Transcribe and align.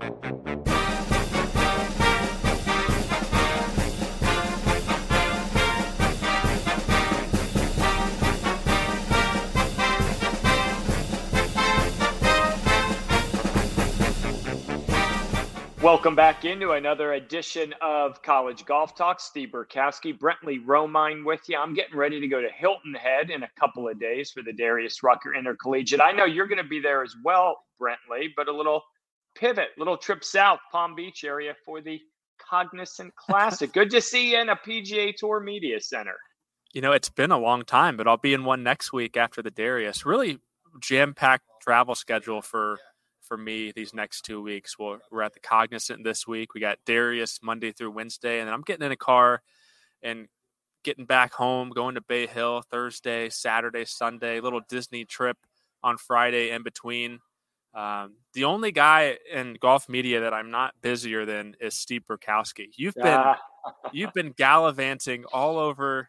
Welcome 0.00 0.62
back 16.14 16.44
into 16.44 16.72
another 16.72 17.14
edition 17.14 17.74
of 17.80 18.22
College 18.22 18.64
Golf 18.64 18.94
Talk. 18.94 19.18
Steve 19.18 19.48
Burkowski, 19.48 20.16
Brentley 20.16 20.64
Romine 20.64 21.24
with 21.24 21.40
you. 21.48 21.58
I'm 21.58 21.74
getting 21.74 21.96
ready 21.96 22.20
to 22.20 22.28
go 22.28 22.40
to 22.40 22.48
Hilton 22.48 22.94
Head 22.94 23.30
in 23.30 23.42
a 23.42 23.50
couple 23.58 23.88
of 23.88 23.98
days 23.98 24.30
for 24.30 24.44
the 24.44 24.52
Darius 24.52 25.02
Rucker 25.02 25.34
Intercollegiate. 25.34 26.00
I 26.00 26.12
know 26.12 26.24
you're 26.24 26.46
going 26.46 26.62
to 26.62 26.68
be 26.68 26.78
there 26.78 27.02
as 27.02 27.16
well, 27.24 27.64
Brentley, 27.80 28.28
but 28.36 28.46
a 28.46 28.52
little 28.52 28.84
pivot, 29.38 29.68
little 29.76 29.96
trip 29.96 30.24
south, 30.24 30.60
Palm 30.70 30.94
Beach 30.94 31.24
area 31.24 31.54
for 31.64 31.80
the 31.80 32.00
Cognizant 32.38 33.14
Classic. 33.16 33.72
Good 33.72 33.90
to 33.90 34.00
see 34.00 34.32
you 34.32 34.40
in 34.40 34.48
a 34.48 34.56
PGA 34.56 35.14
Tour 35.14 35.40
Media 35.40 35.80
Center. 35.80 36.16
You 36.72 36.80
know, 36.80 36.92
it's 36.92 37.08
been 37.08 37.30
a 37.30 37.38
long 37.38 37.64
time, 37.64 37.96
but 37.96 38.06
I'll 38.06 38.16
be 38.16 38.34
in 38.34 38.44
one 38.44 38.62
next 38.62 38.92
week 38.92 39.16
after 39.16 39.42
the 39.42 39.50
Darius. 39.50 40.04
Really 40.04 40.38
jam 40.80 41.14
packed 41.14 41.44
travel 41.62 41.94
schedule 41.94 42.42
for 42.42 42.78
for 43.22 43.36
me 43.36 43.72
these 43.72 43.92
next 43.92 44.22
two 44.22 44.40
weeks. 44.40 44.78
We're, 44.78 44.98
we're 45.10 45.22
at 45.22 45.34
the 45.34 45.40
Cognizant 45.40 46.02
this 46.02 46.26
week. 46.26 46.54
We 46.54 46.60
got 46.60 46.78
Darius 46.86 47.40
Monday 47.42 47.72
through 47.72 47.90
Wednesday, 47.90 48.40
and 48.40 48.48
then 48.48 48.54
I'm 48.54 48.62
getting 48.62 48.86
in 48.86 48.92
a 48.92 48.96
car 48.96 49.42
and 50.02 50.28
getting 50.82 51.04
back 51.04 51.34
home, 51.34 51.70
going 51.70 51.96
to 51.96 52.00
Bay 52.00 52.26
Hill 52.26 52.62
Thursday, 52.70 53.28
Saturday, 53.28 53.84
Sunday, 53.84 54.40
little 54.40 54.62
Disney 54.68 55.04
trip 55.04 55.36
on 55.82 55.98
Friday 55.98 56.50
in 56.50 56.62
between. 56.62 57.20
Um, 57.78 58.16
the 58.34 58.42
only 58.44 58.72
guy 58.72 59.18
in 59.32 59.56
golf 59.60 59.88
media 59.88 60.22
that 60.22 60.34
I'm 60.34 60.50
not 60.50 60.74
busier 60.82 61.24
than 61.24 61.54
is 61.60 61.76
Steve 61.76 62.02
Burkowski. 62.10 62.70
You've 62.76 62.94
been 62.94 63.22
you've 63.92 64.12
been 64.12 64.32
gallivanting 64.36 65.24
all 65.32 65.58
over 65.58 66.08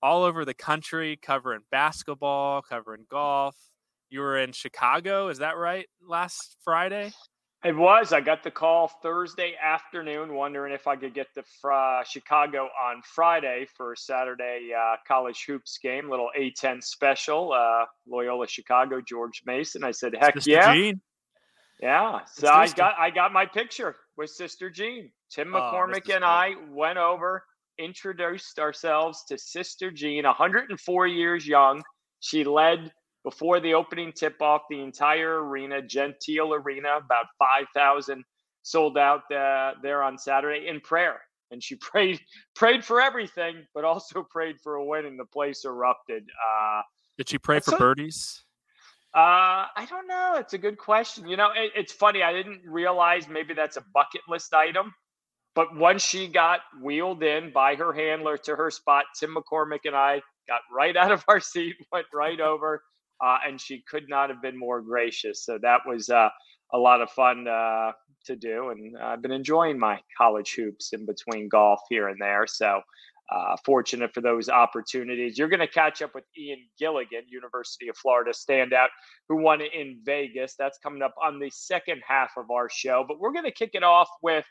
all 0.00 0.22
over 0.22 0.44
the 0.44 0.54
country, 0.54 1.18
covering 1.20 1.62
basketball, 1.72 2.62
covering 2.62 3.04
golf. 3.10 3.56
You 4.10 4.20
were 4.20 4.38
in 4.38 4.52
Chicago, 4.52 5.26
is 5.28 5.38
that 5.38 5.56
right? 5.56 5.86
Last 6.00 6.56
Friday. 6.62 7.12
It 7.64 7.74
was. 7.74 8.12
I 8.12 8.20
got 8.20 8.44
the 8.44 8.52
call 8.52 8.86
Thursday 9.02 9.54
afternoon, 9.60 10.34
wondering 10.34 10.72
if 10.72 10.86
I 10.86 10.94
could 10.94 11.12
get 11.12 11.26
to 11.34 11.68
uh, 11.68 12.04
Chicago 12.04 12.68
on 12.80 13.02
Friday 13.02 13.66
for 13.76 13.96
Saturday 13.96 14.70
uh, 14.78 14.94
college 15.06 15.44
hoops 15.44 15.76
game, 15.78 16.08
little 16.08 16.30
A10 16.38 16.84
special. 16.84 17.52
Uh, 17.52 17.86
Loyola 18.06 18.46
Chicago, 18.46 19.00
George 19.00 19.42
Mason. 19.44 19.82
I 19.82 19.90
said, 19.90 20.14
"Heck 20.20 20.34
Sister 20.34 20.50
yeah, 20.52 20.72
Jean. 20.72 21.00
Yeah." 21.80 22.20
So 22.26 22.48
I 22.48 22.68
got 22.68 22.94
I 22.98 23.10
got 23.10 23.32
my 23.32 23.46
picture 23.46 23.96
with 24.16 24.30
Sister 24.30 24.70
Jean. 24.70 25.10
Tim 25.30 25.54
oh, 25.54 25.58
McCormick 25.58 26.10
oh, 26.10 26.14
and 26.14 26.24
I 26.24 26.54
went 26.70 26.98
over, 26.98 27.44
introduced 27.78 28.58
ourselves 28.58 29.24
to 29.28 29.38
Sister 29.38 29.90
Jean, 29.90 30.24
104 30.24 31.06
years 31.06 31.46
young. 31.46 31.82
She 32.20 32.44
led 32.44 32.92
before 33.24 33.60
the 33.60 33.74
opening 33.74 34.12
tip 34.12 34.40
off, 34.40 34.62
the 34.70 34.80
entire 34.80 35.44
arena, 35.44 35.82
Gentile 35.82 36.54
Arena, 36.54 36.96
about 36.96 37.26
5,000 37.38 38.24
sold 38.62 38.98
out 38.98 39.30
uh, 39.32 39.72
there 39.82 40.02
on 40.02 40.18
Saturday 40.18 40.66
in 40.68 40.80
prayer. 40.80 41.20
And 41.50 41.62
she 41.62 41.74
prayed 41.80 42.20
prayed 42.54 42.84
for 42.84 43.00
everything, 43.00 43.64
but 43.74 43.84
also 43.84 44.26
prayed 44.30 44.56
for 44.62 44.76
a 44.76 44.84
win, 44.84 45.06
and 45.06 45.18
the 45.18 45.26
place 45.26 45.64
erupted. 45.64 46.22
Uh, 46.22 46.82
Did 47.16 47.28
she 47.28 47.38
pray 47.38 47.60
for 47.60 47.72
so, 47.72 47.78
birdies? 47.78 48.44
Uh, 49.14 49.64
I 49.74 49.86
don't 49.88 50.06
know. 50.06 50.36
It's 50.38 50.52
a 50.52 50.58
good 50.58 50.78
question. 50.78 51.28
You 51.28 51.36
know, 51.36 51.48
it, 51.54 51.72
it's 51.74 51.92
funny. 51.92 52.22
I 52.22 52.32
didn't 52.32 52.60
realize 52.66 53.26
maybe 53.28 53.54
that's 53.54 53.76
a 53.76 53.84
bucket 53.94 54.20
list 54.28 54.52
item. 54.52 54.94
But 55.54 55.74
once 55.74 56.02
she 56.02 56.28
got 56.28 56.60
wheeled 56.80 57.22
in 57.22 57.50
by 57.52 57.74
her 57.74 57.92
handler 57.92 58.36
to 58.38 58.54
her 58.54 58.70
spot, 58.70 59.06
Tim 59.18 59.34
McCormick 59.34 59.80
and 59.86 59.96
I 59.96 60.20
got 60.46 60.60
right 60.72 60.96
out 60.96 61.10
of 61.10 61.24
our 61.26 61.40
seat, 61.40 61.76
went 61.92 62.06
right 62.14 62.38
over, 62.38 62.82
uh, 63.24 63.38
and 63.46 63.60
she 63.60 63.82
could 63.90 64.08
not 64.08 64.30
have 64.30 64.40
been 64.42 64.58
more 64.58 64.80
gracious. 64.80 65.44
So 65.44 65.58
that 65.62 65.80
was 65.86 66.10
uh, 66.10 66.28
a 66.72 66.78
lot 66.78 67.00
of 67.00 67.10
fun 67.10 67.48
uh, 67.48 67.92
to 68.26 68.36
do, 68.36 68.68
and 68.68 68.96
I've 68.98 69.22
been 69.22 69.32
enjoying 69.32 69.78
my 69.78 70.00
college 70.16 70.54
hoops 70.54 70.92
in 70.92 71.06
between 71.06 71.48
golf 71.48 71.80
here 71.88 72.08
and 72.08 72.20
there. 72.20 72.46
So. 72.46 72.82
Uh, 73.30 73.56
fortunate 73.62 74.14
for 74.14 74.22
those 74.22 74.48
opportunities. 74.48 75.36
You're 75.36 75.50
going 75.50 75.60
to 75.60 75.66
catch 75.66 76.00
up 76.00 76.14
with 76.14 76.24
Ian 76.38 76.60
Gilligan, 76.78 77.24
University 77.28 77.88
of 77.88 77.96
Florida 77.98 78.30
standout, 78.32 78.88
who 79.28 79.36
won 79.36 79.60
it 79.60 79.74
in 79.74 80.00
Vegas. 80.02 80.54
That's 80.58 80.78
coming 80.78 81.02
up 81.02 81.14
on 81.22 81.38
the 81.38 81.50
second 81.50 82.00
half 82.08 82.30
of 82.38 82.50
our 82.50 82.70
show. 82.70 83.04
But 83.06 83.20
we're 83.20 83.32
going 83.32 83.44
to 83.44 83.50
kick 83.50 83.72
it 83.74 83.82
off 83.82 84.08
with 84.22 84.46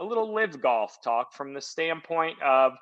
a 0.00 0.04
little 0.04 0.34
live 0.34 0.60
golf 0.60 0.96
talk 1.04 1.32
from 1.32 1.54
the 1.54 1.60
standpoint 1.60 2.42
of 2.42 2.72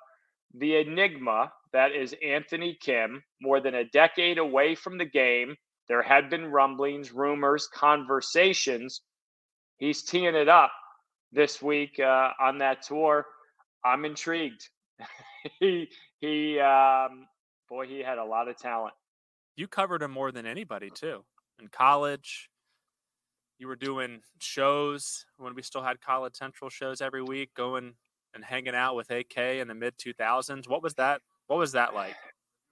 the 0.54 0.76
enigma 0.76 1.52
that 1.72 1.92
is 1.92 2.14
Anthony 2.24 2.78
Kim, 2.80 3.22
more 3.42 3.60
than 3.60 3.74
a 3.74 3.84
decade 3.84 4.38
away 4.38 4.74
from 4.74 4.96
the 4.96 5.04
game. 5.04 5.54
There 5.88 6.02
had 6.02 6.30
been 6.30 6.46
rumblings, 6.46 7.12
rumors, 7.12 7.66
conversations. 7.66 9.02
He's 9.76 10.02
teeing 10.02 10.34
it 10.34 10.48
up 10.48 10.72
this 11.32 11.60
week 11.60 12.00
uh, 12.00 12.30
on 12.40 12.58
that 12.58 12.82
tour. 12.82 13.26
I'm 13.84 14.04
intrigued. 14.04 14.68
he 15.60 15.88
he 16.20 16.58
um, 16.60 17.26
boy, 17.68 17.86
he 17.86 18.00
had 18.00 18.18
a 18.18 18.24
lot 18.24 18.48
of 18.48 18.56
talent. 18.56 18.94
You 19.56 19.68
covered 19.68 20.02
him 20.02 20.10
more 20.10 20.32
than 20.32 20.46
anybody 20.46 20.90
too. 20.90 21.24
In 21.60 21.68
college, 21.68 22.50
you 23.58 23.68
were 23.68 23.76
doing 23.76 24.20
shows 24.40 25.24
when 25.36 25.54
we 25.54 25.62
still 25.62 25.82
had 25.82 26.00
College 26.00 26.34
Central 26.34 26.70
shows 26.70 27.00
every 27.00 27.22
week, 27.22 27.50
going 27.54 27.94
and 28.34 28.44
hanging 28.44 28.74
out 28.74 28.96
with 28.96 29.10
AK 29.10 29.38
in 29.38 29.68
the 29.68 29.74
mid 29.74 29.96
2000s. 29.96 30.68
What 30.68 30.82
was 30.82 30.94
that? 30.94 31.20
What 31.46 31.58
was 31.58 31.72
that 31.72 31.94
like? 31.94 32.16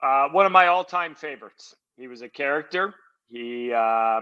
Uh, 0.02 0.28
one 0.30 0.44
of 0.44 0.50
my 0.50 0.66
all-time 0.66 1.14
favorites. 1.14 1.76
He 1.96 2.08
was 2.08 2.22
a 2.22 2.28
character. 2.28 2.92
He, 3.28 3.72
uh, 3.72 4.20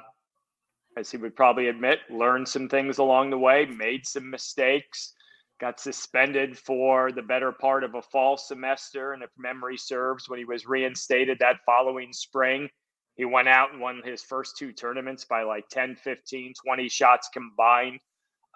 as 0.99 1.11
he 1.11 1.17
would 1.17 1.35
probably 1.35 1.69
admit, 1.69 2.01
learned 2.11 2.47
some 2.47 2.69
things 2.69 2.99
along 2.99 3.31
the 3.31 3.39
way, 3.39 3.65
made 3.65 4.07
some 4.07 4.29
mistakes, 4.29 5.15
got 5.61 5.79
suspended 5.79 6.57
for 6.59 7.13
the 7.13 7.23
better 7.23 7.53
part 7.53 7.85
of 7.85 7.95
a 7.95 8.03
fall 8.03 8.37
semester. 8.37 9.13
And 9.13 9.23
if 9.23 9.31
memory 9.37 9.77
serves, 9.77 10.29
when 10.29 10.39
he 10.39 10.45
was 10.45 10.67
reinstated 10.67 11.39
that 11.41 11.61
following 11.67 12.13
spring, 12.13 12.69
he 13.17 13.25
went 13.27 13.49
out 13.49 13.73
and 13.73 13.81
won 13.81 14.01
his 14.05 14.23
first 14.23 14.57
two 14.57 14.73
tournaments 14.73 15.27
by 15.27 15.43
like 15.43 15.69
10, 15.71 15.97
15, 15.97 16.55
20 16.65 16.89
shots 16.89 17.29
combined. 17.33 18.01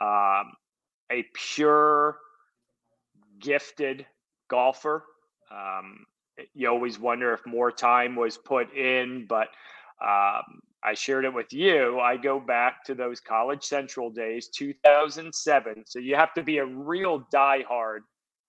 Um, 0.01 0.53
a 1.12 1.25
pure 1.35 2.17
gifted 3.39 4.07
golfer. 4.49 5.05
Um, 5.50 6.07
you 6.55 6.69
always 6.69 6.99
wonder 6.99 7.33
if 7.35 7.47
more 7.47 7.71
time 7.71 8.17
was 8.17 8.39
put 8.39 8.75
in, 8.75 9.27
but 9.29 9.49
um, 10.03 10.61
I 10.85 10.95
shared 10.95 11.25
it 11.25 11.33
with 11.33 11.53
you. 11.53 11.99
I 12.01 12.17
go 12.17 12.39
back 12.39 12.85
to 12.85 12.95
those 12.95 13.21
College 13.21 13.63
Central 13.63 14.11
days, 14.11 14.49
2007. 14.49 15.85
So 15.87 15.99
you 15.99 16.15
have 16.17 16.35
to 16.35 16.43
be 16.43 16.59
a 16.59 16.67
real 16.67 17.27
diehard 17.33 18.01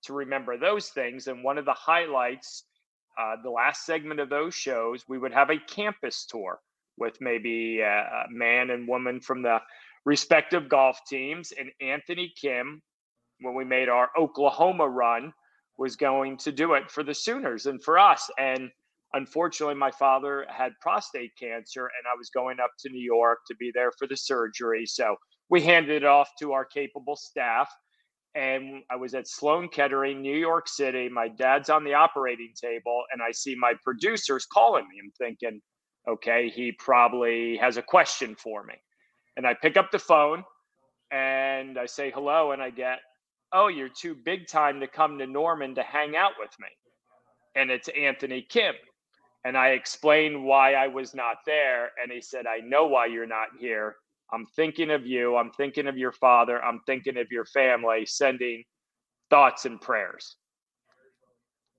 to 0.04 0.14
remember 0.14 0.58
those 0.58 0.90
things. 0.90 1.28
And 1.28 1.44
one 1.44 1.58
of 1.58 1.66
the 1.66 1.74
highlights, 1.74 2.66
uh, 3.18 3.36
the 3.42 3.50
last 3.50 3.86
segment 3.86 4.20
of 4.20 4.30
those 4.30 4.54
shows, 4.54 5.06
we 5.08 5.18
would 5.18 5.34
have 5.34 5.50
a 5.50 5.58
campus 5.58 6.26
tour 6.26 6.60
with 6.98 7.16
maybe 7.22 7.80
a 7.80 8.26
man 8.30 8.70
and 8.70 8.88
woman 8.88 9.22
from 9.22 9.42
the 9.42 9.60
respective 10.06 10.68
golf 10.68 11.00
teams. 11.08 11.54
And 11.58 11.72
Anthony 11.82 12.34
Kim 12.40 12.82
when 13.42 13.56
we 13.56 13.66
made 13.66 13.90
our 13.90 14.10
Oklahoma 14.18 14.88
run 14.88 15.34
was 15.78 15.96
going 15.96 16.38
to 16.38 16.52
do 16.52 16.74
it 16.74 16.90
for 16.90 17.04
the 17.04 17.14
Sooners 17.14 17.66
and 17.66 17.84
for 17.84 18.00
us. 18.00 18.30
And 18.40 18.70
unfortunately, 19.16 19.76
my 19.76 19.92
father 19.92 20.46
had 20.50 20.74
prostate 20.82 21.32
cancer, 21.40 21.86
and 21.86 22.06
I 22.06 22.16
was 22.18 22.30
going 22.30 22.60
up 22.60 22.72
to 22.80 22.90
New 22.90 23.04
York 23.04 23.40
to 23.48 23.56
be 23.56 23.72
there 23.74 23.92
for 23.98 24.08
the 24.08 24.18
surgery. 24.18 24.86
So 24.86 25.16
we 25.50 25.62
handed 25.62 26.04
it 26.04 26.06
off 26.06 26.30
to 26.40 26.52
our 26.52 26.66
capable 26.66 27.16
staff. 27.16 27.70
And 28.36 28.84
I 28.92 28.98
was 28.98 29.16
at 29.16 29.30
Sloan 29.30 29.70
Kettering, 29.70 30.22
New 30.22 30.38
York 30.38 30.68
City. 30.68 31.08
My 31.08 31.30
dad's 31.30 31.70
on 31.70 31.86
the 31.86 31.94
operating 31.94 32.52
table, 32.62 33.04
and 33.12 33.22
I 33.22 33.32
see 33.32 33.56
my 33.56 33.74
producers 33.84 34.46
calling 34.46 34.86
me. 34.90 34.98
I'm 35.02 35.12
thinking, 35.18 35.62
okay, 36.08 36.50
he 36.50 36.74
probably 36.74 37.58
has 37.58 37.78
a 37.78 37.82
question 37.82 38.36
for 38.36 38.64
me. 38.64 38.76
And 39.38 39.48
I 39.48 39.54
pick 39.54 39.78
up 39.78 39.92
the 39.92 40.00
phone 40.00 40.44
and 41.12 41.80
I 41.80 41.86
say 41.86 42.12
hello, 42.12 42.52
and 42.52 42.62
I 42.62 42.72
get, 42.72 43.00
oh, 43.54 43.70
you're 43.70 43.90
too 43.90 44.16
big 44.26 44.48
time 44.48 44.82
to 44.82 44.88
come 44.88 45.18
to 45.20 45.28
Norman 45.28 45.76
to 45.76 45.84
hang 45.84 46.18
out 46.18 46.34
with 46.38 46.52
me. 46.60 46.68
And 47.56 47.72
it's 47.72 47.88
Anthony 47.88 48.42
Kim. 48.42 48.76
And 49.46 49.56
I 49.56 49.70
explained 49.70 50.44
why 50.44 50.74
I 50.74 50.88
was 50.88 51.14
not 51.14 51.38
there. 51.46 51.92
And 52.02 52.12
he 52.12 52.20
said, 52.20 52.48
I 52.48 52.66
know 52.66 52.88
why 52.88 53.06
you're 53.06 53.28
not 53.28 53.50
here. 53.60 53.96
I'm 54.34 54.46
thinking 54.56 54.90
of 54.90 55.06
you. 55.06 55.36
I'm 55.36 55.52
thinking 55.52 55.88
of 55.88 55.98
your 55.98 56.12
father. 56.12 56.62
I'm 56.64 56.82
thinking 56.88 57.16
of 57.18 57.28
your 57.32 57.46
family, 57.46 58.08
sending 58.08 58.64
thoughts 59.30 59.66
and 59.66 59.80
prayers. 59.80 60.38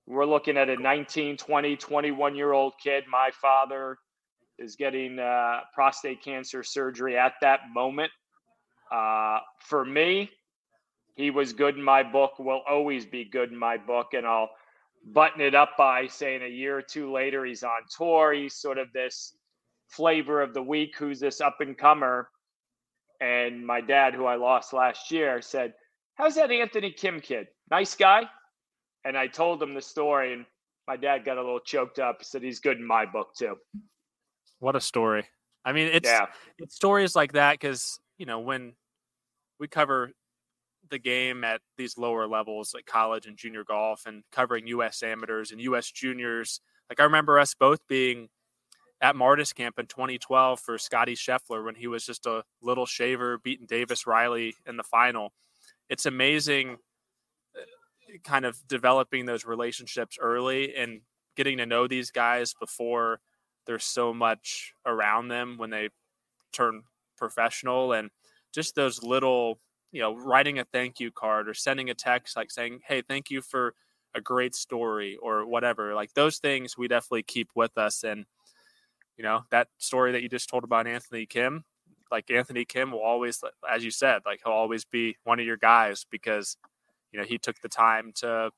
We're 0.07 0.25
looking 0.25 0.55
at 0.55 0.69
a 0.69 0.77
19, 0.77 1.35
20, 1.35 1.75
21 1.75 2.35
year 2.35 2.53
old 2.53 2.73
kid. 2.81 3.03
My 3.11 3.31
father 3.41 3.97
is 4.57 4.77
getting 4.77 5.19
uh, 5.19 5.59
prostate 5.73 6.23
cancer 6.23 6.63
surgery 6.63 7.17
at 7.17 7.33
that 7.41 7.59
moment. 7.73 8.11
Uh, 8.89 9.39
for 9.59 9.83
me, 9.83 10.31
he 11.15 11.31
was 11.31 11.51
good 11.51 11.75
in 11.75 11.83
my 11.83 12.03
book, 12.03 12.39
will 12.39 12.61
always 12.69 13.05
be 13.05 13.25
good 13.25 13.51
in 13.51 13.57
my 13.57 13.75
book. 13.75 14.13
And 14.13 14.25
I'll 14.25 14.51
button 15.13 15.41
it 15.41 15.55
up 15.55 15.71
by 15.77 16.07
saying 16.07 16.43
a 16.43 16.47
year 16.47 16.77
or 16.77 16.81
two 16.81 17.11
later 17.11 17.45
he's 17.45 17.63
on 17.63 17.81
tour. 17.95 18.33
He's 18.33 18.55
sort 18.55 18.77
of 18.77 18.91
this 18.93 19.35
flavor 19.87 20.41
of 20.41 20.53
the 20.53 20.61
week 20.61 20.95
who's 20.97 21.19
this 21.19 21.41
up 21.41 21.57
and 21.59 21.77
comer. 21.77 22.29
And 23.19 23.65
my 23.65 23.81
dad, 23.81 24.13
who 24.13 24.25
I 24.25 24.35
lost 24.35 24.73
last 24.73 25.11
year, 25.11 25.41
said, 25.41 25.73
How's 26.15 26.35
that 26.35 26.51
Anthony 26.51 26.91
Kim 26.91 27.19
kid? 27.19 27.47
Nice 27.69 27.95
guy? 27.95 28.23
And 29.05 29.17
I 29.17 29.27
told 29.27 29.61
him 29.61 29.73
the 29.73 29.81
story, 29.81 30.33
and 30.33 30.45
my 30.87 30.97
dad 30.97 31.23
got 31.23 31.37
a 31.37 31.41
little 31.41 31.59
choked 31.59 31.99
up. 31.99 32.17
He 32.19 32.25
said 32.25 32.41
he's 32.41 32.59
good 32.59 32.77
in 32.77 32.85
my 32.85 33.05
book 33.05 33.29
too. 33.37 33.55
What 34.59 34.75
a 34.75 34.81
story. 34.81 35.25
I 35.63 35.73
mean, 35.73 35.89
it's 35.93 36.09
yeah. 36.09 36.25
it's 36.57 36.75
stories 36.75 37.15
like 37.15 37.33
that 37.33 37.53
because 37.53 37.99
you 38.17 38.25
know 38.25 38.39
when 38.39 38.73
we 39.59 39.67
cover 39.67 40.11
the 40.89 40.99
game 40.99 41.43
at 41.43 41.61
these 41.77 41.97
lower 41.97 42.27
levels 42.27 42.73
like 42.73 42.85
college 42.85 43.25
and 43.25 43.37
junior 43.37 43.63
golf 43.63 44.05
and 44.05 44.23
covering 44.31 44.67
US 44.67 45.03
amateurs 45.03 45.51
and 45.51 45.61
US 45.61 45.91
juniors. 45.91 46.61
Like 46.89 46.99
I 46.99 47.03
remember 47.03 47.39
us 47.39 47.53
both 47.53 47.79
being 47.87 48.29
at 49.01 49.15
Martis 49.15 49.53
Camp 49.53 49.77
in 49.77 49.85
2012 49.85 50.59
for 50.59 50.77
Scotty 50.77 51.15
Scheffler 51.15 51.63
when 51.63 51.75
he 51.75 51.87
was 51.87 52.05
just 52.05 52.25
a 52.25 52.43
little 52.61 52.85
shaver 52.85 53.37
beating 53.37 53.67
Davis 53.67 54.07
Riley 54.07 54.55
in 54.65 54.77
the 54.77 54.83
final. 54.83 55.33
It's 55.89 56.05
amazing 56.05 56.77
uh, 57.55 58.17
kind 58.23 58.45
of 58.45 58.57
developing 58.67 59.25
those 59.25 59.45
relationships 59.45 60.17
early 60.19 60.75
and 60.75 61.01
getting 61.35 61.57
to 61.57 61.65
know 61.65 61.87
these 61.87 62.09
guys 62.09 62.53
before 62.59 63.19
there's 63.67 63.85
so 63.85 64.13
much 64.13 64.73
around 64.85 65.27
them 65.27 65.57
when 65.57 65.69
they 65.69 65.89
turn 66.51 66.83
professional 67.17 67.93
and 67.93 68.09
just 68.53 68.75
those 68.75 69.03
little 69.03 69.59
you 69.91 70.01
know, 70.01 70.15
writing 70.15 70.59
a 70.59 70.65
thank 70.65 70.99
you 70.99 71.11
card 71.11 71.47
or 71.47 71.53
sending 71.53 71.89
a 71.89 71.93
text 71.93 72.35
like 72.35 72.51
saying, 72.51 72.81
"Hey, 72.85 73.01
thank 73.01 73.29
you 73.31 73.41
for 73.41 73.73
a 74.15 74.21
great 74.21 74.55
story" 74.55 75.17
or 75.21 75.45
whatever. 75.45 75.93
Like 75.93 76.13
those 76.13 76.37
things 76.37 76.77
we 76.77 76.87
definitely 76.87 77.23
keep 77.23 77.49
with 77.55 77.77
us 77.77 78.03
and 78.03 78.25
you 79.17 79.23
know, 79.23 79.43
that 79.49 79.67
story 79.79 80.11
that 80.11 80.21
you 80.21 80.29
just 80.29 80.49
told 80.49 80.63
about 80.63 80.85
Anthony 80.87 81.25
Kim, 81.25 81.63
like 82.11 82.29
Anthony 82.29 82.65
Kim 82.65 82.91
will 82.91 83.01
always 83.01 83.43
as 83.69 83.83
you 83.83 83.91
said, 83.91 84.21
like 84.25 84.41
he'll 84.43 84.53
always 84.53 84.85
be 84.85 85.17
one 85.23 85.39
of 85.39 85.45
your 85.45 85.57
guys 85.57 86.05
because 86.09 86.57
you 87.11 87.19
know, 87.19 87.25
he 87.25 87.37
took 87.37 87.59
the 87.61 87.69
time 87.69 88.11
to 88.15 88.51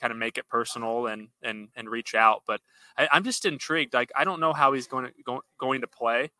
kind 0.00 0.10
of 0.10 0.18
make 0.18 0.36
it 0.36 0.48
personal 0.48 1.06
and 1.06 1.28
and 1.42 1.68
and 1.76 1.88
reach 1.88 2.14
out. 2.14 2.42
But 2.46 2.60
I, 2.98 3.08
am 3.12 3.24
just 3.24 3.46
intrigued. 3.46 3.94
Like 3.94 4.10
I 4.16 4.24
don't 4.24 4.40
know 4.40 4.52
how 4.52 4.72
he's 4.72 4.86
going 4.86 5.06
to 5.06 5.12
go, 5.24 5.42
going 5.58 5.80
to 5.82 5.86
play. 5.86 6.30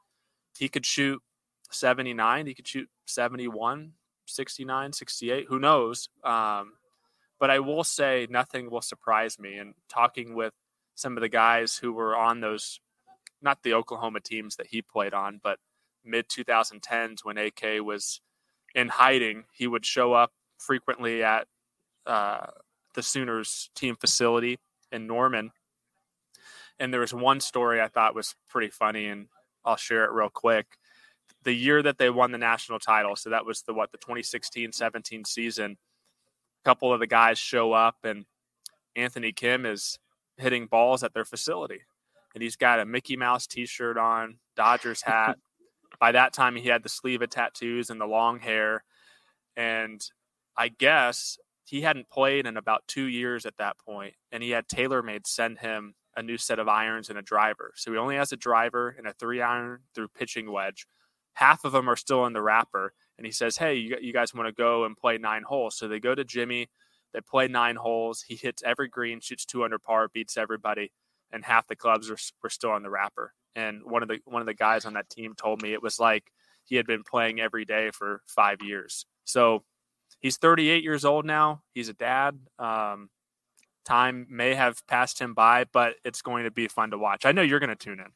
He 0.58 0.68
could 0.68 0.84
shoot 0.84 1.22
79. 1.70 2.46
He 2.46 2.54
could 2.54 2.68
shoot 2.68 2.88
71. 3.06 3.92
69, 4.32 4.92
68, 4.92 5.46
who 5.48 5.58
knows? 5.58 6.08
Um, 6.24 6.74
but 7.38 7.50
I 7.50 7.58
will 7.58 7.84
say 7.84 8.26
nothing 8.30 8.70
will 8.70 8.82
surprise 8.82 9.38
me. 9.38 9.58
And 9.58 9.74
talking 9.88 10.34
with 10.34 10.52
some 10.94 11.16
of 11.16 11.22
the 11.22 11.28
guys 11.28 11.76
who 11.76 11.92
were 11.92 12.16
on 12.16 12.40
those, 12.40 12.80
not 13.40 13.62
the 13.62 13.74
Oklahoma 13.74 14.20
teams 14.20 14.56
that 14.56 14.68
he 14.68 14.82
played 14.82 15.14
on, 15.14 15.40
but 15.42 15.58
mid 16.04 16.28
2010s 16.28 17.24
when 17.24 17.38
AK 17.38 17.82
was 17.82 18.20
in 18.74 18.88
hiding, 18.88 19.44
he 19.52 19.66
would 19.66 19.84
show 19.84 20.12
up 20.12 20.32
frequently 20.58 21.22
at 21.22 21.46
uh, 22.06 22.46
the 22.94 23.02
Sooners 23.02 23.70
team 23.74 23.96
facility 23.96 24.58
in 24.90 25.06
Norman. 25.06 25.50
And 26.78 26.92
there 26.92 27.00
was 27.00 27.14
one 27.14 27.40
story 27.40 27.80
I 27.80 27.88
thought 27.88 28.14
was 28.14 28.34
pretty 28.48 28.70
funny, 28.70 29.06
and 29.06 29.26
I'll 29.64 29.76
share 29.76 30.04
it 30.04 30.12
real 30.12 30.30
quick 30.30 30.78
the 31.44 31.52
year 31.52 31.82
that 31.82 31.98
they 31.98 32.10
won 32.10 32.32
the 32.32 32.38
national 32.38 32.78
title. 32.78 33.16
So 33.16 33.30
that 33.30 33.44
was 33.44 33.62
the 33.62 33.74
what 33.74 33.92
the 33.92 33.98
2016-17 33.98 35.26
season. 35.26 35.76
A 36.64 36.68
couple 36.68 36.92
of 36.92 37.00
the 37.00 37.06
guys 37.06 37.38
show 37.38 37.72
up 37.72 37.96
and 38.04 38.24
Anthony 38.94 39.32
Kim 39.32 39.66
is 39.66 39.98
hitting 40.36 40.66
balls 40.66 41.02
at 41.02 41.14
their 41.14 41.24
facility. 41.24 41.80
And 42.34 42.42
he's 42.42 42.56
got 42.56 42.80
a 42.80 42.86
Mickey 42.86 43.16
Mouse 43.16 43.46
t-shirt 43.46 43.98
on, 43.98 44.38
Dodgers 44.56 45.02
hat. 45.06 45.38
By 46.00 46.12
that 46.12 46.32
time 46.32 46.56
he 46.56 46.68
had 46.68 46.82
the 46.82 46.88
sleeve 46.88 47.22
of 47.22 47.30
tattoos 47.30 47.90
and 47.90 48.00
the 48.00 48.06
long 48.06 48.38
hair. 48.40 48.84
And 49.56 50.00
I 50.56 50.68
guess 50.68 51.38
he 51.64 51.82
hadn't 51.82 52.10
played 52.10 52.46
in 52.46 52.56
about 52.56 52.86
2 52.88 53.04
years 53.04 53.46
at 53.46 53.56
that 53.58 53.78
point 53.78 54.14
and 54.30 54.42
he 54.42 54.50
had 54.50 54.68
TaylorMade 54.68 55.26
send 55.26 55.58
him 55.58 55.94
a 56.16 56.22
new 56.22 56.36
set 56.36 56.58
of 56.58 56.68
irons 56.68 57.08
and 57.08 57.18
a 57.18 57.22
driver. 57.22 57.72
So 57.74 57.90
he 57.90 57.98
only 57.98 58.16
has 58.16 58.32
a 58.32 58.36
driver 58.36 58.94
and 58.96 59.06
a 59.06 59.14
3 59.14 59.40
iron 59.40 59.80
through 59.94 60.08
pitching 60.08 60.50
wedge 60.50 60.86
half 61.34 61.64
of 61.64 61.72
them 61.72 61.88
are 61.88 61.96
still 61.96 62.26
in 62.26 62.32
the 62.32 62.42
wrapper. 62.42 62.92
And 63.18 63.26
he 63.26 63.32
says, 63.32 63.56
Hey, 63.56 63.76
you, 63.76 63.96
you 64.00 64.12
guys 64.12 64.34
want 64.34 64.48
to 64.48 64.52
go 64.52 64.84
and 64.84 64.96
play 64.96 65.18
nine 65.18 65.42
holes? 65.42 65.76
So 65.76 65.88
they 65.88 66.00
go 66.00 66.14
to 66.14 66.24
Jimmy. 66.24 66.68
They 67.12 67.20
play 67.20 67.48
nine 67.48 67.76
holes. 67.76 68.22
He 68.22 68.36
hits 68.36 68.62
every 68.64 68.88
green, 68.88 69.20
shoots 69.20 69.44
two 69.44 69.64
under 69.64 69.78
par, 69.78 70.08
beats 70.12 70.36
everybody, 70.36 70.92
and 71.30 71.44
half 71.44 71.66
the 71.66 71.76
clubs 71.76 72.08
were, 72.08 72.16
were 72.42 72.50
still 72.50 72.70
on 72.70 72.82
the 72.82 72.90
wrapper. 72.90 73.34
And 73.54 73.82
one 73.84 74.02
of 74.02 74.08
the 74.08 74.18
one 74.24 74.40
of 74.40 74.46
the 74.46 74.54
guys 74.54 74.86
on 74.86 74.94
that 74.94 75.10
team 75.10 75.34
told 75.34 75.62
me 75.62 75.74
it 75.74 75.82
was 75.82 76.00
like 76.00 76.24
he 76.64 76.76
had 76.76 76.86
been 76.86 77.02
playing 77.02 77.40
every 77.40 77.64
day 77.64 77.90
for 77.92 78.22
five 78.26 78.62
years. 78.62 79.04
So 79.24 79.62
he's 80.20 80.38
38 80.38 80.82
years 80.82 81.04
old 81.04 81.26
now. 81.26 81.62
He's 81.74 81.88
a 81.90 81.94
dad. 81.94 82.38
Um, 82.58 83.10
time 83.84 84.26
may 84.30 84.54
have 84.54 84.86
passed 84.86 85.18
him 85.18 85.34
by, 85.34 85.64
but 85.72 85.96
it's 86.04 86.22
going 86.22 86.44
to 86.44 86.50
be 86.50 86.68
fun 86.68 86.92
to 86.92 86.98
watch. 86.98 87.26
I 87.26 87.32
know 87.32 87.42
you're 87.42 87.58
going 87.60 87.70
to 87.70 87.76
tune 87.76 88.00
in. 88.00 88.12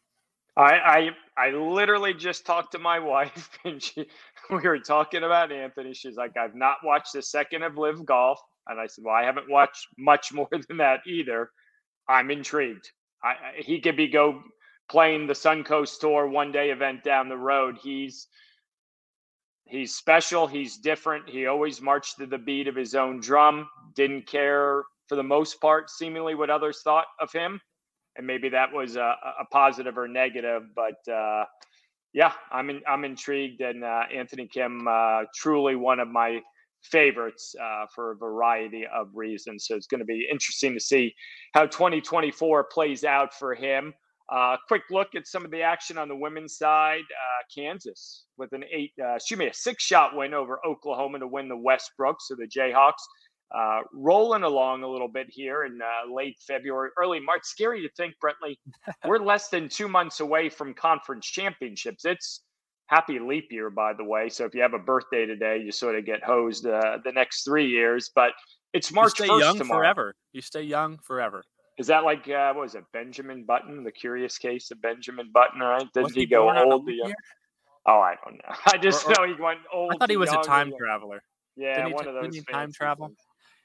I, 0.56 1.10
I 1.36 1.46
I 1.46 1.50
literally 1.50 2.14
just 2.14 2.46
talked 2.46 2.72
to 2.72 2.78
my 2.78 2.98
wife 3.00 3.50
and 3.64 3.82
she 3.82 4.06
we 4.50 4.62
were 4.62 4.78
talking 4.78 5.24
about 5.24 5.52
Anthony. 5.52 5.94
She's 5.94 6.16
like, 6.16 6.36
I've 6.36 6.54
not 6.54 6.78
watched 6.84 7.14
a 7.14 7.22
second 7.22 7.62
of 7.62 7.76
Live 7.76 8.04
Golf. 8.04 8.40
And 8.68 8.80
I 8.80 8.86
said, 8.86 9.04
Well, 9.04 9.14
I 9.14 9.24
haven't 9.24 9.50
watched 9.50 9.86
much 9.98 10.32
more 10.32 10.48
than 10.68 10.78
that 10.78 11.00
either. 11.06 11.50
I'm 12.08 12.30
intrigued. 12.30 12.90
I, 13.22 13.34
he 13.58 13.80
could 13.80 13.96
be 13.96 14.08
go 14.08 14.42
playing 14.88 15.26
the 15.26 15.34
Suncoast 15.34 15.98
Tour 16.00 16.28
one 16.28 16.52
day 16.52 16.70
event 16.70 17.02
down 17.02 17.28
the 17.28 17.36
road. 17.36 17.78
He's 17.82 18.28
he's 19.64 19.94
special. 19.94 20.46
He's 20.46 20.78
different. 20.78 21.28
He 21.28 21.46
always 21.46 21.80
marched 21.80 22.18
to 22.18 22.26
the 22.26 22.38
beat 22.38 22.68
of 22.68 22.76
his 22.76 22.94
own 22.94 23.20
drum. 23.20 23.68
Didn't 23.94 24.26
care 24.26 24.84
for 25.08 25.16
the 25.16 25.22
most 25.22 25.60
part, 25.60 25.90
seemingly 25.90 26.34
what 26.34 26.50
others 26.50 26.82
thought 26.82 27.06
of 27.20 27.32
him 27.32 27.60
and 28.16 28.26
maybe 28.26 28.48
that 28.48 28.72
was 28.72 28.96
a, 28.96 29.14
a 29.40 29.44
positive 29.50 29.98
or 29.98 30.08
negative. 30.08 30.62
But 30.74 31.12
uh, 31.12 31.44
yeah, 32.12 32.32
I'm 32.50 32.70
in, 32.70 32.80
I'm 32.88 33.04
intrigued, 33.04 33.60
and 33.60 33.84
uh, 33.84 34.04
Anthony 34.14 34.46
Kim, 34.46 34.86
uh, 34.88 35.24
truly 35.34 35.76
one 35.76 36.00
of 36.00 36.08
my 36.08 36.40
favorites 36.82 37.54
uh, 37.62 37.86
for 37.94 38.12
a 38.12 38.16
variety 38.16 38.84
of 38.86 39.08
reasons. 39.14 39.66
So 39.66 39.74
it's 39.74 39.86
going 39.86 40.00
to 40.00 40.06
be 40.06 40.26
interesting 40.30 40.74
to 40.74 40.80
see 40.80 41.14
how 41.52 41.66
2024 41.66 42.64
plays 42.72 43.04
out 43.04 43.34
for 43.34 43.54
him. 43.54 43.92
Uh, 44.32 44.56
quick 44.66 44.82
look 44.90 45.08
at 45.14 45.26
some 45.26 45.44
of 45.44 45.50
the 45.50 45.62
action 45.62 45.98
on 45.98 46.08
the 46.08 46.16
women's 46.16 46.56
side. 46.56 47.02
Uh, 47.02 47.42
Kansas 47.54 48.24
with 48.38 48.52
an 48.52 48.64
eight, 48.72 48.92
excuse 48.98 49.38
me, 49.38 49.46
a 49.46 49.54
six-shot 49.54 50.16
win 50.16 50.34
over 50.34 50.58
Oklahoma 50.66 51.20
to 51.20 51.28
win 51.28 51.48
the 51.48 51.56
Westbrook. 51.56 52.16
So 52.20 52.34
the 52.34 52.48
Jayhawks 52.48 53.02
uh, 53.54 53.80
rolling 53.92 54.42
along 54.42 54.82
a 54.82 54.88
little 54.88 55.08
bit 55.08 55.26
here 55.30 55.64
in 55.64 55.78
uh, 55.80 56.12
late 56.12 56.36
February, 56.46 56.90
early 56.98 57.20
March. 57.20 57.42
Scary 57.44 57.82
to 57.82 57.88
think, 57.96 58.14
Brentley, 58.22 58.56
we're 59.06 59.18
less 59.18 59.48
than 59.48 59.68
two 59.68 59.88
months 59.88 60.20
away 60.20 60.48
from 60.48 60.74
conference 60.74 61.26
championships. 61.26 62.04
It's 62.04 62.42
happy 62.86 63.18
leap 63.18 63.48
year, 63.50 63.70
by 63.70 63.92
the 63.92 64.04
way. 64.04 64.28
So 64.28 64.44
if 64.44 64.54
you 64.54 64.62
have 64.62 64.74
a 64.74 64.78
birthday 64.78 65.26
today, 65.26 65.58
you 65.64 65.72
sort 65.72 65.96
of 65.96 66.04
get 66.04 66.22
hosed 66.24 66.66
uh, 66.66 66.98
the 67.04 67.12
next 67.12 67.44
three 67.44 67.66
years. 67.68 68.10
But 68.14 68.32
it's 68.72 68.92
March 68.92 69.18
you 69.20 69.26
stay 69.26 69.32
1st 69.34 69.40
young 69.40 69.58
tomorrow. 69.58 69.80
forever. 69.80 70.14
You 70.32 70.40
stay 70.42 70.62
young 70.62 70.98
forever. 71.04 71.42
Is 71.78 71.86
that 71.88 72.04
like 72.04 72.28
uh, 72.28 72.52
what 72.54 72.62
was 72.62 72.74
it, 72.74 72.84
Benjamin 72.92 73.44
Button, 73.44 73.84
the 73.84 73.92
curious 73.92 74.38
case 74.38 74.70
of 74.70 74.80
Benjamin 74.80 75.30
Button? 75.32 75.60
Right? 75.60 75.86
Did 75.92 76.04
Was 76.04 76.14
he, 76.14 76.20
he 76.20 76.26
go 76.26 76.44
born 76.44 76.56
on 76.56 76.66
a 76.68 76.74
old? 76.74 76.88
young? 76.88 77.12
Oh, 77.86 78.00
I 78.00 78.14
don't 78.24 78.34
know. 78.36 78.54
I 78.66 78.78
just 78.78 79.06
Or- 79.06 79.10
or- 79.22 79.26
know 79.28 79.34
he 79.36 79.40
went 79.42 79.60
old. 79.72 79.92
I 79.92 79.96
thought 79.98 80.10
he 80.10 80.16
was 80.16 80.32
a 80.32 80.38
time 80.38 80.72
traveler. 80.78 81.22
Yeah, 81.58 81.74
Didn't 81.76 81.86
he 81.88 81.94
one 81.94 82.04
t- 82.04 82.08
of 82.10 82.14
didn't 82.16 82.24
those 82.32 82.34
he 82.46 82.52
time 82.52 82.72
travel? 82.72 83.06
things. 83.08 83.18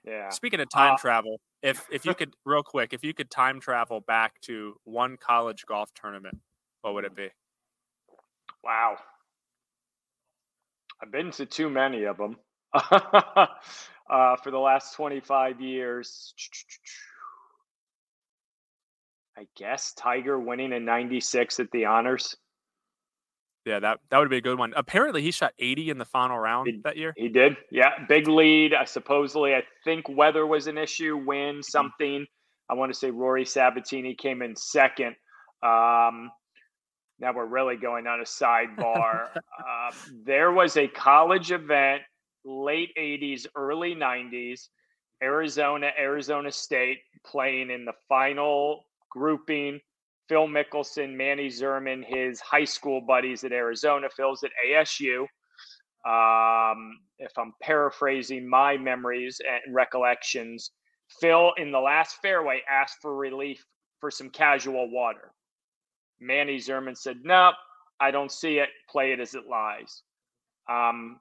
Yeah. 0.05 0.29
Speaking 0.29 0.59
of 0.59 0.69
time 0.69 0.93
Uh, 0.93 0.97
travel, 0.97 1.39
if 1.61 1.85
if 1.91 2.05
you 2.05 2.15
could 2.15 2.33
real 2.45 2.63
quick, 2.63 2.93
if 2.93 3.03
you 3.03 3.13
could 3.13 3.29
time 3.29 3.59
travel 3.59 4.01
back 4.01 4.39
to 4.41 4.75
one 4.83 5.17
college 5.17 5.65
golf 5.65 5.93
tournament, 5.93 6.39
what 6.81 6.93
would 6.95 7.05
it 7.05 7.15
be? 7.15 7.29
Wow. 8.63 8.97
I've 11.01 11.11
been 11.11 11.31
to 11.31 11.45
too 11.45 11.69
many 11.69 12.03
of 12.03 12.17
them 12.17 12.37
uh, 12.73 13.47
for 14.43 14.51
the 14.51 14.59
last 14.59 14.95
25 14.95 15.59
years. 15.61 16.33
I 19.37 19.47
guess 19.57 19.93
Tiger 19.93 20.39
winning 20.39 20.73
in 20.73 20.85
96 20.85 21.59
at 21.59 21.71
the 21.71 21.85
honors. 21.85 22.35
Yeah, 23.65 23.79
that 23.79 23.99
that 24.09 24.17
would 24.17 24.29
be 24.29 24.37
a 24.37 24.41
good 24.41 24.57
one. 24.57 24.73
Apparently, 24.75 25.21
he 25.21 25.31
shot 25.31 25.53
80 25.59 25.91
in 25.91 25.97
the 25.97 26.05
final 26.05 26.37
round 26.39 26.67
He- 26.67 26.81
that 26.83 26.97
year. 26.97 27.13
He 27.15 27.29
did. 27.29 27.57
Yeah. 27.69 28.05
Big 28.07 28.27
lead. 28.27 28.73
Uh, 28.73 28.85
supposedly, 28.85 29.53
I 29.53 29.63
think 29.83 30.09
weather 30.09 30.47
was 30.47 30.67
an 30.67 30.77
issue, 30.77 31.17
wind, 31.17 31.63
something. 31.63 32.25
I 32.69 32.73
want 32.73 32.91
to 32.91 32.97
say 32.97 33.11
Rory 33.11 33.45
Sabatini 33.45 34.15
came 34.15 34.41
in 34.41 34.55
second. 34.55 35.15
Um, 35.61 36.31
now 37.19 37.33
we're 37.35 37.45
really 37.45 37.75
going 37.75 38.07
on 38.07 38.19
a 38.19 38.23
sidebar. 38.23 39.27
uh, 39.35 39.91
there 40.25 40.51
was 40.51 40.77
a 40.77 40.87
college 40.87 41.51
event, 41.51 42.01
late 42.43 42.89
80s, 42.97 43.45
early 43.55 43.93
90s, 43.93 44.69
Arizona, 45.21 45.91
Arizona 45.99 46.51
State 46.51 46.99
playing 47.25 47.69
in 47.69 47.85
the 47.85 47.93
final 48.09 48.85
grouping. 49.11 49.79
Phil 50.31 50.47
Mickelson, 50.47 51.17
Manny 51.17 51.49
Zerman, 51.49 52.05
his 52.07 52.39
high 52.39 52.63
school 52.63 53.01
buddies 53.01 53.43
at 53.43 53.51
Arizona. 53.51 54.07
Phil's 54.15 54.45
at 54.45 54.51
ASU. 54.65 55.23
Um, 56.07 56.97
if 57.19 57.37
I'm 57.37 57.51
paraphrasing 57.61 58.49
my 58.49 58.77
memories 58.77 59.41
and 59.45 59.75
recollections, 59.75 60.71
Phil 61.19 61.51
in 61.57 61.73
the 61.73 61.81
last 61.81 62.15
fairway 62.21 62.61
asked 62.71 62.99
for 63.01 63.13
relief 63.13 63.61
for 63.99 64.09
some 64.09 64.29
casual 64.29 64.89
water. 64.89 65.33
Manny 66.21 66.59
Zerman 66.59 66.95
said, 66.95 67.17
Nope, 67.25 67.55
I 67.99 68.11
don't 68.11 68.31
see 68.31 68.59
it. 68.59 68.69
Play 68.89 69.11
it 69.11 69.19
as 69.19 69.35
it 69.35 69.47
lies. 69.49 70.01
Um, 70.69 71.19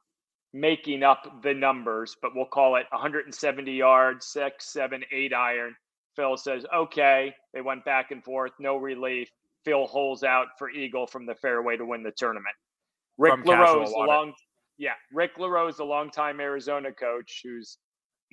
making 0.52 1.02
up 1.02 1.42
the 1.42 1.52
numbers, 1.52 2.14
but 2.22 2.36
we'll 2.36 2.46
call 2.46 2.76
it 2.76 2.86
170 2.92 3.72
yards, 3.72 4.28
six, 4.28 4.72
seven, 4.72 5.02
eight 5.10 5.34
iron. 5.34 5.74
Phil 6.20 6.36
says, 6.36 6.66
okay. 6.74 7.34
They 7.54 7.62
went 7.62 7.82
back 7.86 8.10
and 8.10 8.22
forth, 8.22 8.52
no 8.60 8.76
relief. 8.76 9.30
Phil 9.64 9.86
holes 9.86 10.22
out 10.22 10.48
for 10.58 10.68
Eagle 10.70 11.06
from 11.06 11.24
the 11.24 11.34
fairway 11.34 11.78
to 11.78 11.84
win 11.86 12.02
the 12.02 12.12
tournament. 12.12 12.54
Rick 13.16 13.44
LaRose, 13.44 13.90
a 13.90 13.98
long, 13.98 14.32
yeah, 14.76 14.92
Rick 15.12 15.32
LaRose, 15.38 15.78
a 15.78 15.84
longtime 15.84 16.40
Arizona 16.40 16.92
coach 16.92 17.40
who's 17.42 17.78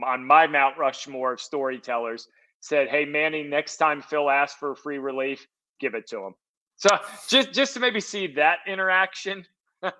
on 0.03 0.25
my 0.25 0.47
Mount 0.47 0.77
Rushmore 0.77 1.33
of 1.33 1.41
storytellers, 1.41 2.27
said, 2.59 2.89
hey, 2.89 3.05
Manny, 3.05 3.43
next 3.43 3.77
time 3.77 4.01
Phil 4.01 4.29
asks 4.29 4.57
for 4.59 4.75
free 4.75 4.97
relief, 4.97 5.45
give 5.79 5.95
it 5.95 6.07
to 6.07 6.17
him. 6.17 6.33
So 6.75 6.89
just 7.27 7.53
just 7.53 7.73
to 7.73 7.79
maybe 7.79 7.99
see 7.99 8.27
that 8.35 8.59
interaction 8.67 9.45
uh, 9.83 9.91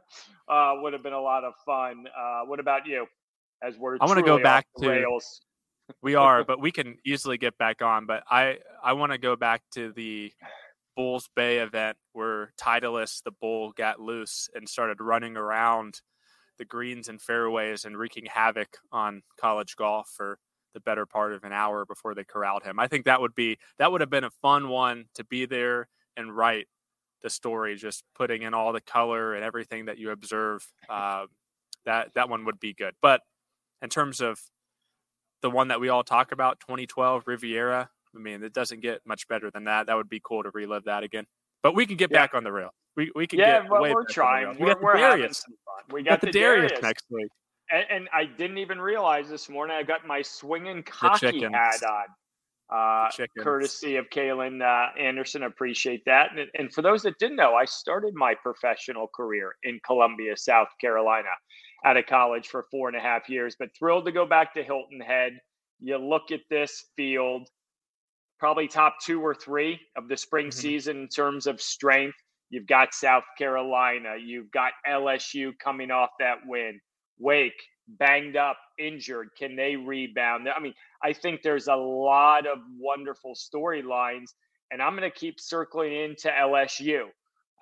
would 0.49 0.93
have 0.93 1.03
been 1.03 1.13
a 1.13 1.21
lot 1.21 1.43
of 1.43 1.53
fun. 1.65 2.05
Uh, 2.07 2.41
what 2.45 2.59
about 2.59 2.85
you? 2.85 3.07
As 3.63 3.75
we're 3.77 3.97
I 3.99 4.05
wanna 4.05 4.21
go 4.21 4.41
back 4.41 4.67
to- 4.79 4.89
rails. 4.89 5.41
We 6.01 6.15
are, 6.15 6.43
but 6.43 6.59
we 6.59 6.71
can 6.71 6.97
easily 7.05 7.37
get 7.37 7.57
back 7.57 7.81
on. 7.81 8.05
But 8.05 8.23
I 8.29 8.57
I 8.83 8.93
want 8.93 9.11
to 9.11 9.17
go 9.17 9.35
back 9.35 9.61
to 9.73 9.91
the 9.91 10.31
Bulls 10.95 11.29
Bay 11.35 11.59
event 11.59 11.97
where 12.13 12.51
Titleist 12.59 13.23
the 13.23 13.31
bull 13.31 13.71
got 13.71 13.99
loose 13.99 14.49
and 14.53 14.67
started 14.67 14.99
running 14.99 15.37
around 15.37 16.01
the 16.57 16.65
greens 16.65 17.07
and 17.07 17.21
fairways 17.21 17.85
and 17.85 17.97
wreaking 17.97 18.25
havoc 18.25 18.77
on 18.91 19.21
college 19.39 19.75
golf 19.75 20.09
for 20.15 20.39
the 20.73 20.79
better 20.79 21.05
part 21.05 21.33
of 21.33 21.43
an 21.43 21.51
hour 21.53 21.85
before 21.85 22.13
they 22.13 22.23
corralled 22.23 22.63
him. 22.63 22.79
I 22.79 22.87
think 22.87 23.05
that 23.05 23.21
would 23.21 23.35
be 23.35 23.57
that 23.79 23.91
would 23.91 24.01
have 24.01 24.09
been 24.09 24.23
a 24.23 24.31
fun 24.41 24.69
one 24.69 25.05
to 25.15 25.23
be 25.23 25.45
there 25.45 25.87
and 26.15 26.35
write 26.35 26.67
the 27.21 27.29
story, 27.29 27.75
just 27.75 28.03
putting 28.15 28.41
in 28.41 28.53
all 28.53 28.73
the 28.73 28.81
color 28.81 29.33
and 29.33 29.43
everything 29.43 29.85
that 29.85 29.97
you 29.97 30.11
observe. 30.11 30.65
Uh, 30.89 31.25
that 31.85 32.13
that 32.15 32.29
one 32.29 32.45
would 32.45 32.59
be 32.59 32.73
good. 32.73 32.95
But 33.01 33.21
in 33.81 33.89
terms 33.89 34.19
of 34.19 34.39
the 35.41 35.49
one 35.49 35.67
that 35.69 35.79
we 35.79 35.89
all 35.89 36.03
talk 36.03 36.31
about, 36.31 36.59
2012 36.61 37.23
Riviera. 37.27 37.89
I 38.15 38.19
mean, 38.19 38.43
it 38.43 38.53
doesn't 38.53 38.81
get 38.81 39.01
much 39.05 39.27
better 39.27 39.51
than 39.51 39.65
that. 39.65 39.87
That 39.87 39.95
would 39.95 40.09
be 40.09 40.21
cool 40.23 40.43
to 40.43 40.49
relive 40.53 40.85
that 40.85 41.03
again. 41.03 41.25
But 41.61 41.75
we 41.75 41.85
can 41.85 41.97
get 41.97 42.11
Yeah. 42.11 42.19
back 42.19 42.33
on 42.33 42.43
the 42.43 42.51
rail. 42.51 42.71
We 42.95 43.11
we 43.13 43.27
can 43.27 43.39
Yeah, 43.39 43.61
get 43.61 43.69
well, 43.69 43.81
we're 43.81 44.03
the 44.05 44.13
trying. 44.13 44.47
We're, 44.47 44.53
We 44.59 44.65
got 44.65 44.79
the 44.79 44.85
we're 44.85 44.97
having 44.97 45.33
some 45.33 45.55
fun. 45.65 45.93
We 45.93 46.03
got, 46.03 46.21
got 46.21 46.21
the 46.21 46.31
Darius 46.31 46.81
next 46.81 47.05
week. 47.09 47.27
And, 47.69 47.85
and 47.89 48.09
I 48.13 48.25
didn't 48.25 48.57
even 48.57 48.79
realize 48.79 49.29
this 49.29 49.49
morning 49.49 49.75
I 49.75 49.83
got 49.83 50.07
my 50.07 50.21
swinging 50.21 50.83
cocky 50.83 51.43
hat 51.43 51.83
on. 51.83 52.05
Uh, 52.69 53.09
courtesy 53.39 53.95
of 53.95 54.09
Kaylin 54.09 54.61
uh, 54.61 54.97
Anderson. 54.99 55.43
Appreciate 55.43 56.03
that. 56.05 56.31
And, 56.37 56.49
and 56.55 56.73
for 56.73 56.81
those 56.81 57.01
that 57.03 57.17
didn't 57.17 57.37
know, 57.37 57.53
I 57.55 57.63
started 57.63 58.13
my 58.13 58.35
professional 58.35 59.07
career 59.15 59.55
in 59.63 59.79
Columbia, 59.85 60.35
South 60.35 60.67
Carolina, 60.81 61.29
out 61.87 61.97
of 61.97 62.05
college 62.05 62.47
for 62.47 62.65
four 62.69 62.89
and 62.89 62.97
a 62.97 62.99
half 62.99 63.29
years. 63.29 63.55
But 63.57 63.69
thrilled 63.77 64.05
to 64.05 64.11
go 64.11 64.25
back 64.25 64.53
to 64.53 64.63
Hilton 64.63 64.99
Head. 64.99 65.39
You 65.79 65.97
look 65.97 66.31
at 66.31 66.41
this 66.49 66.85
field, 66.95 67.47
probably 68.39 68.67
top 68.67 68.95
two 69.01 69.21
or 69.21 69.33
three 69.33 69.79
of 69.95 70.07
the 70.09 70.17
spring 70.17 70.47
Mhm. 70.47 70.53
season 70.53 70.97
in 71.03 71.07
terms 71.07 71.47
of 71.47 71.61
strength. 71.61 72.17
You've 72.49 72.67
got 72.67 72.93
South 72.93 73.23
Carolina. 73.37 74.17
You've 74.17 74.51
got 74.51 74.73
LSU 74.85 75.53
coming 75.53 75.91
off 75.91 76.11
that 76.19 76.45
win. 76.45 76.79
Wake 77.19 77.61
banged 77.87 78.35
up, 78.35 78.57
injured. 78.77 79.29
Can 79.37 79.55
they 79.55 79.75
rebound? 79.75 80.49
I 80.49 80.59
mean, 80.59 80.73
I 81.01 81.13
think 81.13 81.41
there's 81.41 81.67
a 81.67 81.75
lot 81.75 82.45
of 82.45 82.59
wonderful 82.77 83.33
storylines, 83.33 84.33
and 84.71 84.81
I'm 84.81 84.95
going 84.95 85.09
to 85.09 85.17
keep 85.17 85.39
circling 85.39 85.93
into 85.93 86.29
LSU. 86.29 87.11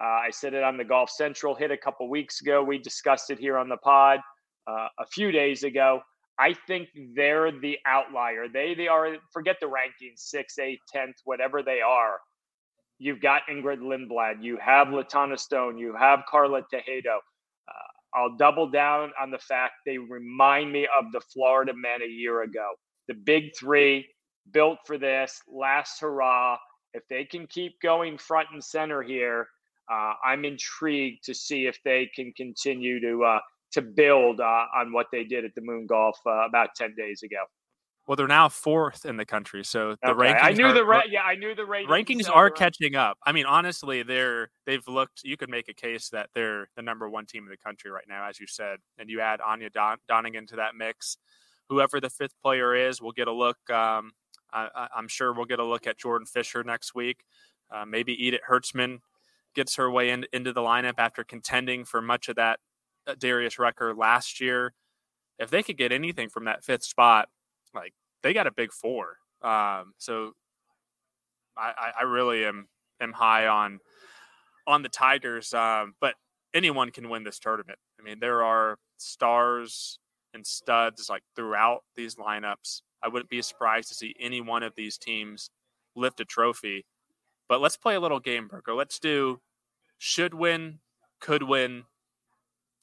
Uh, 0.01 0.27
I 0.27 0.29
said 0.31 0.53
it 0.53 0.63
on 0.63 0.77
the 0.77 0.83
Golf 0.83 1.09
Central 1.09 1.55
hit 1.55 1.71
a 1.71 1.77
couple 1.77 2.09
weeks 2.09 2.41
ago. 2.41 2.63
We 2.63 2.77
discussed 2.77 3.29
it 3.29 3.39
here 3.39 3.57
on 3.57 3.69
the 3.69 3.77
pod 3.77 4.19
uh, 4.67 4.87
a 4.99 5.05
few 5.11 5.31
days 5.31 5.63
ago. 5.63 6.01
I 6.37 6.53
think 6.67 6.89
they're 7.15 7.51
the 7.51 7.77
outlier. 7.85 8.47
They 8.51 8.75
they 8.75 8.87
are 8.87 9.15
forget 9.31 9.55
the 9.61 9.67
rankings, 9.67 10.17
six, 10.19 10.59
eight, 10.59 10.79
tenth, 10.91 11.15
whatever 11.23 11.63
they 11.63 11.79
are. 11.81 12.19
You've 12.97 13.21
got 13.21 13.43
Ingrid 13.49 13.79
Lindblad, 13.79 14.41
you 14.41 14.57
have 14.57 14.87
Latanna 14.87 15.37
Stone, 15.37 15.77
you 15.77 15.95
have 15.97 16.23
Carla 16.29 16.61
Tejedo. 16.73 17.17
Uh, 17.67 18.13
I'll 18.13 18.35
double 18.37 18.69
down 18.69 19.11
on 19.21 19.31
the 19.31 19.39
fact 19.39 19.73
they 19.85 19.97
remind 19.97 20.71
me 20.71 20.87
of 20.97 21.11
the 21.11 21.19
Florida 21.33 21.73
men 21.75 22.01
a 22.01 22.09
year 22.09 22.43
ago. 22.43 22.69
The 23.07 23.13
big 23.13 23.51
three 23.57 24.07
built 24.51 24.79
for 24.85 24.97
this 24.97 25.41
last 25.47 25.99
hurrah. 25.99 26.57
If 26.93 27.03
they 27.09 27.25
can 27.25 27.47
keep 27.47 27.73
going 27.81 28.17
front 28.17 28.47
and 28.53 28.63
center 28.63 29.01
here, 29.01 29.47
uh, 29.91 30.13
I'm 30.23 30.45
intrigued 30.45 31.23
to 31.25 31.33
see 31.33 31.67
if 31.67 31.79
they 31.83 32.09
can 32.15 32.31
continue 32.33 32.99
to 33.01 33.23
uh, 33.23 33.39
to 33.73 33.81
build 33.81 34.39
uh, 34.39 34.65
on 34.75 34.91
what 34.93 35.07
they 35.11 35.23
did 35.23 35.45
at 35.45 35.53
the 35.55 35.61
Moon 35.61 35.85
Golf 35.85 36.17
uh, 36.25 36.45
about 36.47 36.69
ten 36.75 36.93
days 36.95 37.23
ago. 37.23 37.37
Well, 38.07 38.15
they're 38.15 38.27
now 38.27 38.49
fourth 38.49 39.03
in 39.05 39.17
the 39.17 39.25
country, 39.25 39.63
so 39.63 39.95
the 40.03 40.11
Okay, 40.11 40.31
rankings. 40.33 40.39
I 40.43 40.51
knew 40.51 40.65
are, 40.67 40.73
the 40.73 40.85
ra- 40.85 41.01
yeah, 41.09 41.23
I 41.23 41.33
knew 41.35 41.55
the 41.55 41.65
ratings, 41.65 41.91
rankings 41.91 42.29
are 42.31 42.51
catching 42.51 42.95
up. 42.95 43.17
I 43.25 43.31
mean, 43.31 43.47
honestly, 43.47 44.03
they're 44.03 44.51
they've 44.67 44.87
looked. 44.87 45.21
You 45.23 45.37
could 45.37 45.49
make 45.49 45.69
a 45.69 45.73
case 45.73 46.09
that 46.09 46.29
they're 46.35 46.69
the 46.75 46.83
number 46.83 47.09
one 47.09 47.25
team 47.25 47.45
in 47.45 47.49
the 47.49 47.57
country 47.57 47.89
right 47.89 48.05
now, 48.07 48.27
as 48.29 48.39
you 48.39 48.45
said, 48.45 48.77
and 48.99 49.09
you 49.09 49.21
add 49.21 49.41
Anya 49.41 49.71
Don- 49.71 49.97
Donning 50.07 50.45
to 50.47 50.55
that 50.57 50.75
mix. 50.75 51.17
Whoever 51.67 51.99
the 51.99 52.11
fifth 52.11 52.35
player 52.43 52.75
is, 52.75 53.01
we'll 53.01 53.11
get 53.11 53.27
a 53.27 53.31
look. 53.33 53.57
Um, 53.71 54.11
I, 54.53 54.69
I- 54.75 54.87
I'm 54.95 55.07
sure 55.07 55.33
we'll 55.33 55.45
get 55.45 55.59
a 55.59 55.65
look 55.65 55.87
at 55.87 55.97
Jordan 55.97 56.27
Fisher 56.27 56.63
next 56.63 56.93
week. 56.93 57.23
Uh, 57.71 57.85
maybe 57.85 58.13
Edith 58.23 58.41
Hertzman 58.47 58.99
gets 59.55 59.75
her 59.75 59.89
way 59.89 60.09
in, 60.09 60.25
into 60.33 60.53
the 60.53 60.62
lineup 60.62 60.95
after 60.97 61.24
contending 61.24 61.85
for 61.85 62.01
much 62.01 62.29
of 62.29 62.35
that 62.35 62.59
uh, 63.07 63.15
Darius 63.17 63.57
Rucker 63.57 63.93
last 63.93 64.39
year. 64.39 64.74
If 65.39 65.50
they 65.50 65.63
could 65.63 65.77
get 65.77 65.91
anything 65.91 66.29
from 66.29 66.45
that 66.45 66.63
fifth 66.63 66.83
spot, 66.83 67.29
like 67.74 67.93
they 68.24 68.33
got 68.33 68.47
a 68.47 68.51
big 68.51 68.71
four. 68.71 69.17
Um, 69.41 69.93
so 69.97 70.31
I, 71.57 71.91
I, 72.00 72.03
really 72.03 72.45
am 72.45 72.67
am 73.00 73.13
high 73.13 73.47
on 73.47 73.79
on 74.65 74.81
the 74.81 74.89
Tigers. 74.89 75.53
Um, 75.53 75.93
but 76.00 76.15
anyone 76.53 76.89
can 76.89 77.09
win 77.09 77.24
this 77.24 77.38
tournament. 77.39 77.77
I 78.00 78.03
mean, 78.03 78.19
there 78.19 78.43
are 78.43 78.77
stars 78.97 80.00
and 80.33 80.45
studs 80.45 81.09
like 81.09 81.24
throughout 81.35 81.81
these 81.95 82.15
lineups. 82.15 82.81
I 83.03 83.07
wouldn't 83.07 83.29
be 83.29 83.41
surprised 83.41 83.89
to 83.89 83.95
see 83.95 84.15
any 84.19 84.41
one 84.41 84.63
of 84.63 84.74
these 84.75 84.97
teams 84.97 85.50
lift 85.95 86.19
a 86.19 86.25
trophy. 86.25 86.85
But 87.47 87.61
let's 87.61 87.77
play 87.77 87.95
a 87.95 87.99
little 87.99 88.19
game, 88.19 88.47
Burger. 88.47 88.73
Let's 88.73 88.99
do 88.99 89.39
should 89.97 90.33
win, 90.33 90.79
could 91.19 91.43
win, 91.43 91.83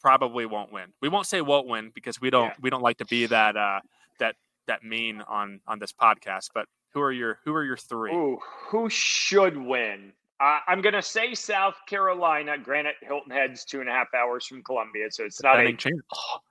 probably 0.00 0.46
won't 0.46 0.72
win. 0.72 0.92
We 1.00 1.08
won't 1.08 1.26
say 1.26 1.40
won't 1.40 1.66
win 1.68 1.90
because 1.94 2.20
we 2.20 2.30
don't 2.30 2.46
Yeah. 2.48 2.54
we 2.60 2.70
don't 2.70 2.82
like 2.82 2.98
to 2.98 3.04
be 3.04 3.26
that 3.26 3.56
uh 3.56 3.80
that 4.18 4.36
that 4.66 4.82
mean 4.82 5.22
on 5.22 5.60
on 5.66 5.78
this 5.78 5.92
podcast. 5.92 6.50
But 6.54 6.66
Who 6.94 7.00
are 7.00 7.12
your 7.12 7.38
Who 7.44 7.54
are 7.54 7.64
your 7.64 7.76
three? 7.76 8.12
Ooh, 8.12 8.38
who 8.68 8.88
should 8.90 9.56
win? 9.56 10.12
Uh, 10.40 10.58
I'm 10.66 10.80
going 10.82 10.94
to 10.94 11.02
say 11.02 11.34
South 11.34 11.76
Carolina. 11.86 12.58
Granted, 12.58 12.94
Hilton 13.00 13.30
Head's 13.30 13.64
two 13.64 13.78
and 13.80 13.88
a 13.88 13.92
half 13.92 14.12
hours 14.12 14.44
from 14.44 14.60
Columbia, 14.64 15.06
so 15.10 15.24
it's 15.24 15.40
not 15.40 15.60
a 15.60 15.72
chance. 15.72 16.00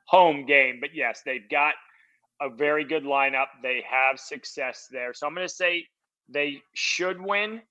home 0.06 0.46
game. 0.46 0.80
But 0.80 0.96
yes, 0.96 1.24
they've 1.26 1.48
got 1.50 1.74
a 2.40 2.50
very 2.50 2.86
good 2.86 3.04
lineup. 3.04 3.48
They 3.62 3.84
have 3.86 4.18
success 4.18 4.88
there. 4.90 5.14
So 5.14 5.28
I'm 5.28 5.36
going 5.36 5.46
to 5.46 5.54
say 5.54 5.88
they 6.30 6.64
should 6.74 7.22
win, 7.22 7.62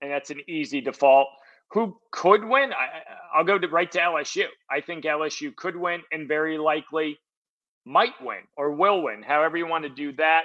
and 0.00 0.10
that's 0.10 0.30
an 0.30 0.40
easy 0.48 0.80
default. 0.80 1.28
Who 1.72 1.96
could 2.10 2.44
win? 2.44 2.72
I, 2.72 3.38
will 3.38 3.44
go 3.44 3.58
to, 3.58 3.68
right 3.68 3.90
to 3.92 3.98
LSU. 3.98 4.46
I 4.70 4.80
think 4.80 5.04
LSU 5.04 5.54
could 5.54 5.76
win 5.76 6.02
and 6.10 6.26
very 6.26 6.58
likely 6.58 7.18
might 7.86 8.20
win 8.20 8.40
or 8.56 8.72
will 8.72 9.02
win, 9.02 9.22
however 9.22 9.56
you 9.56 9.66
want 9.66 9.84
to 9.84 9.90
do 9.90 10.12
that. 10.14 10.44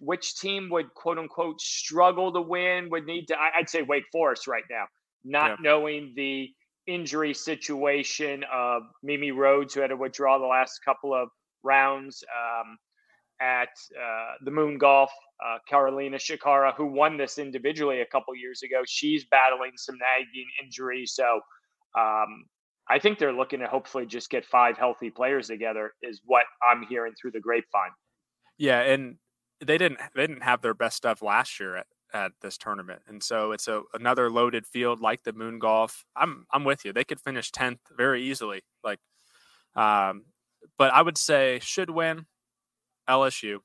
Which 0.00 0.36
team 0.36 0.68
would 0.70 0.94
quote 0.94 1.18
unquote 1.18 1.60
struggle 1.60 2.32
to 2.32 2.40
win? 2.40 2.88
Would 2.90 3.06
need 3.06 3.26
to, 3.28 3.36
I'd 3.38 3.68
say 3.68 3.82
Wake 3.82 4.04
Forest 4.12 4.46
right 4.46 4.62
now, 4.70 4.84
not 5.24 5.50
yeah. 5.50 5.56
knowing 5.60 6.12
the 6.14 6.50
injury 6.86 7.34
situation 7.34 8.44
of 8.52 8.82
Mimi 9.02 9.32
Rhodes, 9.32 9.74
who 9.74 9.80
had 9.80 9.88
to 9.88 9.96
withdraw 9.96 10.38
the 10.38 10.46
last 10.46 10.80
couple 10.84 11.14
of 11.14 11.28
rounds. 11.64 12.22
Um, 12.32 12.78
at 13.40 13.68
uh, 13.96 14.34
the 14.44 14.50
Moon 14.50 14.78
Golf. 14.78 15.10
Uh, 15.44 15.58
Carolina 15.68 16.16
Chacarra, 16.16 16.74
who 16.74 16.86
won 16.86 17.16
this 17.16 17.38
individually 17.38 18.00
a 18.00 18.06
couple 18.06 18.34
years 18.34 18.62
ago, 18.62 18.82
she's 18.86 19.24
battling 19.30 19.72
some 19.76 19.96
nagging 19.96 20.46
injuries. 20.62 21.12
So 21.14 21.40
um, 21.98 22.44
I 22.88 22.98
think 22.98 23.18
they're 23.18 23.32
looking 23.32 23.60
to 23.60 23.66
hopefully 23.66 24.06
just 24.06 24.30
get 24.30 24.44
five 24.44 24.76
healthy 24.76 25.10
players 25.10 25.48
together, 25.48 25.92
is 26.02 26.20
what 26.24 26.44
I'm 26.68 26.84
hearing 26.88 27.12
through 27.20 27.32
the 27.32 27.40
grapevine. 27.40 27.90
Yeah, 28.56 28.80
and 28.80 29.16
they 29.64 29.78
didn't 29.78 30.00
they 30.14 30.26
didn't 30.26 30.42
have 30.42 30.62
their 30.62 30.74
best 30.74 30.96
stuff 30.96 31.22
last 31.22 31.60
year 31.60 31.76
at, 31.76 31.86
at 32.12 32.32
this 32.40 32.58
tournament, 32.58 33.02
and 33.06 33.22
so 33.22 33.52
it's 33.52 33.68
a 33.68 33.82
another 33.94 34.30
loaded 34.30 34.66
field 34.66 35.00
like 35.00 35.22
the 35.22 35.32
Moon 35.32 35.58
Golf. 35.58 36.04
I'm 36.16 36.46
I'm 36.52 36.64
with 36.64 36.84
you. 36.84 36.92
They 36.92 37.04
could 37.04 37.20
finish 37.20 37.52
tenth 37.52 37.80
very 37.96 38.22
easily. 38.22 38.62
Like, 38.82 38.98
um, 39.76 40.24
but 40.76 40.92
I 40.92 41.02
would 41.02 41.18
say 41.18 41.60
should 41.62 41.90
win. 41.90 42.26
LSU. 43.08 43.60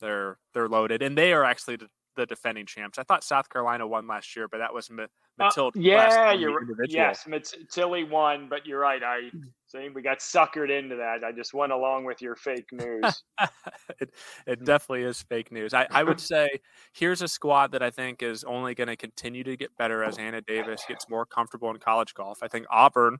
They're 0.00 0.38
they're 0.52 0.68
loaded, 0.68 1.02
and 1.02 1.16
they 1.16 1.32
are 1.32 1.44
actually 1.44 1.76
the, 1.76 1.88
the 2.16 2.26
defending 2.26 2.66
champs. 2.66 2.98
I 2.98 3.02
thought 3.02 3.24
South 3.24 3.48
Carolina 3.48 3.86
won 3.86 4.06
last 4.06 4.34
year, 4.36 4.48
but 4.48 4.58
that 4.58 4.72
was 4.72 4.90
Matilda. 4.90 5.78
Uh, 5.78 5.82
yeah, 5.82 6.32
you're 6.32 6.60
yes, 6.86 7.26
Tilly 7.70 8.04
won, 8.04 8.48
but 8.48 8.66
you're 8.66 8.80
right. 8.80 9.02
I 9.02 9.30
saying 9.66 9.92
we 9.94 10.02
got 10.02 10.18
suckered 10.18 10.70
into 10.70 10.96
that. 10.96 11.24
I 11.24 11.32
just 11.32 11.54
went 11.54 11.72
along 11.72 12.04
with 12.04 12.22
your 12.22 12.36
fake 12.36 12.66
news. 12.72 13.22
it, 14.00 14.10
it 14.46 14.64
definitely 14.64 15.02
is 15.02 15.22
fake 15.22 15.50
news. 15.50 15.74
I, 15.74 15.86
I 15.90 16.04
would 16.04 16.20
say 16.20 16.48
here's 16.92 17.22
a 17.22 17.28
squad 17.28 17.72
that 17.72 17.82
I 17.82 17.90
think 17.90 18.22
is 18.22 18.44
only 18.44 18.74
going 18.74 18.88
to 18.88 18.96
continue 18.96 19.44
to 19.44 19.56
get 19.56 19.76
better 19.76 20.04
as 20.04 20.18
Anna 20.18 20.40
Davis 20.40 20.84
gets 20.86 21.08
more 21.08 21.26
comfortable 21.26 21.70
in 21.70 21.78
college 21.78 22.14
golf. 22.14 22.38
I 22.42 22.48
think 22.48 22.66
Auburn, 22.70 23.18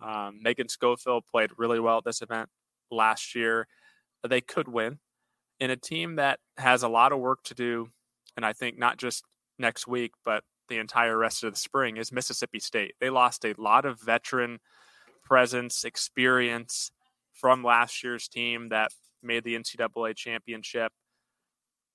um, 0.00 0.38
Megan 0.42 0.68
Schofield 0.68 1.24
played 1.30 1.50
really 1.56 1.80
well 1.80 1.98
at 1.98 2.04
this 2.04 2.22
event 2.22 2.48
last 2.90 3.34
year 3.34 3.68
they 4.28 4.40
could 4.40 4.68
win 4.68 4.98
in 5.60 5.70
a 5.70 5.76
team 5.76 6.16
that 6.16 6.40
has 6.56 6.82
a 6.82 6.88
lot 6.88 7.12
of 7.12 7.20
work 7.20 7.42
to 7.44 7.54
do. 7.54 7.90
And 8.36 8.44
I 8.44 8.52
think 8.52 8.78
not 8.78 8.96
just 8.96 9.24
next 9.58 9.86
week, 9.86 10.12
but 10.24 10.42
the 10.68 10.78
entire 10.78 11.18
rest 11.18 11.44
of 11.44 11.52
the 11.52 11.58
spring 11.58 11.96
is 11.98 12.10
Mississippi 12.10 12.60
State. 12.60 12.94
They 13.00 13.10
lost 13.10 13.44
a 13.44 13.54
lot 13.58 13.84
of 13.84 14.00
veteran 14.00 14.60
presence, 15.22 15.84
experience 15.84 16.90
from 17.32 17.62
last 17.62 18.02
year's 18.02 18.28
team 18.28 18.70
that 18.70 18.90
made 19.22 19.44
the 19.44 19.54
NCAA 19.54 20.16
championship. 20.16 20.92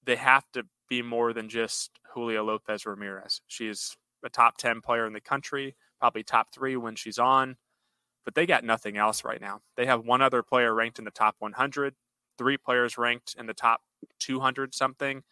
They 0.06 0.16
have 0.18 0.44
to 0.54 0.64
be 0.88 1.02
more 1.02 1.34
than 1.34 1.50
just 1.50 1.92
Julia 2.14 2.44
Lopez 2.44 2.86
Ramirez. 2.86 3.42
She's 3.48 3.98
a 4.24 4.30
top 4.30 4.58
10 4.58 4.82
player 4.82 5.08
in 5.08 5.14
the 5.14 5.22
country, 5.22 5.76
probably 6.00 6.24
top 6.24 6.54
three 6.54 6.78
when 6.78 6.96
she's 6.96 7.18
on, 7.18 7.56
but 8.24 8.36
they 8.36 8.46
got 8.46 8.64
nothing 8.64 8.98
else 8.98 9.24
right 9.24 9.42
now. 9.42 9.62
They 9.78 9.86
have 9.86 10.06
one 10.06 10.22
other 10.22 10.44
player 10.44 10.74
ranked 10.74 11.00
in 11.00 11.06
the 11.06 11.12
top 11.12 11.36
100 11.40 11.96
three 12.38 12.58
players 12.58 12.98
ranked 12.98 13.36
in 13.38 13.46
the 13.46 13.54
top 13.54 13.82
200 14.20 14.74
something. 14.74 15.24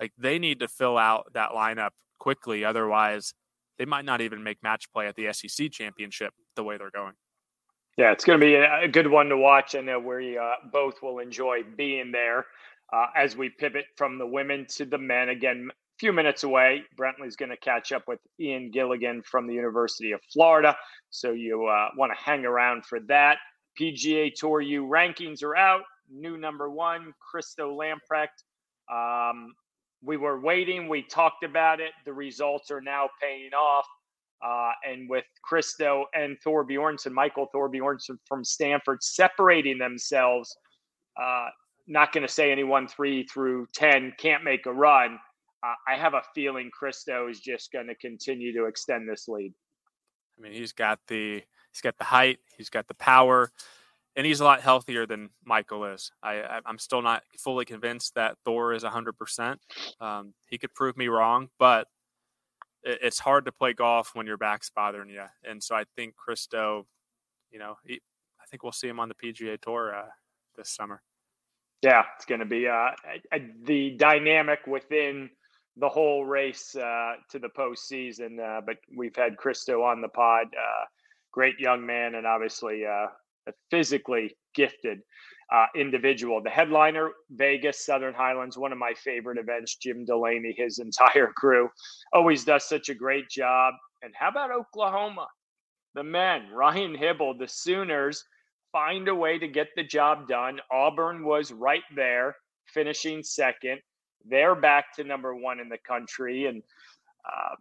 Like 0.00 0.12
they 0.18 0.38
need 0.38 0.60
to 0.60 0.68
fill 0.68 0.98
out 0.98 1.32
that 1.34 1.50
lineup 1.50 1.90
quickly. 2.18 2.64
Otherwise, 2.64 3.34
they 3.78 3.84
might 3.84 4.04
not 4.04 4.20
even 4.20 4.42
make 4.42 4.62
match 4.62 4.90
play 4.92 5.06
at 5.06 5.16
the 5.16 5.32
SEC 5.32 5.70
championship 5.70 6.32
the 6.54 6.64
way 6.64 6.76
they're 6.76 6.90
going. 6.90 7.14
Yeah, 7.96 8.12
it's 8.12 8.24
going 8.24 8.38
to 8.38 8.44
be 8.44 8.54
a 8.54 8.88
good 8.88 9.06
one 9.06 9.28
to 9.30 9.38
watch. 9.38 9.74
Know 9.74 9.98
we 9.98 10.36
uh, 10.36 10.52
both 10.70 11.02
will 11.02 11.18
enjoy 11.18 11.62
being 11.76 12.12
there 12.12 12.46
uh, 12.92 13.06
as 13.16 13.36
we 13.36 13.48
pivot 13.48 13.86
from 13.96 14.18
the 14.18 14.26
women 14.26 14.66
to 14.76 14.84
the 14.84 14.98
men. 14.98 15.30
Again, 15.30 15.70
a 15.70 15.98
few 15.98 16.12
minutes 16.12 16.44
away, 16.44 16.82
Brentley's 16.98 17.36
going 17.36 17.50
to 17.50 17.56
catch 17.56 17.92
up 17.92 18.02
with 18.06 18.20
Ian 18.38 18.70
Gilligan 18.70 19.22
from 19.22 19.46
the 19.46 19.54
University 19.54 20.12
of 20.12 20.20
Florida. 20.30 20.76
So 21.08 21.32
you 21.32 21.66
uh, 21.66 21.88
want 21.96 22.12
to 22.12 22.22
hang 22.22 22.44
around 22.44 22.84
for 22.84 23.00
that. 23.08 23.38
PGA 23.80 24.32
Tour 24.34 24.60
U 24.60 24.84
rankings 24.84 25.42
are 25.42 25.56
out 25.56 25.82
new 26.10 26.36
number 26.36 26.70
one, 26.70 27.12
Christo 27.20 27.76
Lamprecht. 27.76 28.44
Um, 28.92 29.54
we 30.02 30.16
were 30.16 30.40
waiting. 30.40 30.88
We 30.88 31.02
talked 31.02 31.42
about 31.42 31.80
it. 31.80 31.92
The 32.04 32.12
results 32.12 32.70
are 32.70 32.80
now 32.80 33.08
paying 33.20 33.52
off. 33.52 33.86
Uh, 34.44 34.72
and 34.88 35.08
with 35.08 35.24
Christo 35.42 36.04
and 36.14 36.36
Thorbjornsen, 36.46 37.12
Michael 37.12 37.48
Thorbjornsen 37.54 38.18
from 38.26 38.44
Stanford 38.44 39.02
separating 39.02 39.78
themselves, 39.78 40.54
uh, 41.20 41.46
not 41.86 42.12
going 42.12 42.26
to 42.26 42.32
say 42.32 42.52
anyone 42.52 42.86
three 42.86 43.24
through 43.26 43.66
10 43.74 44.14
can't 44.18 44.44
make 44.44 44.66
a 44.66 44.72
run. 44.72 45.18
Uh, 45.62 45.72
I 45.88 45.96
have 45.96 46.14
a 46.14 46.22
feeling 46.34 46.70
Christo 46.72 47.28
is 47.28 47.40
just 47.40 47.72
going 47.72 47.86
to 47.86 47.94
continue 47.94 48.52
to 48.52 48.66
extend 48.66 49.08
this 49.08 49.26
lead. 49.26 49.54
I 50.38 50.42
mean, 50.42 50.52
he's 50.52 50.72
got 50.72 50.98
the 51.08 51.42
he's 51.72 51.80
got 51.80 51.96
the 51.96 52.04
height, 52.04 52.38
he's 52.56 52.68
got 52.68 52.86
the 52.88 52.94
power 52.94 53.50
and 54.16 54.26
he's 54.26 54.40
a 54.40 54.44
lot 54.44 54.62
healthier 54.62 55.06
than 55.06 55.28
Michael 55.44 55.84
is. 55.84 56.10
I, 56.22 56.60
I'm 56.64 56.78
still 56.78 57.02
not 57.02 57.22
fully 57.38 57.66
convinced 57.66 58.14
that 58.14 58.36
Thor 58.44 58.72
is 58.72 58.82
100%. 58.82 59.56
Um, 60.00 60.32
he 60.48 60.56
could 60.56 60.72
prove 60.74 60.96
me 60.96 61.08
wrong, 61.08 61.50
but 61.58 61.86
it, 62.82 62.98
it's 63.02 63.18
hard 63.18 63.44
to 63.44 63.52
play 63.52 63.74
golf 63.74 64.12
when 64.14 64.26
your 64.26 64.38
back's 64.38 64.70
bothering 64.70 65.10
you. 65.10 65.24
And 65.44 65.62
so 65.62 65.76
I 65.76 65.84
think 65.96 66.16
Christo, 66.16 66.86
you 67.50 67.58
know, 67.58 67.76
he, 67.84 68.00
I 68.40 68.46
think 68.50 68.62
we'll 68.62 68.72
see 68.72 68.88
him 68.88 68.98
on 68.98 69.10
the 69.10 69.14
PGA 69.14 69.60
Tour 69.60 69.94
uh, 69.94 70.08
this 70.56 70.70
summer. 70.70 71.02
Yeah, 71.82 72.04
it's 72.16 72.24
going 72.24 72.40
to 72.40 72.46
be 72.46 72.66
uh, 72.66 72.92
the 73.64 73.90
dynamic 73.98 74.60
within 74.66 75.28
the 75.76 75.88
whole 75.90 76.24
race 76.24 76.74
uh, 76.74 77.16
to 77.30 77.38
the 77.38 77.48
postseason. 77.48 78.40
Uh, 78.40 78.62
but 78.64 78.78
we've 78.96 79.14
had 79.14 79.36
Christo 79.36 79.82
on 79.82 80.00
the 80.00 80.08
pod. 80.08 80.46
Uh, 80.46 80.84
great 81.32 81.58
young 81.58 81.84
man, 81.84 82.14
and 82.14 82.26
obviously 82.26 82.86
uh, 82.86 83.08
a 83.46 83.52
physically 83.70 84.36
gifted 84.54 85.00
uh, 85.52 85.66
individual. 85.76 86.42
The 86.42 86.50
headliner, 86.50 87.10
Vegas, 87.30 87.84
Southern 87.84 88.14
Highlands, 88.14 88.58
one 88.58 88.72
of 88.72 88.78
my 88.78 88.92
favorite 88.94 89.38
events. 89.38 89.76
Jim 89.76 90.04
Delaney, 90.04 90.54
his 90.56 90.78
entire 90.78 91.32
crew, 91.36 91.68
always 92.12 92.44
does 92.44 92.68
such 92.68 92.88
a 92.88 92.94
great 92.94 93.28
job. 93.28 93.74
And 94.02 94.12
how 94.18 94.28
about 94.28 94.50
Oklahoma? 94.50 95.26
The 95.94 96.02
men, 96.02 96.48
Ryan 96.52 96.96
Hybl, 96.96 97.38
the 97.38 97.48
Sooners, 97.48 98.24
find 98.72 99.08
a 99.08 99.14
way 99.14 99.38
to 99.38 99.48
get 99.48 99.68
the 99.76 99.84
job 99.84 100.28
done. 100.28 100.60
Auburn 100.70 101.24
was 101.24 101.52
right 101.52 101.84
there, 101.94 102.36
finishing 102.66 103.22
second. 103.22 103.80
They're 104.28 104.54
back 104.54 104.94
to 104.96 105.04
number 105.04 105.34
one 105.34 105.60
in 105.60 105.68
the 105.68 105.78
country. 105.78 106.46
And 106.46 106.62
um, 107.24 107.56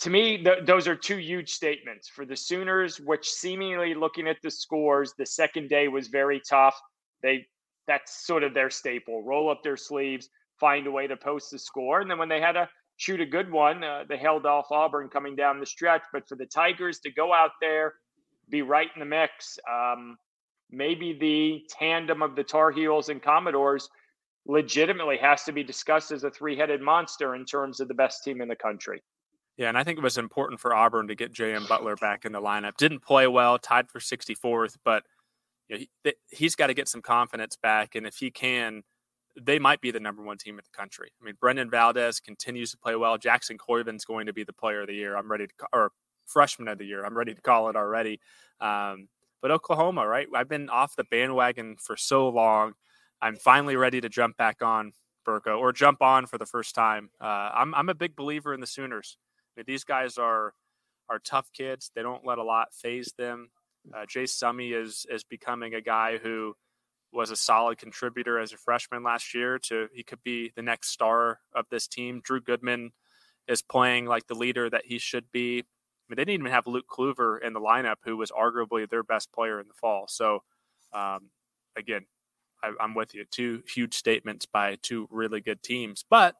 to 0.00 0.10
me, 0.10 0.42
th- 0.42 0.64
those 0.64 0.86
are 0.86 0.94
two 0.94 1.16
huge 1.16 1.50
statements 1.50 2.08
for 2.08 2.24
the 2.24 2.36
Sooners, 2.36 3.00
which 3.00 3.28
seemingly 3.28 3.94
looking 3.94 4.28
at 4.28 4.36
the 4.42 4.50
scores, 4.50 5.14
the 5.18 5.26
second 5.26 5.68
day 5.68 5.88
was 5.88 6.08
very 6.08 6.40
tough. 6.48 6.80
They 7.22 7.46
that's 7.86 8.26
sort 8.26 8.42
of 8.42 8.54
their 8.54 8.70
staple: 8.70 9.22
roll 9.22 9.50
up 9.50 9.62
their 9.62 9.76
sleeves, 9.76 10.28
find 10.60 10.86
a 10.86 10.90
way 10.90 11.06
to 11.06 11.16
post 11.16 11.50
the 11.50 11.58
score, 11.58 12.00
and 12.00 12.10
then 12.10 12.18
when 12.18 12.28
they 12.28 12.40
had 12.40 12.52
to 12.52 12.68
shoot 12.96 13.20
a 13.20 13.26
good 13.26 13.50
one, 13.50 13.82
uh, 13.82 14.04
they 14.08 14.16
held 14.16 14.44
off 14.44 14.70
Auburn 14.70 15.08
coming 15.08 15.36
down 15.36 15.60
the 15.60 15.66
stretch. 15.66 16.02
But 16.12 16.28
for 16.28 16.36
the 16.36 16.46
Tigers 16.46 16.98
to 17.00 17.10
go 17.10 17.32
out 17.32 17.52
there, 17.60 17.94
be 18.50 18.62
right 18.62 18.88
in 18.94 19.00
the 19.00 19.06
mix, 19.06 19.58
um, 19.70 20.16
maybe 20.70 21.12
the 21.12 21.62
tandem 21.70 22.22
of 22.22 22.36
the 22.36 22.44
Tar 22.44 22.70
Heels 22.70 23.08
and 23.08 23.22
Commodores 23.22 23.88
legitimately 24.46 25.18
has 25.18 25.44
to 25.44 25.52
be 25.52 25.62
discussed 25.62 26.10
as 26.10 26.24
a 26.24 26.30
three-headed 26.30 26.80
monster 26.80 27.34
in 27.34 27.44
terms 27.44 27.80
of 27.80 27.88
the 27.88 27.94
best 27.94 28.24
team 28.24 28.40
in 28.40 28.48
the 28.48 28.56
country. 28.56 29.02
Yeah, 29.58 29.68
and 29.68 29.76
I 29.76 29.82
think 29.82 29.98
it 29.98 30.04
was 30.04 30.16
important 30.16 30.60
for 30.60 30.72
Auburn 30.72 31.08
to 31.08 31.16
get 31.16 31.32
J.M. 31.32 31.66
Butler 31.68 31.96
back 31.96 32.24
in 32.24 32.30
the 32.30 32.40
lineup. 32.40 32.76
Didn't 32.76 33.00
play 33.00 33.26
well, 33.26 33.58
tied 33.58 33.90
for 33.90 33.98
64th, 33.98 34.76
but 34.84 35.02
you 35.68 35.76
know, 35.76 35.84
he, 36.04 36.12
he's 36.30 36.54
got 36.54 36.68
to 36.68 36.74
get 36.74 36.88
some 36.88 37.02
confidence 37.02 37.56
back. 37.60 37.96
And 37.96 38.06
if 38.06 38.16
he 38.16 38.30
can, 38.30 38.84
they 39.40 39.58
might 39.58 39.80
be 39.80 39.90
the 39.90 39.98
number 39.98 40.22
one 40.22 40.38
team 40.38 40.54
in 40.58 40.64
the 40.64 40.78
country. 40.78 41.10
I 41.20 41.24
mean, 41.24 41.34
Brendan 41.40 41.70
Valdez 41.70 42.20
continues 42.20 42.70
to 42.70 42.78
play 42.78 42.94
well. 42.94 43.18
Jackson 43.18 43.58
Koivun's 43.58 44.04
going 44.04 44.26
to 44.26 44.32
be 44.32 44.44
the 44.44 44.52
player 44.52 44.82
of 44.82 44.86
the 44.86 44.94
year. 44.94 45.16
I'm 45.16 45.30
ready 45.30 45.48
to, 45.48 45.52
or 45.72 45.90
freshman 46.24 46.68
of 46.68 46.78
the 46.78 46.86
year. 46.86 47.04
I'm 47.04 47.16
ready 47.16 47.34
to 47.34 47.40
call 47.42 47.68
it 47.68 47.74
already. 47.74 48.20
Um, 48.60 49.08
but 49.42 49.50
Oklahoma, 49.50 50.06
right? 50.06 50.28
I've 50.34 50.48
been 50.48 50.70
off 50.70 50.94
the 50.94 51.04
bandwagon 51.04 51.76
for 51.80 51.96
so 51.96 52.28
long. 52.28 52.74
I'm 53.20 53.34
finally 53.34 53.74
ready 53.74 54.00
to 54.00 54.08
jump 54.08 54.36
back 54.36 54.62
on 54.62 54.92
Burko, 55.26 55.58
or 55.58 55.72
jump 55.72 56.00
on 56.00 56.26
for 56.26 56.38
the 56.38 56.46
first 56.46 56.74
time. 56.74 57.10
Uh, 57.20 57.50
I'm 57.52 57.74
I'm 57.74 57.88
a 57.88 57.94
big 57.94 58.16
believer 58.16 58.54
in 58.54 58.60
the 58.60 58.66
Sooners. 58.66 59.18
These 59.66 59.84
guys 59.84 60.18
are 60.18 60.54
are 61.08 61.18
tough 61.18 61.50
kids. 61.52 61.90
They 61.94 62.02
don't 62.02 62.26
let 62.26 62.38
a 62.38 62.44
lot 62.44 62.74
phase 62.74 63.12
them. 63.16 63.50
Uh, 63.94 64.04
Jay 64.06 64.24
Summy 64.24 64.74
is 64.74 65.06
is 65.10 65.24
becoming 65.24 65.74
a 65.74 65.80
guy 65.80 66.18
who 66.18 66.54
was 67.12 67.30
a 67.30 67.36
solid 67.36 67.78
contributor 67.78 68.38
as 68.38 68.52
a 68.52 68.58
freshman 68.58 69.02
last 69.02 69.34
year. 69.34 69.58
To 69.58 69.88
he 69.92 70.02
could 70.02 70.22
be 70.22 70.52
the 70.54 70.62
next 70.62 70.90
star 70.90 71.40
of 71.54 71.66
this 71.70 71.88
team. 71.88 72.20
Drew 72.22 72.40
Goodman 72.40 72.92
is 73.46 73.62
playing 73.62 74.06
like 74.06 74.26
the 74.26 74.34
leader 74.34 74.68
that 74.68 74.84
he 74.84 74.98
should 74.98 75.30
be. 75.32 75.60
I 75.60 76.06
mean, 76.08 76.16
they 76.16 76.24
didn't 76.24 76.40
even 76.40 76.52
have 76.52 76.66
Luke 76.66 76.86
Kluver 76.90 77.40
in 77.40 77.52
the 77.52 77.60
lineup, 77.60 77.96
who 78.04 78.16
was 78.16 78.30
arguably 78.30 78.88
their 78.88 79.02
best 79.02 79.32
player 79.32 79.60
in 79.60 79.68
the 79.68 79.74
fall. 79.74 80.06
So, 80.08 80.42
um, 80.92 81.30
again, 81.76 82.06
I, 82.62 82.72
I'm 82.80 82.94
with 82.94 83.14
you. 83.14 83.24
Two 83.30 83.62
huge 83.74 83.94
statements 83.94 84.46
by 84.46 84.76
two 84.82 85.06
really 85.10 85.40
good 85.40 85.62
teams, 85.62 86.04
but 86.08 86.34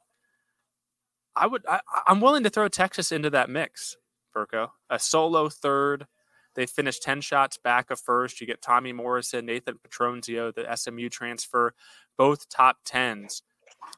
I 1.38 1.46
would 1.46 1.64
I, 1.68 1.81
am 2.09 2.20
willing 2.20 2.42
to 2.44 2.51
throw 2.51 2.68
Texas 2.68 3.12
into 3.12 3.31
that 3.31 3.51
mix. 3.51 3.96
Burko, 4.35 4.70
a 4.90 4.98
solo 4.98 5.48
third. 5.48 6.07
They 6.55 6.66
finished 6.66 7.03
10 7.03 7.20
shots 7.20 7.57
back 7.57 7.90
of 7.90 8.01
first. 8.01 8.40
You 8.40 8.46
get 8.46 8.61
Tommy 8.61 8.92
Morrison, 8.92 9.46
Nathan 9.46 9.77
Petronzio, 9.77 10.53
the 10.53 10.74
SMU 10.74 11.09
transfer, 11.09 11.72
both 12.16 12.48
top 12.48 12.79
tens. 12.85 13.42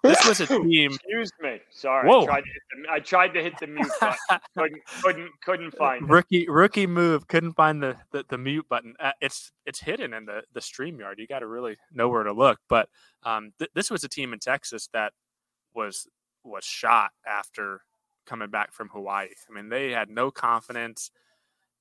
This 0.03 0.26
was 0.26 0.40
a 0.40 0.46
team. 0.46 0.92
Excuse 0.92 1.31
me. 1.40 1.61
Sorry. 1.70 2.09
Whoa. 2.09 2.22
I 2.22 2.26
tried, 2.26 2.44
the, 2.44 2.92
I 2.92 3.00
tried 3.00 3.29
to 3.29 3.42
hit 3.42 3.59
the, 3.59 3.66
mute 3.66 3.90
button. 4.00 4.16
couldn't, 4.57 4.83
couldn't, 5.03 5.31
couldn't 5.42 5.76
find 5.76 6.09
rookie, 6.09 6.42
it. 6.42 6.50
Rookie 6.50 6.87
move. 6.87 7.26
Couldn't 7.29 7.53
find 7.53 7.83
the, 7.83 7.96
the, 8.12 8.24
the 8.29 8.38
mute 8.38 8.66
button. 8.68 8.94
Uh, 9.00 9.12
it's 9.20 9.53
it's 9.66 9.81
hidden 9.81 10.14
in 10.14 10.26
the, 10.26 10.42
the 10.53 10.61
StreamYard. 10.61 11.14
You 11.18 11.26
got 11.26 11.40
to 11.40 11.46
really 11.46 11.76
know 11.92 12.09
where 12.09 12.24
to 12.24 12.33
look. 12.33 12.59
But 12.68 12.88
um, 13.22 13.53
th- 13.59 13.70
this 13.74 13.90
was 13.90 14.05
a 14.05 14.09
team 14.09 14.33
in 14.33 14.38
Texas 14.38 14.88
that 14.92 15.12
was 15.74 16.07
was 16.44 16.64
shot 16.64 17.11
after 17.26 17.83
coming 18.26 18.50
back 18.50 18.72
from 18.72 18.88
Hawaii. 18.88 19.29
I 19.48 19.55
mean, 19.55 19.68
they 19.68 19.90
had 19.90 20.09
no 20.09 20.31
confidence. 20.31 21.11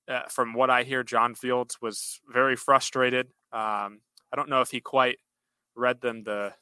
Uh, 0.08 0.24
from 0.30 0.54
what 0.54 0.70
I 0.70 0.84
hear, 0.84 1.04
John 1.04 1.36
Fields 1.36 1.78
was 1.82 2.20
very 2.28 2.56
frustrated. 2.56 3.28
Um, 3.52 4.02
I 4.32 4.36
don't 4.36 4.50
know 4.50 4.62
if 4.62 4.72
he 4.72 4.80
quite 4.80 5.18
read 5.76 6.02
them 6.02 6.24
the 6.24 6.54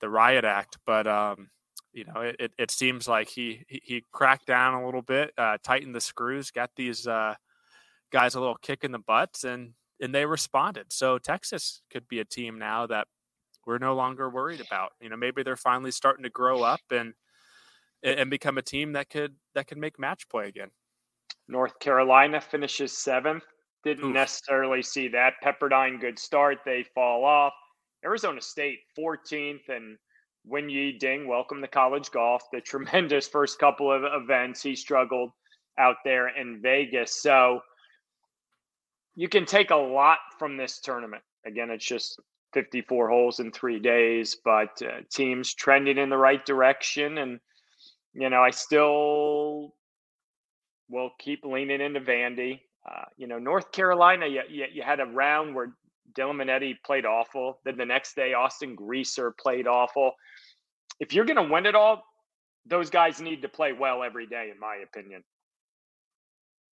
the 0.00 0.08
riot 0.08 0.44
act, 0.44 0.78
but 0.84 1.06
um, 1.06 1.50
you 1.92 2.04
know, 2.04 2.20
it, 2.22 2.36
it, 2.38 2.52
it, 2.58 2.70
seems 2.70 3.06
like 3.06 3.28
he, 3.28 3.64
he, 3.68 4.02
cracked 4.10 4.46
down 4.46 4.74
a 4.74 4.84
little 4.84 5.02
bit, 5.02 5.32
uh, 5.38 5.58
tightened 5.62 5.94
the 5.94 6.00
screws, 6.00 6.50
got 6.50 6.70
these 6.74 7.06
uh, 7.06 7.34
guys 8.10 8.34
a 8.34 8.40
little 8.40 8.56
kick 8.56 8.82
in 8.82 8.92
the 8.92 8.98
butts, 8.98 9.44
and 9.44 9.74
and 10.00 10.14
they 10.14 10.26
responded. 10.26 10.92
So 10.92 11.18
Texas 11.18 11.82
could 11.90 12.08
be 12.08 12.18
a 12.18 12.24
team 12.24 12.58
now 12.58 12.86
that 12.88 13.06
we're 13.66 13.78
no 13.78 13.94
longer 13.94 14.28
worried 14.28 14.60
about. 14.60 14.92
You 15.00 15.08
know, 15.08 15.16
maybe 15.16 15.42
they're 15.42 15.56
finally 15.56 15.90
starting 15.90 16.24
to 16.24 16.30
grow 16.30 16.62
up 16.62 16.80
and 16.90 17.14
and 18.02 18.30
become 18.30 18.58
a 18.58 18.62
team 18.62 18.92
that 18.92 19.10
could 19.10 19.34
that 19.54 19.66
could 19.66 19.78
make 19.78 19.98
match 19.98 20.28
play 20.28 20.48
again. 20.48 20.70
North 21.48 21.78
Carolina 21.78 22.40
finishes 22.40 22.96
seventh. 22.96 23.44
Didn't 23.84 24.06
Oof. 24.06 24.14
necessarily 24.14 24.82
see 24.82 25.08
that. 25.08 25.34
Pepperdine, 25.44 26.00
good 26.00 26.18
start. 26.18 26.58
They 26.64 26.84
fall 26.94 27.24
off. 27.24 27.52
Arizona 28.04 28.40
State, 28.40 28.80
14th, 28.98 29.68
and 29.68 29.96
Wenyi 30.50 30.98
Ding, 30.98 31.28
welcome 31.28 31.60
to 31.60 31.68
college 31.68 32.10
golf. 32.10 32.42
The 32.52 32.60
tremendous 32.64 33.28
first 33.28 33.58
couple 33.58 33.92
of 33.92 34.02
events. 34.04 34.62
He 34.62 34.76
struggled 34.76 35.30
out 35.78 35.96
there 36.04 36.28
in 36.28 36.60
Vegas. 36.62 37.20
So 37.22 37.60
you 39.14 39.28
can 39.28 39.46
take 39.46 39.70
a 39.70 39.76
lot 39.76 40.18
from 40.38 40.56
this 40.56 40.80
tournament. 40.80 41.22
Again, 41.44 41.70
it's 41.70 41.84
just 41.84 42.20
54 42.52 43.08
holes 43.08 43.40
in 43.40 43.50
three 43.50 43.78
days, 43.78 44.36
but 44.44 44.80
uh, 44.82 45.00
teams 45.10 45.54
trending 45.54 45.98
in 45.98 46.10
the 46.10 46.16
right 46.16 46.44
direction. 46.44 47.18
And, 47.18 47.40
you 48.14 48.28
know, 48.30 48.42
I 48.42 48.50
still 48.50 49.74
will 50.88 51.10
keep 51.18 51.44
leaning 51.44 51.80
into 51.80 52.00
Vandy. 52.00 52.60
Uh, 52.88 53.04
you 53.16 53.26
know, 53.26 53.38
North 53.38 53.72
Carolina, 53.72 54.26
you, 54.26 54.42
you, 54.48 54.66
you, 54.72 54.82
had 54.82 55.00
a 55.00 55.06
round 55.06 55.54
where 55.54 55.74
Dylan 56.14 56.42
Menante 56.42 56.76
played 56.84 57.06
awful. 57.06 57.60
Then 57.64 57.76
the 57.76 57.86
next 57.86 58.16
day, 58.16 58.34
Austin 58.34 58.74
Greaser 58.74 59.30
played 59.30 59.66
awful. 59.66 60.12
If 61.00 61.12
you're 61.12 61.24
going 61.24 61.36
to 61.36 61.52
win 61.52 61.66
it 61.66 61.74
all, 61.74 62.04
those 62.66 62.90
guys 62.90 63.20
need 63.20 63.42
to 63.42 63.48
play 63.48 63.72
well 63.72 64.02
every 64.02 64.26
day, 64.26 64.50
in 64.52 64.58
my 64.58 64.76
opinion. 64.82 65.22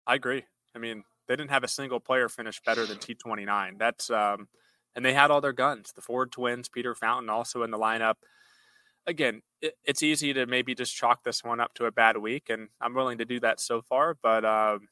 I 0.06 0.16
agree. 0.16 0.44
I 0.74 0.78
mean, 0.78 1.04
they 1.28 1.36
didn't 1.36 1.50
have 1.50 1.64
a 1.64 1.68
single 1.68 2.00
player 2.00 2.28
finish 2.28 2.60
better 2.64 2.86
than 2.86 2.98
T29. 2.98 3.78
That's 3.78 4.10
um, 4.10 4.48
and 4.94 5.04
they 5.04 5.12
had 5.12 5.30
all 5.30 5.40
their 5.40 5.52
guns. 5.52 5.92
The 5.94 6.02
Ford 6.02 6.32
twins, 6.32 6.68
Peter 6.68 6.94
Fountain, 6.94 7.30
also 7.30 7.62
in 7.62 7.70
the 7.70 7.78
lineup. 7.78 8.14
Again, 9.06 9.42
it, 9.62 9.74
it's 9.84 10.02
easy 10.02 10.32
to 10.34 10.46
maybe 10.46 10.74
just 10.74 10.94
chalk 10.94 11.24
this 11.24 11.42
one 11.42 11.60
up 11.60 11.74
to 11.74 11.86
a 11.86 11.92
bad 11.92 12.16
week, 12.16 12.50
and 12.50 12.68
I'm 12.80 12.94
willing 12.94 13.18
to 13.18 13.24
do 13.24 13.40
that 13.40 13.60
so 13.60 13.82
far. 13.82 14.16
But 14.22 14.44
um, 14.44 14.88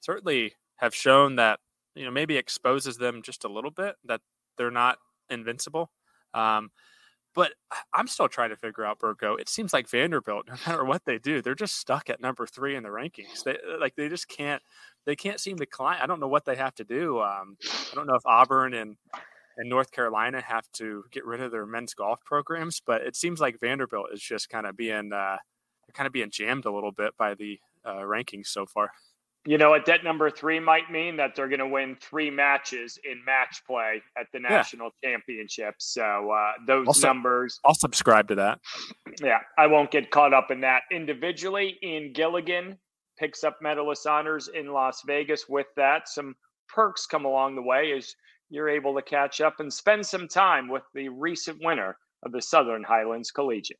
certainly 0.00 0.54
have 0.76 0.94
shown 0.94 1.36
that 1.36 1.60
you 1.94 2.04
know 2.04 2.10
maybe 2.10 2.36
exposes 2.36 2.96
them 2.96 3.22
just 3.22 3.44
a 3.44 3.48
little 3.48 3.70
bit 3.70 3.96
that 4.04 4.20
they're 4.56 4.70
not 4.70 4.98
invincible. 5.30 5.90
Um, 6.34 6.70
but 7.34 7.52
I'm 7.92 8.08
still 8.08 8.28
trying 8.28 8.50
to 8.50 8.56
figure 8.56 8.84
out 8.84 8.98
Burko. 8.98 9.38
It 9.38 9.48
seems 9.48 9.72
like 9.72 9.88
Vanderbilt, 9.88 10.46
no 10.48 10.54
matter 10.66 10.84
what 10.84 11.04
they 11.04 11.18
do, 11.18 11.40
they're 11.40 11.54
just 11.54 11.76
stuck 11.76 12.10
at 12.10 12.20
number 12.20 12.46
three 12.46 12.74
in 12.74 12.82
the 12.82 12.88
rankings. 12.88 13.44
They 13.44 13.56
like 13.78 13.94
they 13.94 14.08
just 14.08 14.28
can't 14.28 14.62
they 15.08 15.16
can't 15.16 15.40
seem 15.40 15.56
to 15.56 15.64
climb. 15.64 15.98
I 16.02 16.06
don't 16.06 16.20
know 16.20 16.28
what 16.28 16.44
they 16.44 16.54
have 16.54 16.74
to 16.74 16.84
do. 16.84 17.18
Um, 17.20 17.56
I 17.64 17.94
don't 17.94 18.06
know 18.06 18.14
if 18.14 18.26
Auburn 18.26 18.74
and 18.74 18.96
and 19.56 19.68
North 19.68 19.90
Carolina 19.90 20.42
have 20.42 20.70
to 20.74 21.02
get 21.10 21.24
rid 21.24 21.40
of 21.40 21.50
their 21.50 21.64
men's 21.64 21.94
golf 21.94 22.22
programs, 22.24 22.82
but 22.84 23.00
it 23.00 23.16
seems 23.16 23.40
like 23.40 23.58
Vanderbilt 23.58 24.10
is 24.12 24.20
just 24.20 24.50
kind 24.50 24.66
of 24.66 24.76
being 24.76 25.10
uh, 25.14 25.38
kind 25.94 26.06
of 26.06 26.12
being 26.12 26.30
jammed 26.30 26.66
a 26.66 26.70
little 26.70 26.92
bit 26.92 27.16
by 27.16 27.34
the 27.34 27.58
uh, 27.86 28.02
rankings 28.02 28.48
so 28.48 28.66
far 28.66 28.90
you 29.46 29.56
know 29.56 29.70
what 29.70 29.86
that 29.86 30.04
number 30.04 30.28
three 30.30 30.60
might 30.60 30.90
mean 30.90 31.16
that 31.16 31.34
they're 31.34 31.48
going 31.48 31.58
to 31.60 31.66
win 31.66 31.96
three 32.00 32.28
matches 32.28 32.98
in 33.08 33.24
match 33.24 33.62
play 33.66 34.02
at 34.18 34.26
the 34.32 34.40
national 34.40 34.90
yeah. 35.02 35.10
championship 35.10 35.74
so 35.78 36.30
uh, 36.30 36.52
those 36.66 36.86
I'll 36.88 37.14
numbers 37.14 37.60
i'll 37.64 37.74
subscribe 37.74 38.28
to 38.28 38.34
that 38.34 38.58
yeah 39.22 39.38
i 39.56 39.66
won't 39.66 39.90
get 39.90 40.10
caught 40.10 40.34
up 40.34 40.50
in 40.50 40.60
that 40.62 40.82
individually 40.90 41.78
ian 41.82 42.12
gilligan 42.12 42.76
picks 43.18 43.44
up 43.44 43.56
medalist 43.60 44.06
honors 44.06 44.48
in 44.54 44.72
las 44.72 45.02
vegas 45.06 45.48
with 45.48 45.66
that 45.76 46.08
some 46.08 46.34
perks 46.68 47.06
come 47.06 47.24
along 47.24 47.54
the 47.54 47.62
way 47.62 47.92
as 47.96 48.14
you're 48.50 48.68
able 48.68 48.94
to 48.94 49.02
catch 49.02 49.40
up 49.40 49.60
and 49.60 49.72
spend 49.72 50.04
some 50.04 50.28
time 50.28 50.68
with 50.68 50.82
the 50.94 51.08
recent 51.08 51.58
winner 51.62 51.96
of 52.24 52.32
the 52.32 52.42
southern 52.42 52.82
highlands 52.82 53.30
collegiate 53.30 53.78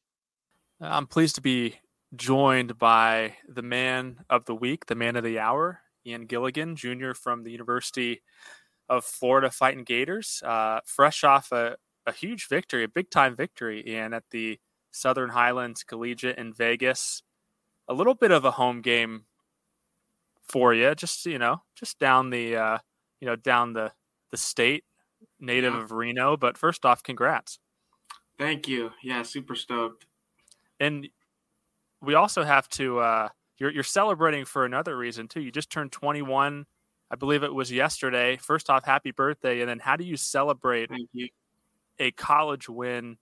i'm 0.81 1.07
pleased 1.07 1.35
to 1.35 1.41
be 1.41 1.75
joined 2.15 2.79
by 2.79 3.37
the 3.49 3.63
man 3.63 4.25
of 4.31 4.45
the 4.47 4.55
week, 4.55 4.87
the 4.87 4.95
man 4.95 5.17
of 5.17 5.25
the 5.25 5.39
hour, 5.39 5.81
Ian 6.07 6.27
Gilligan 6.27 6.77
Jr. 6.77 7.13
from 7.13 7.43
the 7.43 7.51
University 7.51 8.23
of 8.89 9.05
Florida 9.05 9.51
Fighting 9.51 9.85
Gators, 9.85 10.43
uh, 10.45 10.81
fresh 10.85 11.25
off 11.25 11.53
a, 11.53 11.77
a 12.07 12.13
huge 12.13 12.49
victory, 12.49 12.85
a 12.85 12.89
big 12.89 13.11
time 13.11 13.37
victory, 13.37 13.85
Ian, 13.87 14.15
at 14.15 14.25
the 14.31 14.59
Southern 14.91 15.31
Highlands 15.31 15.83
Collegiate 15.83 16.39
in 16.39 16.55
Vegas. 16.55 17.23
A 17.89 17.95
little 17.95 18.15
bit 18.15 18.31
of 18.31 18.45
a 18.45 18.53
home 18.53 18.81
game 18.81 19.25
for 20.49 20.75
you, 20.75 20.95
just 20.95 21.27
you 21.27 21.39
know, 21.39 21.63
just 21.77 21.99
down 21.99 22.31
the 22.31 22.57
uh, 22.57 22.79
you 23.21 23.27
know 23.27 23.37
down 23.37 23.73
the 23.73 23.93
the 24.31 24.37
state, 24.37 24.85
native 25.41 25.75
yeah. 25.75 25.83
of 25.83 25.93
Reno. 25.93 26.37
But 26.37 26.59
first 26.59 26.85
off, 26.85 27.03
congrats. 27.03 27.59
Thank 28.39 28.69
you. 28.69 28.91
Yeah, 29.03 29.23
super 29.23 29.55
stoked. 29.55 30.07
And 30.81 31.09
we 32.01 32.15
also 32.15 32.45
have 32.45 32.69
to 32.71 33.01
uh, 33.01 33.29
you're 33.59 33.71
you're 33.71 33.83
celebrating 33.83 34.45
for 34.45 34.65
another 34.65 34.97
reason 34.97 35.29
too. 35.29 35.41
You 35.41 35.51
just 35.51 35.71
turned 35.71 35.93
21. 35.93 36.67
I 37.11 37.17
believe 37.17 37.43
it 37.43 37.53
was 37.53 37.73
yesterday. 37.73 38.37
First 38.37 38.69
off, 38.69 38.85
happy 38.85 39.11
birthday! 39.11 39.61
And 39.61 39.69
then, 39.69 39.79
how 39.79 39.97
do 39.97 40.05
you 40.05 40.17
celebrate 40.17 40.91
you. 41.13 41.29
a 41.99 42.11
college 42.13 42.69
win 42.69 43.17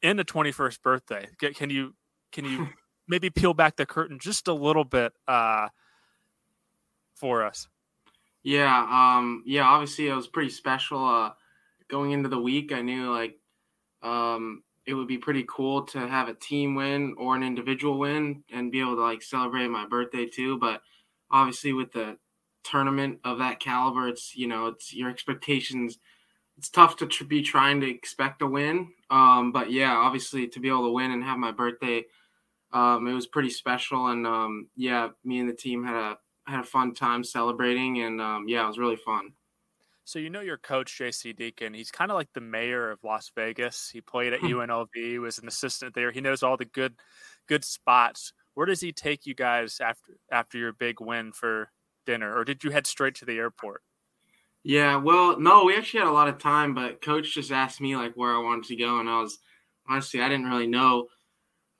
in 0.00 0.16
the 0.16 0.24
21st 0.24 0.80
birthday? 0.80 1.28
Can 1.54 1.70
you 1.70 1.94
can 2.30 2.44
you 2.44 2.68
maybe 3.08 3.30
peel 3.30 3.52
back 3.52 3.76
the 3.76 3.84
curtain 3.84 4.18
just 4.18 4.48
a 4.48 4.54
little 4.54 4.84
bit 4.84 5.12
uh, 5.26 5.68
for 7.14 7.44
us? 7.44 7.68
Yeah, 8.42 8.86
um, 8.90 9.42
yeah. 9.46 9.64
Obviously, 9.64 10.08
it 10.08 10.14
was 10.14 10.26
pretty 10.26 10.50
special. 10.50 11.04
Uh, 11.04 11.30
going 11.88 12.12
into 12.12 12.28
the 12.28 12.38
week, 12.38 12.72
I 12.72 12.82
knew 12.82 13.10
like 13.10 13.38
um, 14.02 14.62
it 14.86 14.94
would 14.94 15.08
be 15.08 15.18
pretty 15.18 15.44
cool 15.48 15.82
to 15.86 16.06
have 16.06 16.28
a 16.28 16.34
team 16.34 16.74
win 16.74 17.14
or 17.18 17.36
an 17.36 17.42
individual 17.42 17.98
win 17.98 18.44
and 18.52 18.70
be 18.70 18.80
able 18.80 18.96
to 18.96 19.02
like 19.02 19.22
celebrate 19.22 19.68
my 19.68 19.86
birthday 19.86 20.26
too. 20.26 20.58
But 20.58 20.82
obviously, 21.30 21.72
with 21.72 21.92
the 21.92 22.18
tournament 22.64 23.20
of 23.24 23.38
that 23.38 23.60
caliber, 23.60 24.08
it's 24.08 24.36
you 24.36 24.46
know 24.46 24.66
it's 24.66 24.94
your 24.94 25.10
expectations. 25.10 25.98
It's 26.58 26.70
tough 26.70 26.96
to 26.98 27.06
tr- 27.06 27.24
be 27.24 27.42
trying 27.42 27.80
to 27.80 27.90
expect 27.90 28.42
a 28.42 28.46
win. 28.46 28.92
Um, 29.10 29.52
but 29.52 29.72
yeah, 29.72 29.92
obviously 29.92 30.46
to 30.48 30.60
be 30.60 30.68
able 30.68 30.86
to 30.86 30.92
win 30.92 31.10
and 31.10 31.24
have 31.24 31.38
my 31.38 31.50
birthday, 31.50 32.04
um, 32.72 33.08
it 33.08 33.12
was 33.12 33.26
pretty 33.26 33.50
special. 33.50 34.06
And 34.08 34.26
um, 34.26 34.68
yeah, 34.76 35.08
me 35.24 35.40
and 35.40 35.48
the 35.48 35.54
team 35.54 35.84
had 35.84 35.96
a 35.96 36.18
had 36.46 36.60
a 36.60 36.64
fun 36.64 36.94
time 36.94 37.24
celebrating, 37.24 38.00
and 38.02 38.20
um, 38.20 38.48
yeah, 38.48 38.64
it 38.64 38.68
was 38.68 38.78
really 38.78 38.96
fun. 38.96 39.34
So 40.04 40.18
you 40.18 40.28
know 40.28 40.40
your 40.40 40.58
coach 40.58 40.96
J.C. 40.98 41.32
Deacon. 41.32 41.72
He's 41.74 41.90
kind 41.90 42.10
of 42.10 42.16
like 42.16 42.32
the 42.34 42.40
mayor 42.40 42.90
of 42.90 43.02
Las 43.02 43.30
Vegas. 43.34 43.88
He 43.90 44.00
played 44.00 44.32
at 44.34 44.40
Hmm. 44.40 44.54
UNLV, 44.54 45.18
was 45.18 45.38
an 45.38 45.48
assistant 45.48 45.94
there. 45.94 46.12
He 46.12 46.20
knows 46.20 46.42
all 46.42 46.56
the 46.56 46.64
good, 46.66 47.00
good 47.48 47.64
spots. 47.64 48.32
Where 48.54 48.66
does 48.66 48.80
he 48.80 48.92
take 48.92 49.26
you 49.26 49.34
guys 49.34 49.80
after 49.80 50.18
after 50.30 50.58
your 50.58 50.72
big 50.72 51.00
win 51.00 51.32
for 51.32 51.70
dinner, 52.06 52.36
or 52.36 52.44
did 52.44 52.62
you 52.64 52.70
head 52.70 52.86
straight 52.86 53.14
to 53.16 53.24
the 53.24 53.38
airport? 53.38 53.82
Yeah, 54.62 54.96
well, 54.96 55.38
no, 55.38 55.64
we 55.64 55.76
actually 55.76 56.00
had 56.00 56.08
a 56.08 56.12
lot 56.12 56.28
of 56.28 56.38
time, 56.38 56.74
but 56.74 57.02
coach 57.02 57.34
just 57.34 57.50
asked 57.52 57.80
me 57.80 57.96
like 57.96 58.14
where 58.14 58.34
I 58.34 58.38
wanted 58.38 58.64
to 58.66 58.76
go, 58.76 58.98
and 58.98 59.08
I 59.08 59.20
was 59.20 59.38
honestly 59.88 60.22
I 60.22 60.28
didn't 60.28 60.46
really 60.48 60.66
know 60.66 61.08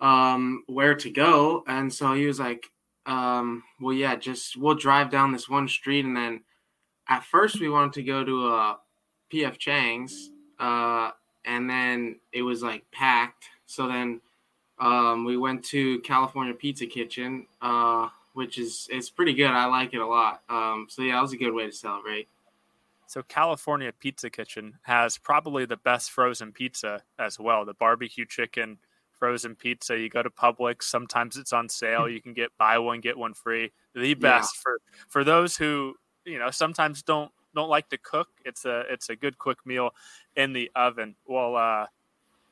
um, 0.01 0.65
where 0.67 0.97
to 0.97 1.11
go, 1.11 1.65
and 1.69 1.93
so 1.93 2.15
he 2.15 2.27
was 2.27 2.41
like, 2.41 2.67
um, 3.07 3.63
"Well, 3.81 3.95
yeah, 3.95 4.17
just 4.17 4.57
we'll 4.57 4.75
drive 4.75 5.11
down 5.11 5.33
this 5.33 5.49
one 5.49 5.69
street, 5.69 6.05
and 6.05 6.17
then 6.17 6.43
at 7.09 7.25
first 7.25 7.61
we 7.61 7.69
wanted 7.69 7.93
to 7.95 8.03
go 8.03 8.25
to 8.25 8.49
uh, 8.49 8.75
PF 9.33 9.59
Chang's, 9.59 10.31
uh, 10.59 11.11
and 11.45 11.69
then 11.69 12.21
it 12.33 12.43
was 12.43 12.63
like 12.63 12.91
packed, 12.91 13.45
so 13.67 13.87
then 13.87 14.21
um, 14.79 15.25
we 15.25 15.37
went 15.37 15.65
to 15.67 16.01
California 16.01 16.55
Pizza 16.55 16.87
Kitchen, 16.87 17.47
uh, 17.61 18.09
which 18.33 18.59
is 18.59 18.89
it's 18.91 19.11
pretty 19.11 19.35
good. 19.35 19.51
I 19.51 19.67
like 19.67 19.95
it 19.95 19.99
a 19.99 20.07
lot. 20.07 20.43
Um, 20.49 20.87
so 20.89 21.03
yeah, 21.03 21.17
that 21.17 21.23
was 21.23 21.33
a 21.33 21.37
good 21.37 21.53
way 21.53 21.67
to 21.67 21.73
celebrate." 21.73 22.29
So 23.07 23.23
California 23.23 23.93
Pizza 23.93 24.31
Kitchen 24.31 24.79
has 24.83 25.19
probably 25.19 25.67
the 25.67 25.77
best 25.77 26.11
frozen 26.11 26.53
pizza 26.53 27.03
as 27.19 27.39
well. 27.39 27.65
The 27.65 27.75
barbecue 27.75 28.25
chicken 28.25 28.79
frozen 29.25 29.55
pizza. 29.55 29.99
You 29.99 30.11
go 30.11 30.23
to 30.23 30.29
Publix, 30.29 30.83
sometimes 30.83 31.39
it's 31.39 31.55
on 31.55 31.71
sale. 31.71 32.07
You 32.07 32.21
can 32.21 32.35
get 32.35 32.51
buy 32.59 32.77
one 32.79 33.01
get 33.01 33.17
one 33.17 33.33
free. 33.33 33.73
The 33.95 34.13
best 34.13 34.55
for 34.59 34.79
for 35.09 35.25
those 35.25 35.57
who, 35.57 35.95
you 36.27 36.39
know, 36.39 36.51
sometimes 36.51 37.03
don't 37.03 37.33
don't 37.55 37.71
like 37.71 37.89
to 37.89 37.97
cook. 37.97 38.29
It's 38.45 38.67
a 38.67 38.81
it's 38.91 39.09
a 39.09 39.17
good 39.17 39.39
quick 39.39 39.65
meal 39.65 39.93
in 40.37 40.53
the 40.53 40.71
oven. 40.77 41.17
Well, 41.27 41.57
uh 41.57 41.87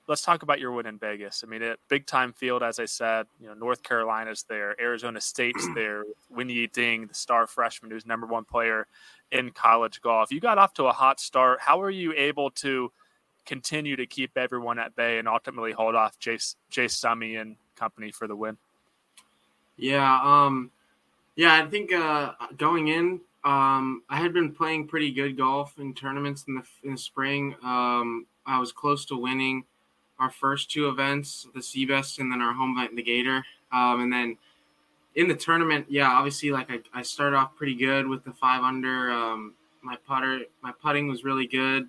let's 0.08 0.22
talk 0.22 0.42
about 0.42 0.61
your 0.61 0.72
win 0.72 0.87
in 0.87 0.98
Vegas. 0.98 1.44
I 1.44 1.50
mean, 1.50 1.62
a 1.62 1.76
big 1.90 2.06
time 2.06 2.32
field, 2.32 2.62
as 2.62 2.78
I 2.78 2.87
said. 2.87 3.26
You 3.38 3.48
know, 3.48 3.54
North 3.54 3.82
Carolina's 3.82 4.46
there, 4.48 4.74
Arizona 4.80 5.20
State's 5.20 5.68
there. 5.74 6.04
Wenyi 6.35 6.72
Ding, 6.72 7.06
the 7.06 7.14
star 7.14 7.46
freshman, 7.46 7.90
who's 7.90 8.06
number 8.06 8.26
one 8.26 8.44
player 8.46 8.87
in 9.30 9.50
college 9.50 10.00
golf. 10.00 10.32
You 10.32 10.40
got 10.40 10.56
off 10.56 10.72
to 10.74 10.85
a 10.85 10.92
hot 10.92 11.20
start. 11.20 11.61
How 11.61 11.82
are 11.82 11.90
you 11.90 12.14
able 12.14 12.50
to 12.62 12.90
continue 13.46 13.96
to 13.96 14.07
keep 14.07 14.37
everyone 14.37 14.78
at 14.78 14.94
bay 14.94 15.18
and 15.18 15.28
ultimately 15.28 15.72
hold 15.72 15.94
off 15.94 16.18
Jase 16.18 16.57
Jase 16.70 16.96
Summy 16.98 17.40
and 17.40 17.57
company 17.76 18.11
for 18.11 18.26
the 18.26 18.37
win? 18.37 18.57
Yeah, 19.76 20.20
um, 20.22 20.70
yeah, 21.35 21.55
I 21.55 21.66
think 21.68 21.92
uh, 21.92 22.33
going 22.57 22.88
in, 22.88 23.20
um, 23.44 24.02
I 24.09 24.16
had 24.18 24.33
been 24.33 24.52
playing 24.52 24.87
pretty 24.87 25.11
good 25.11 25.37
golf 25.37 25.78
in 25.78 25.94
tournaments 25.94 26.44
in 26.46 26.55
the 26.55 26.62
in 26.85 26.92
the 26.92 26.98
spring. 26.98 27.55
Um, 27.62 28.26
I 28.46 28.59
was 28.59 28.72
close 28.72 29.05
to 29.07 29.16
winning 29.16 29.64
our 30.18 30.31
first 30.31 30.70
two 30.70 30.88
events, 30.88 31.48
the 31.55 31.61
Seabest 31.61 32.18
and 32.18 32.31
then 32.31 32.40
our 32.40 32.52
home 32.52 32.76
event, 32.78 32.94
the 32.94 33.02
Gator. 33.02 33.44
Um, 33.72 34.02
and 34.02 34.12
then 34.12 34.37
in 35.14 35.28
the 35.28 35.35
tournament, 35.35 35.87
yeah, 35.88 36.09
obviously, 36.11 36.50
like 36.50 36.70
I, 36.70 36.81
I 36.94 37.02
started 37.02 37.37
off 37.37 37.57
pretty 37.57 37.74
good 37.74 38.07
with 38.07 38.24
the 38.24 38.33
five 38.33 38.62
under. 38.62 39.11
Um, 39.11 39.55
my 39.83 39.96
putter, 40.07 40.42
my 40.62 40.72
putting 40.81 41.09
was 41.09 41.24
really 41.24 41.46
good, 41.46 41.88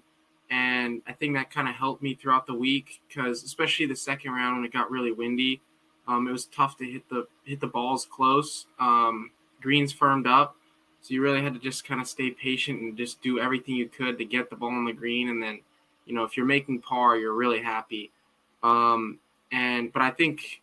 and 0.54 1.02
I 1.08 1.14
think 1.14 1.34
that 1.34 1.50
kind 1.50 1.68
of 1.68 1.74
helped 1.74 2.04
me 2.04 2.14
throughout 2.14 2.46
the 2.46 2.54
week 2.54 3.02
because, 3.08 3.44
especially 3.44 3.88
the 3.88 3.96
second 3.96 4.34
round 4.34 4.58
when 4.58 4.66
it 4.66 4.72
got 4.72 4.92
really 4.92 5.12
windy, 5.12 5.62
um, 6.08 6.28
it 6.28 6.32
was 6.32 6.46
tough 6.46 6.78
to 6.78 6.86
hit 6.86 7.10
the 7.10 7.26
hit 7.44 7.60
the 7.60 7.66
balls 7.66 8.06
close. 8.06 8.68
Um, 8.80 9.32
greens 9.64 9.92
firmed 9.92 10.28
up, 10.28 10.56
so 11.02 11.12
you 11.16 11.24
really 11.24 11.42
had 11.42 11.56
to 11.56 11.60
just 11.60 11.86
kind 11.86 12.00
of 12.00 12.08
stay 12.08 12.30
patient 12.30 12.82
and 12.82 12.96
just 12.96 13.20
do 13.24 13.40
everything 13.40 13.74
you 13.74 13.90
could 13.90 14.20
to 14.20 14.26
get 14.26 14.52
the 14.52 14.56
ball 14.56 14.70
on 14.70 14.86
the 14.86 14.94
green, 14.94 15.30
and 15.30 15.42
then, 15.42 15.60
you 16.06 16.14
know, 16.14 16.24
if 16.24 16.38
you're 16.38 16.46
making 16.46 16.82
par, 16.82 17.18
you're 17.18 17.34
really 17.34 17.62
happy. 17.62 18.12
Um, 18.62 19.18
and 19.52 19.92
but 19.92 20.04
I 20.04 20.12
think 20.12 20.62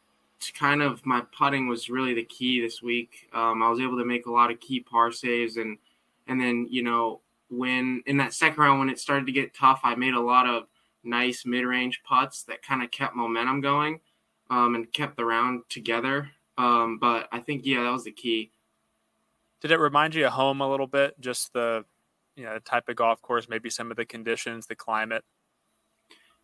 kind 0.57 0.83
of 0.83 1.05
my 1.05 1.22
putting 1.37 1.66
was 1.66 1.90
really 1.90 2.14
the 2.14 2.24
key 2.24 2.61
this 2.61 2.81
week. 2.81 3.29
Um, 3.33 3.61
I 3.61 3.68
was 3.68 3.81
able 3.81 3.98
to 3.98 4.05
make 4.05 4.26
a 4.26 4.31
lot 4.31 4.53
of 4.53 4.61
key 4.61 4.79
par 4.79 5.11
saves 5.11 5.57
and 5.57 5.79
and 6.29 6.40
then 6.40 6.68
you 6.70 6.85
know 6.85 7.20
when 7.50 8.02
in 8.06 8.16
that 8.18 8.32
second 8.32 8.62
round 8.62 8.78
when 8.78 8.88
it 8.88 8.98
started 8.98 9.26
to 9.26 9.32
get 9.32 9.54
tough, 9.54 9.80
I 9.82 9.94
made 9.96 10.14
a 10.14 10.20
lot 10.20 10.46
of 10.46 10.64
nice 11.02 11.44
mid 11.44 11.64
range 11.64 12.02
putts 12.04 12.44
that 12.44 12.62
kind 12.62 12.82
of 12.82 12.90
kept 12.90 13.16
momentum 13.16 13.60
going 13.60 14.00
um, 14.48 14.74
and 14.74 14.92
kept 14.92 15.16
the 15.16 15.24
round 15.24 15.62
together. 15.68 16.30
Um, 16.56 16.98
but 16.98 17.28
I 17.32 17.40
think 17.40 17.62
yeah, 17.64 17.82
that 17.82 17.92
was 17.92 18.04
the 18.04 18.12
key. 18.12 18.52
Did 19.60 19.72
it 19.72 19.78
remind 19.78 20.14
you 20.14 20.26
of 20.26 20.32
home 20.32 20.60
a 20.60 20.70
little 20.70 20.86
bit? 20.86 21.20
Just 21.20 21.52
the 21.52 21.84
you 22.36 22.44
know 22.44 22.54
the 22.54 22.60
type 22.60 22.88
of 22.88 22.96
golf 22.96 23.20
course, 23.20 23.48
maybe 23.48 23.70
some 23.70 23.90
of 23.90 23.96
the 23.96 24.04
conditions, 24.04 24.66
the 24.66 24.76
climate. 24.76 25.24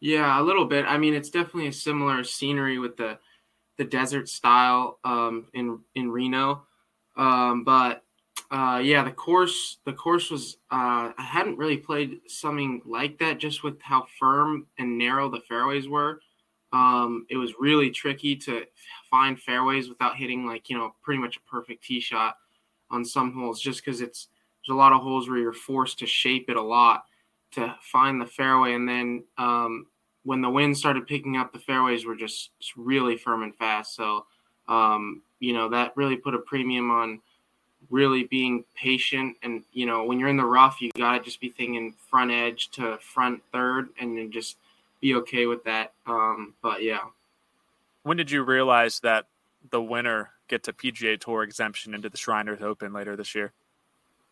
Yeah, 0.01 0.40
a 0.40 0.42
little 0.42 0.66
bit. 0.66 0.85
I 0.87 0.99
mean, 0.99 1.14
it's 1.14 1.31
definitely 1.31 1.69
a 1.69 1.73
similar 1.73 2.23
scenery 2.25 2.79
with 2.79 2.97
the 2.97 3.19
the 3.79 3.85
desert 3.85 4.29
style 4.29 4.99
um, 5.05 5.47
in 5.55 5.81
in 5.95 6.11
Reno, 6.11 6.66
um, 7.16 7.64
but 7.64 8.03
uh, 8.51 8.81
yeah, 8.83 9.03
the 9.03 9.11
course 9.11 9.79
the 9.85 9.93
course 9.93 10.31
was 10.31 10.59
uh, 10.71 11.13
I 11.17 11.23
hadn't 11.23 11.59
really 11.59 11.77
played 11.77 12.21
something 12.29 12.83
like 12.85 13.19
that 13.19 13.39
just 13.39 13.63
with 13.65 13.81
how 13.83 14.07
firm 14.19 14.67
and 14.79 14.99
narrow 14.99 15.31
the 15.31 15.41
fairways 15.49 15.89
were. 15.89 16.21
Um, 16.73 17.27
it 17.31 17.37
was 17.37 17.55
really 17.59 17.91
tricky 17.91 18.37
to 18.37 18.65
find 19.11 19.41
fairways 19.41 19.89
without 19.89 20.17
hitting 20.17 20.47
like 20.47 20.69
you 20.69 20.77
know 20.79 20.95
pretty 21.03 21.21
much 21.21 21.37
a 21.37 21.51
perfect 21.51 21.85
tee 21.85 22.01
shot 22.01 22.37
on 22.91 23.05
some 23.05 23.33
holes, 23.33 23.61
just 23.61 23.85
because 23.85 24.01
it's 24.01 24.29
there's 24.67 24.75
a 24.75 24.79
lot 24.79 24.93
of 24.93 25.03
holes 25.03 25.29
where 25.29 25.39
you're 25.39 25.53
forced 25.53 25.99
to 26.01 26.07
shape 26.07 26.47
it 26.49 26.57
a 26.57 26.63
lot 26.63 27.05
to 27.53 27.75
find 27.81 28.21
the 28.21 28.27
fairway, 28.27 28.75
and 28.75 28.89
then 28.89 29.25
um, 29.39 29.87
when 30.27 30.41
the 30.41 30.51
wind 30.51 30.77
started 30.77 31.07
picking 31.07 31.37
up, 31.37 31.53
the 31.53 31.59
fairways 31.61 32.05
were 32.05 32.17
just, 32.17 32.51
really 32.77 33.17
firm 33.17 33.45
and 33.45 33.55
fast. 33.55 33.95
So, 33.95 34.27
um, 34.67 35.23
you 35.39 35.53
know, 35.53 35.69
that 35.69 35.97
really 35.97 36.17
put 36.17 36.35
a 36.35 36.39
premium 36.39 36.91
on 36.91 37.21
really 37.90 38.25
being 38.25 38.64
patient. 38.75 39.37
And, 39.42 39.62
you 39.72 39.87
know, 39.87 40.05
when 40.05 40.18
you're 40.18 40.29
in 40.29 40.37
the 40.37 40.44
rough, 40.44 40.81
you 40.81 40.90
got 40.96 41.18
to 41.18 41.25
just 41.25 41.40
be 41.40 41.51
thinking 41.51 41.94
front 42.09 42.31
edge 42.31 42.70
to 42.72 42.99
front 42.99 43.42
third 43.53 43.88
and 44.01 44.16
then 44.16 44.31
just 44.31 44.57
be 45.01 45.14
okay 45.14 45.46
with 45.46 45.64
that. 45.64 45.92
Um, 46.07 46.55
but 46.62 46.83
yeah. 46.83 47.01
When 48.03 48.16
did 48.16 48.31
you 48.31 48.42
realize 48.42 49.01
that 49.01 49.27
the 49.70 49.83
winner 49.83 50.31
gets 50.49 50.68
a 50.68 50.72
PGA 50.72 51.18
Tour 51.20 51.42
exemption 51.42 51.94
into 51.94 52.09
the 52.09 52.16
Shriners 52.16 52.62
Open 52.62 52.92
later 52.92 53.16
this 53.16 53.35
year? 53.35 53.53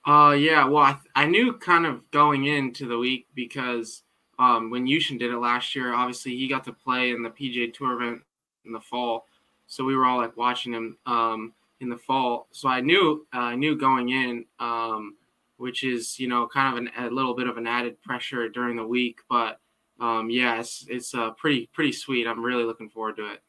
Uh, 0.07 0.37
yeah. 0.39 0.67
Well, 0.67 0.85
I, 0.85 0.99
I 1.15 1.27
knew 1.27 1.55
kind 1.55 1.87
of 1.87 2.11
going 2.11 2.47
into 2.47 2.87
the 2.87 2.99
week 2.99 3.27
because 3.35 4.03
um, 4.39 4.71
when 4.71 4.87
Yuxin 4.87 5.19
did 5.19 5.33
it 5.33 5.39
last 5.39 5.75
year, 5.75 5.95
obviously 5.95 6.37
he 6.37 6.49
got 6.49 6.65
to 6.65 6.73
play 6.73 7.11
in 7.11 7.23
the 7.23 7.31
PGA 7.31 7.73
Tour 7.73 8.01
event 8.01 8.23
in 8.65 8.73
the 8.73 8.81
fall, 8.81 9.27
so 9.67 9.85
we 9.85 9.97
were 9.97 10.07
all 10.07 10.19
like 10.19 10.37
watching 10.37 10.73
him 10.73 10.97
um, 11.07 11.53
in 11.85 11.91
the 11.91 11.99
fall. 11.99 12.49
So 12.51 12.69
I 12.69 12.81
knew 12.81 13.27
uh, 13.35 13.39
I 13.39 13.55
knew 13.55 13.79
going 13.79 14.09
in, 14.09 14.45
um, 14.59 15.17
which 15.59 15.85
is 15.85 16.19
you 16.19 16.27
know 16.29 16.49
kind 16.49 16.77
of 16.77 16.83
an, 16.83 17.07
a 17.07 17.15
little 17.15 17.35
bit 17.35 17.47
of 17.47 17.57
an 17.57 17.67
added 17.67 18.03
pressure 18.03 18.49
during 18.49 18.77
the 18.77 18.87
week, 18.87 19.21
but 19.31 19.61
um, 20.01 20.29
yeah, 20.31 20.59
it's 20.59 20.85
it's 20.89 21.15
uh, 21.15 21.31
pretty 21.33 21.69
pretty 21.73 21.93
sweet. 21.93 22.27
I'm 22.27 22.45
really 22.45 22.65
looking 22.65 22.91
forward 22.91 23.17
to 23.17 23.33
it. 23.33 23.43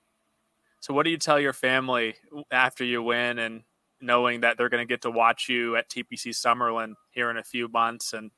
So, 0.82 0.93
what 0.93 1.04
do 1.04 1.10
you 1.10 1.17
tell 1.17 1.39
your 1.39 1.54
family 1.54 2.13
after 2.52 2.84
you 2.84 3.02
win 3.02 3.39
and 3.39 3.63
knowing 4.02 4.41
that 4.41 4.58
they're 4.58 4.69
going 4.69 4.86
to 4.86 4.91
get 4.91 5.02
to 5.02 5.10
watch 5.10 5.50
you 5.50 5.76
at 5.76 5.89
TPC 5.89 6.30
Summerlin 6.30 6.93
here 7.10 7.32
in 7.32 7.38
a 7.38 7.43
few 7.43 7.67
months 7.69 8.13
and 8.13 8.30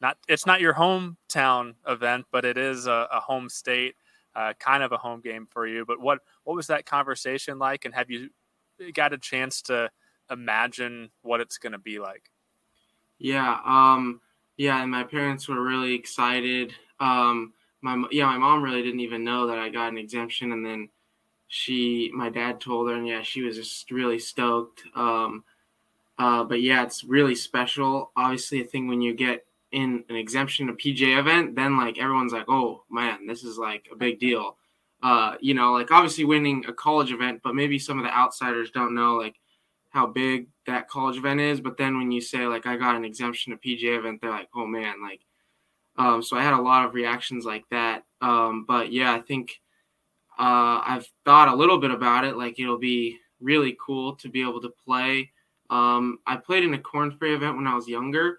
not 0.00 0.16
it's 0.26 0.46
not 0.46 0.60
your 0.60 0.74
hometown 0.74 1.74
event, 1.86 2.26
but 2.32 2.44
it 2.44 2.58
is 2.58 2.86
a, 2.86 3.06
a 3.12 3.20
home 3.20 3.48
state, 3.48 3.94
uh, 4.34 4.52
kind 4.58 4.82
of 4.82 4.90
a 4.90 4.96
home 4.96 5.20
game 5.20 5.46
for 5.48 5.64
you. 5.64 5.84
But 5.86 6.00
what 6.00 6.18
what 6.42 6.56
was 6.56 6.66
that 6.66 6.86
conversation 6.86 7.58
like, 7.60 7.84
and 7.84 7.94
have 7.94 8.10
you 8.10 8.30
got 8.94 9.12
a 9.12 9.18
chance 9.18 9.62
to 9.62 9.90
imagine 10.30 11.10
what 11.22 11.40
it's 11.40 11.58
going 11.58 11.72
to 11.72 11.78
be 11.78 11.98
like? 11.98 12.30
Yeah, 13.18 13.58
um, 13.64 14.20
yeah, 14.56 14.82
and 14.82 14.90
my 14.90 15.04
parents 15.04 15.48
were 15.48 15.62
really 15.62 15.94
excited. 15.94 16.74
Um, 17.00 17.52
my 17.80 18.04
yeah, 18.10 18.26
my 18.26 18.38
mom 18.38 18.62
really 18.62 18.82
didn't 18.82 19.00
even 19.00 19.24
know 19.24 19.46
that 19.46 19.58
I 19.58 19.68
got 19.68 19.90
an 19.90 19.98
exemption, 19.98 20.52
and 20.52 20.64
then 20.64 20.88
she, 21.48 22.10
my 22.14 22.30
dad 22.30 22.60
told 22.60 22.88
her, 22.88 22.94
and 22.94 23.06
yeah, 23.06 23.22
she 23.22 23.42
was 23.42 23.56
just 23.56 23.90
really 23.90 24.18
stoked. 24.18 24.82
Um, 24.94 25.44
uh, 26.18 26.44
but 26.44 26.62
yeah, 26.62 26.82
it's 26.82 27.04
really 27.04 27.34
special. 27.34 28.10
Obviously, 28.16 28.60
a 28.60 28.64
thing 28.64 28.88
when 28.88 29.00
you 29.00 29.14
get 29.14 29.44
in 29.72 30.04
an 30.08 30.16
exemption 30.16 30.68
a 30.68 30.72
PJ 30.72 31.18
event, 31.18 31.56
then 31.56 31.76
like 31.76 31.98
everyone's 31.98 32.32
like, 32.32 32.48
oh 32.48 32.84
man, 32.90 33.26
this 33.26 33.42
is 33.42 33.58
like 33.58 33.88
a 33.92 33.96
big 33.96 34.20
deal. 34.20 34.56
Uh, 35.02 35.36
you 35.40 35.54
know, 35.54 35.72
like 35.72 35.90
obviously 35.90 36.24
winning 36.24 36.64
a 36.68 36.72
college 36.72 37.12
event, 37.12 37.40
but 37.42 37.54
maybe 37.54 37.78
some 37.78 37.98
of 37.98 38.04
the 38.04 38.16
outsiders 38.16 38.70
don't 38.70 38.94
know 38.94 39.16
like 39.16 39.34
how 39.90 40.06
big 40.06 40.46
that 40.66 40.88
college 40.88 41.16
event 41.16 41.40
is. 41.40 41.60
But 41.60 41.76
then 41.76 41.98
when 41.98 42.12
you 42.12 42.20
say 42.20 42.46
like 42.46 42.66
I 42.66 42.76
got 42.76 42.96
an 42.96 43.04
exemption 43.04 43.52
to 43.52 43.58
PGA 43.58 43.98
event, 43.98 44.20
they're 44.20 44.30
like, 44.30 44.48
oh 44.54 44.66
man, 44.66 45.02
like. 45.02 45.20
Um, 45.98 46.22
so 46.22 46.38
I 46.38 46.42
had 46.42 46.54
a 46.54 46.62
lot 46.62 46.86
of 46.86 46.94
reactions 46.94 47.44
like 47.44 47.64
that. 47.70 48.04
Um, 48.22 48.64
but 48.66 48.90
yeah, 48.90 49.12
I 49.12 49.20
think 49.20 49.60
uh, 50.38 50.80
I've 50.86 51.06
thought 51.26 51.48
a 51.48 51.54
little 51.54 51.76
bit 51.78 51.90
about 51.90 52.24
it. 52.24 52.36
Like 52.36 52.58
it'll 52.58 52.78
be 52.78 53.18
really 53.40 53.76
cool 53.84 54.16
to 54.16 54.28
be 54.28 54.40
able 54.40 54.60
to 54.62 54.70
play. 54.70 55.30
Um, 55.68 56.18
I 56.26 56.36
played 56.36 56.64
in 56.64 56.74
a 56.74 56.78
Korn 56.78 57.12
Ferry 57.12 57.34
event 57.34 57.56
when 57.56 57.66
I 57.66 57.74
was 57.74 57.88
younger, 57.88 58.38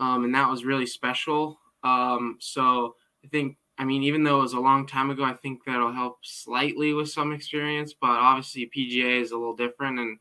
um, 0.00 0.24
and 0.24 0.34
that 0.34 0.48
was 0.48 0.64
really 0.64 0.86
special. 0.86 1.58
Um, 1.82 2.36
so 2.40 2.96
I 3.24 3.28
think, 3.28 3.56
I 3.78 3.84
mean, 3.84 4.02
even 4.02 4.24
though 4.24 4.40
it 4.40 4.42
was 4.42 4.54
a 4.54 4.60
long 4.60 4.86
time 4.86 5.10
ago, 5.10 5.22
I 5.22 5.34
think 5.34 5.64
that'll 5.64 5.92
help 5.92 6.18
slightly 6.22 6.92
with 6.92 7.10
some 7.10 7.32
experience. 7.32 7.94
But 7.98 8.10
obviously, 8.10 8.68
PGA 8.76 9.22
is 9.22 9.30
a 9.30 9.38
little 9.38 9.54
different, 9.54 10.00
and 10.00 10.18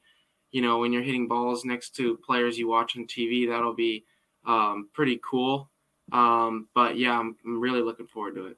you 0.51 0.61
know, 0.61 0.77
when 0.77 0.93
you're 0.93 1.01
hitting 1.01 1.27
balls 1.27 1.65
next 1.65 1.95
to 1.95 2.17
players 2.17 2.57
you 2.57 2.67
watch 2.67 2.95
on 2.95 3.05
TV, 3.05 3.49
that'll 3.49 3.73
be 3.73 4.05
um, 4.45 4.89
pretty 4.93 5.19
cool. 5.27 5.69
Um, 6.11 6.69
but 6.73 6.97
yeah, 6.97 7.19
I'm, 7.19 7.35
I'm, 7.45 7.59
really 7.59 7.81
looking 7.81 8.07
forward 8.07 8.35
to 8.35 8.47
it. 8.47 8.57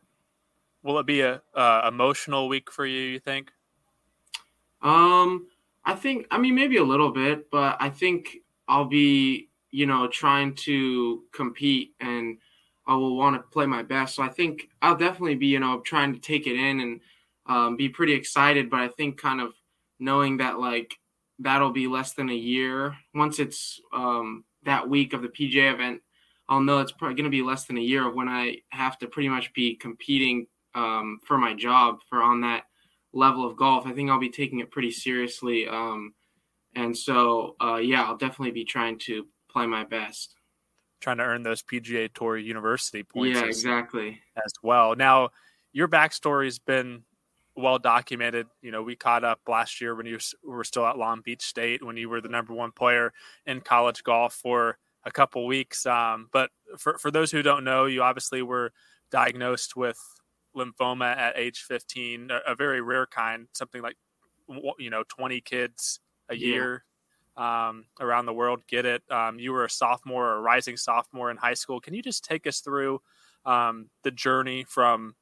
Will 0.84 1.00
it 1.00 1.06
be 1.08 1.22
a 1.22 1.42
uh, 1.56 1.86
emotional 1.88 2.48
week 2.48 2.72
for 2.72 2.86
you? 2.86 3.02
You 3.02 3.20
think? 3.20 3.52
Um, 4.82 5.48
I 5.84 5.96
think. 5.96 6.28
I 6.30 6.38
mean, 6.38 6.56
maybe 6.56 6.78
a 6.78 6.84
little 6.84 7.12
bit, 7.12 7.50
but 7.50 7.78
I 7.80 7.90
think 7.90 8.38
I'll 8.68 8.86
be, 8.86 9.50
you 9.72 9.88
know, 9.88 10.08
trying 10.08 10.54
to 10.56 11.24
compete 11.34 11.96
and 12.00 12.38
I 12.90 12.96
will 12.96 13.16
want 13.16 13.36
to 13.36 13.50
play 13.52 13.68
my 13.68 13.84
best. 13.84 14.16
So 14.16 14.24
I 14.24 14.30
think 14.30 14.68
I'll 14.82 14.98
definitely 14.98 15.36
be, 15.36 15.46
you 15.46 15.60
know, 15.60 15.80
trying 15.82 16.12
to 16.14 16.20
take 16.20 16.48
it 16.48 16.56
in 16.56 16.80
and 16.80 17.00
um, 17.46 17.78
be 17.78 17.88
pretty 17.88 18.14
excited. 18.14 18.70
But 18.70 18.80
I 18.80 18.88
think 18.88 19.22
kind 19.22 19.40
of 19.40 19.54
knowing 20.00 20.38
that 20.38 20.60
like 20.60 20.96
that'll 21.38 21.72
be 21.72 21.88
less 21.88 22.14
than 22.14 22.30
a 22.30 22.36
year 22.36 22.96
once 23.14 23.38
it's 23.38 23.80
um, 23.94 24.44
that 24.64 24.90
week 24.90 25.14
of 25.14 25.22
the 25.22 25.30
PGA 25.30 25.72
event. 25.72 26.02
I'll 26.50 26.62
know 26.62 26.80
it's 26.80 26.92
probably 26.92 27.14
going 27.14 27.26
to 27.26 27.30
be 27.30 27.44
less 27.44 27.66
than 27.66 27.78
a 27.78 27.82
year 27.82 28.08
of 28.08 28.16
when 28.16 28.28
I 28.28 28.58
have 28.70 28.98
to 29.00 29.08
pretty 29.08 29.30
much 29.30 29.54
be 29.54 29.76
competing 29.76 30.48
um, 30.74 31.20
for 31.24 31.38
my 31.38 31.54
job 31.54 32.00
for 32.10 32.24
on 32.24 32.42
that 32.42 32.64
level 33.14 33.46
of 33.46 33.56
golf. 33.56 33.86
I 33.86 33.92
think 33.92 34.10
I'll 34.10 34.20
be 34.20 34.32
taking 34.32 34.60
it 34.60 34.72
pretty 34.72 34.90
seriously. 34.90 35.68
Um, 35.68 36.16
and 36.76 36.98
so, 36.98 37.56
uh, 37.62 37.76
yeah, 37.76 38.04
I'll 38.04 38.18
definitely 38.18 38.52
be 38.52 38.66
trying 38.66 38.98
to 39.00 39.28
play 39.52 39.68
my 39.68 39.84
best. 39.84 40.39
Trying 41.00 41.18
to 41.18 41.24
earn 41.24 41.44
those 41.44 41.62
PGA 41.62 42.14
Tour 42.14 42.38
University 42.38 43.04
points. 43.04 43.40
Yeah, 43.40 43.46
exactly. 43.46 44.20
As 44.36 44.54
well. 44.62 44.96
Now, 44.96 45.30
your 45.72 45.88
backstory's 45.88 46.60
been 46.60 47.04
well 47.56 47.80
documented. 47.80 48.48
You 48.62 48.72
know, 48.72 48.82
we 48.82 48.96
caught 48.96 49.24
up 49.24 49.40
last 49.48 49.82
year 49.82 49.96
when 49.96 50.06
you 50.06 50.18
were 50.44 50.64
still 50.64 50.86
at 50.86 50.98
Long 50.98 51.22
Beach 51.22 51.44
State 51.44 51.84
when 51.84 51.98
you 51.98 52.10
were 52.10 52.22
the 52.22 52.30
number 52.30 52.54
one 52.54 52.72
player 52.72 53.14
in 53.46 53.62
college 53.62 54.04
golf 54.04 54.34
for 54.34 54.78
a 55.04 55.12
couple 55.12 55.46
weeks. 55.46 55.86
Um, 55.86 56.28
but 56.32 56.50
for 56.78 56.98
for 56.98 57.12
those 57.12 57.32
who 57.32 57.42
don't 57.42 57.64
know, 57.64 57.86
you 57.86 58.02
obviously 58.02 58.42
were 58.42 58.72
diagnosed 59.12 59.76
with 59.76 60.00
lymphoma 60.56 61.16
at 61.16 61.38
age 61.38 61.62
15, 61.62 62.32
a, 62.32 62.52
a 62.52 62.56
very 62.56 62.82
rare 62.82 63.06
kind, 63.06 63.48
something 63.54 63.82
like 63.82 63.96
you 64.80 64.90
know 64.90 65.04
20 65.08 65.42
kids 65.42 66.00
a 66.30 66.36
yeah. 66.36 66.48
year 66.48 66.84
um, 67.40 67.86
around 68.02 68.26
the 68.26 68.34
world 68.34 68.62
get 68.68 68.86
it. 68.86 69.02
Um, 69.10 69.40
you 69.40 69.54
were 69.54 69.64
a 69.64 69.70
sophomore 69.70 70.28
or 70.28 70.38
a 70.38 70.42
rising 70.42 70.76
sophomore 70.76 71.32
in 71.32 71.38
high 71.38 71.54
school. 71.54 71.80
Can 71.80 71.94
you 71.94 72.02
just 72.02 72.24
take 72.26 72.46
us 72.46 72.60
through 72.60 73.02
um, 73.46 73.90
the 74.04 74.12
journey 74.12 74.66
from 74.66 75.16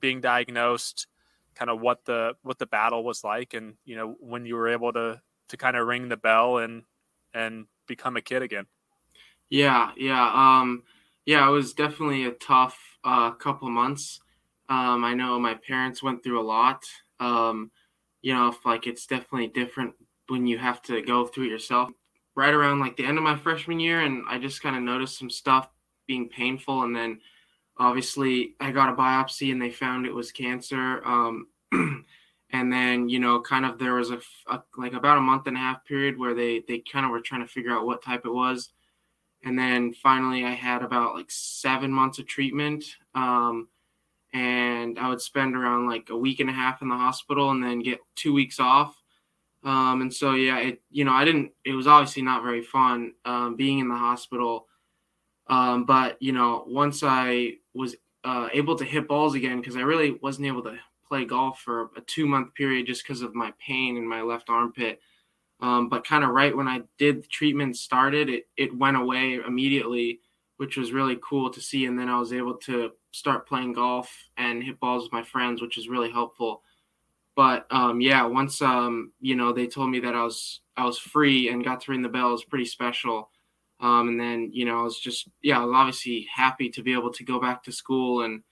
being 0.00 0.22
diagnosed, 0.22 1.06
kind 1.54 1.70
of 1.70 1.80
what 1.80 2.06
the 2.06 2.34
what 2.42 2.58
the 2.58 2.66
battle 2.66 3.04
was 3.04 3.22
like, 3.22 3.52
and 3.52 3.74
you 3.84 3.96
know 3.96 4.16
when 4.18 4.46
you 4.46 4.56
were 4.56 4.68
able 4.68 4.92
to 4.94 5.20
to 5.48 5.56
kind 5.58 5.76
of 5.76 5.86
ring 5.86 6.08
the 6.08 6.16
bell 6.16 6.58
and 6.58 6.84
and 7.34 7.66
become 7.86 8.16
a 8.16 8.22
kid 8.22 8.40
again? 8.42 8.66
Yeah, 9.50 9.92
yeah, 9.96 10.30
um, 10.34 10.84
yeah. 11.26 11.46
It 11.46 11.52
was 11.52 11.74
definitely 11.74 12.24
a 12.24 12.32
tough 12.32 12.78
uh, 13.04 13.32
couple 13.32 13.68
months. 13.68 14.20
Um, 14.68 15.04
I 15.04 15.14
know 15.14 15.38
my 15.38 15.54
parents 15.54 16.02
went 16.02 16.24
through 16.24 16.40
a 16.40 16.42
lot. 16.42 16.82
Um, 17.20 17.70
you 18.22 18.34
know, 18.34 18.48
if 18.48 18.64
like 18.64 18.86
it's 18.86 19.06
definitely 19.06 19.48
different 19.48 19.94
when 20.28 20.46
you 20.46 20.58
have 20.58 20.82
to 20.82 21.02
go 21.02 21.26
through 21.26 21.44
it 21.44 21.50
yourself. 21.50 21.90
Right 22.34 22.52
around 22.52 22.80
like 22.80 22.96
the 22.96 23.06
end 23.06 23.16
of 23.16 23.24
my 23.24 23.36
freshman 23.36 23.80
year, 23.80 24.02
and 24.02 24.24
I 24.28 24.38
just 24.38 24.62
kind 24.62 24.76
of 24.76 24.82
noticed 24.82 25.18
some 25.18 25.30
stuff 25.30 25.68
being 26.06 26.28
painful, 26.28 26.82
and 26.82 26.94
then 26.94 27.20
obviously 27.78 28.54
I 28.60 28.70
got 28.72 28.90
a 28.90 28.96
biopsy 28.96 29.52
and 29.52 29.60
they 29.60 29.70
found 29.70 30.06
it 30.06 30.14
was 30.14 30.32
cancer. 30.32 31.02
Um, 31.04 31.46
and 32.50 32.72
then 32.72 33.08
you 33.08 33.18
know, 33.18 33.40
kind 33.40 33.64
of 33.64 33.78
there 33.78 33.94
was 33.94 34.10
a, 34.10 34.20
a, 34.48 34.62
like 34.76 34.92
about 34.92 35.18
a 35.18 35.22
month 35.22 35.46
and 35.46 35.56
a 35.56 35.60
half 35.60 35.84
period 35.86 36.18
where 36.18 36.34
they 36.34 36.62
they 36.68 36.80
kind 36.80 37.06
of 37.06 37.12
were 37.12 37.20
trying 37.20 37.42
to 37.42 37.52
figure 37.52 37.72
out 37.72 37.86
what 37.86 38.02
type 38.02 38.26
it 38.26 38.32
was, 38.32 38.70
and 39.44 39.58
then 39.58 39.94
finally 39.94 40.44
I 40.44 40.52
had 40.52 40.82
about 40.82 41.14
like 41.14 41.30
seven 41.30 41.90
months 41.90 42.18
of 42.18 42.26
treatment. 42.26 42.84
Um, 43.14 43.68
and 44.32 44.98
I 44.98 45.08
would 45.08 45.20
spend 45.22 45.56
around 45.56 45.88
like 45.88 46.10
a 46.10 46.16
week 46.16 46.40
and 46.40 46.50
a 46.50 46.52
half 46.52 46.82
in 46.82 46.88
the 46.88 46.96
hospital 46.96 47.50
and 47.50 47.62
then 47.62 47.78
get 47.80 48.00
two 48.16 48.34
weeks 48.34 48.60
off. 48.60 48.94
Um, 49.66 50.00
and 50.00 50.14
so, 50.14 50.34
yeah, 50.34 50.58
it, 50.58 50.80
you 50.90 51.04
know, 51.04 51.12
I 51.12 51.24
didn't, 51.24 51.50
it 51.64 51.72
was 51.72 51.88
obviously 51.88 52.22
not 52.22 52.44
very 52.44 52.62
fun 52.62 53.14
um, 53.24 53.56
being 53.56 53.80
in 53.80 53.88
the 53.88 53.96
hospital. 53.96 54.68
Um, 55.48 55.84
but, 55.84 56.16
you 56.22 56.32
know, 56.32 56.64
once 56.68 57.02
I 57.02 57.54
was 57.74 57.96
uh, 58.22 58.48
able 58.52 58.76
to 58.76 58.84
hit 58.84 59.08
balls 59.08 59.34
again, 59.34 59.60
because 59.60 59.76
I 59.76 59.80
really 59.80 60.12
wasn't 60.22 60.46
able 60.46 60.62
to 60.62 60.78
play 61.08 61.24
golf 61.24 61.60
for 61.60 61.90
a 61.96 62.00
two 62.00 62.26
month 62.26 62.54
period 62.54 62.86
just 62.86 63.02
because 63.02 63.22
of 63.22 63.34
my 63.34 63.52
pain 63.58 63.96
in 63.96 64.08
my 64.08 64.22
left 64.22 64.48
armpit. 64.48 65.00
Um, 65.60 65.88
but 65.88 66.06
kind 66.06 66.22
of 66.22 66.30
right 66.30 66.56
when 66.56 66.68
I 66.68 66.82
did 66.96 67.24
the 67.24 67.28
treatment 67.28 67.76
started, 67.76 68.28
it, 68.28 68.46
it 68.56 68.76
went 68.76 68.96
away 68.96 69.40
immediately, 69.44 70.20
which 70.58 70.76
was 70.76 70.92
really 70.92 71.18
cool 71.28 71.50
to 71.50 71.60
see. 71.60 71.86
And 71.86 71.98
then 71.98 72.08
I 72.08 72.20
was 72.20 72.32
able 72.32 72.54
to 72.54 72.92
start 73.10 73.48
playing 73.48 73.72
golf 73.72 74.14
and 74.36 74.62
hit 74.62 74.78
balls 74.78 75.02
with 75.02 75.12
my 75.12 75.24
friends, 75.24 75.60
which 75.60 75.76
is 75.76 75.88
really 75.88 76.10
helpful. 76.10 76.62
But 77.36 77.66
um, 77.70 78.00
yeah, 78.00 78.24
once 78.24 78.62
um, 78.62 79.12
you 79.20 79.36
know 79.36 79.52
they 79.52 79.66
told 79.66 79.90
me 79.90 80.00
that 80.00 80.14
I 80.14 80.24
was 80.24 80.62
I 80.76 80.84
was 80.84 80.98
free 80.98 81.50
and 81.50 81.64
got 81.64 81.82
to 81.82 81.90
ring 81.92 82.02
the 82.02 82.08
bell, 82.08 82.30
it 82.30 82.32
was 82.32 82.44
pretty 82.44 82.64
special. 82.64 83.30
Um, 83.78 84.08
and 84.08 84.18
then 84.18 84.50
you 84.52 84.64
know 84.64 84.80
I 84.80 84.82
was 84.82 84.98
just 84.98 85.28
yeah, 85.42 85.62
was 85.62 85.74
obviously 85.74 86.26
happy 86.34 86.70
to 86.70 86.82
be 86.82 86.94
able 86.94 87.12
to 87.12 87.24
go 87.24 87.38
back 87.38 87.62
to 87.64 87.72
school 87.72 88.22
and 88.22 88.42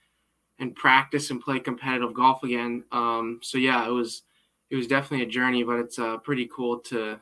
and 0.59 0.75
practice 0.77 1.31
and 1.31 1.41
play 1.41 1.59
competitive 1.59 2.15
golf 2.15 2.43
again. 2.45 2.85
Um, 2.93 3.41
so 3.43 3.57
yeah, 3.57 3.89
it 3.89 3.91
was 3.91 4.23
it 4.71 4.77
was 4.77 4.87
definitely 4.87 5.27
a 5.27 5.31
journey, 5.31 5.65
but 5.65 5.79
it's 5.79 5.99
uh, 5.99 6.19
pretty 6.19 6.49
cool 6.55 6.81
to 6.81 7.19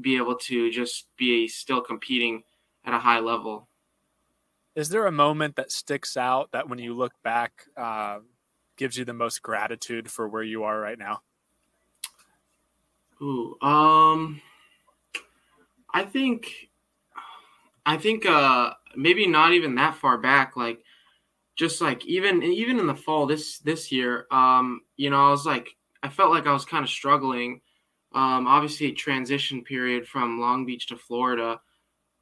be 0.00 0.18
able 0.18 0.36
to 0.36 0.70
just 0.70 1.06
be 1.16 1.48
still 1.48 1.80
competing 1.80 2.42
at 2.84 2.92
a 2.92 2.98
high 2.98 3.20
level. 3.20 3.68
Is 4.74 4.90
there 4.90 5.06
a 5.06 5.12
moment 5.12 5.56
that 5.56 5.72
sticks 5.72 6.18
out 6.18 6.52
that 6.52 6.68
when 6.68 6.78
you 6.78 6.92
look 6.92 7.14
back 7.24 7.62
uh, 7.78 8.18
gives 8.76 8.96
you 8.96 9.04
the 9.04 9.12
most 9.12 9.42
gratitude 9.42 10.10
for 10.10 10.28
where 10.28 10.42
you 10.42 10.64
are 10.64 10.78
right 10.78 10.98
now? 10.98 11.22
Ooh, 13.22 13.56
um, 13.62 14.40
I 15.92 16.04
think, 16.04 16.68
I 17.86 17.96
think, 17.96 18.26
uh, 18.26 18.72
maybe 18.94 19.26
not 19.26 19.52
even 19.52 19.74
that 19.76 19.96
far 19.96 20.18
back. 20.18 20.56
Like, 20.56 20.82
just 21.56 21.80
like 21.80 22.04
even 22.04 22.42
even 22.42 22.78
in 22.78 22.86
the 22.86 22.94
fall 22.94 23.26
this 23.26 23.58
this 23.60 23.90
year, 23.90 24.26
um, 24.30 24.82
you 24.96 25.08
know, 25.08 25.26
I 25.26 25.30
was 25.30 25.46
like, 25.46 25.70
I 26.02 26.10
felt 26.10 26.30
like 26.30 26.46
I 26.46 26.52
was 26.52 26.66
kind 26.66 26.84
of 26.84 26.90
struggling. 26.90 27.62
Um, 28.14 28.46
obviously, 28.46 28.92
transition 28.92 29.64
period 29.64 30.06
from 30.06 30.40
Long 30.40 30.66
Beach 30.66 30.86
to 30.88 30.96
Florida 30.96 31.60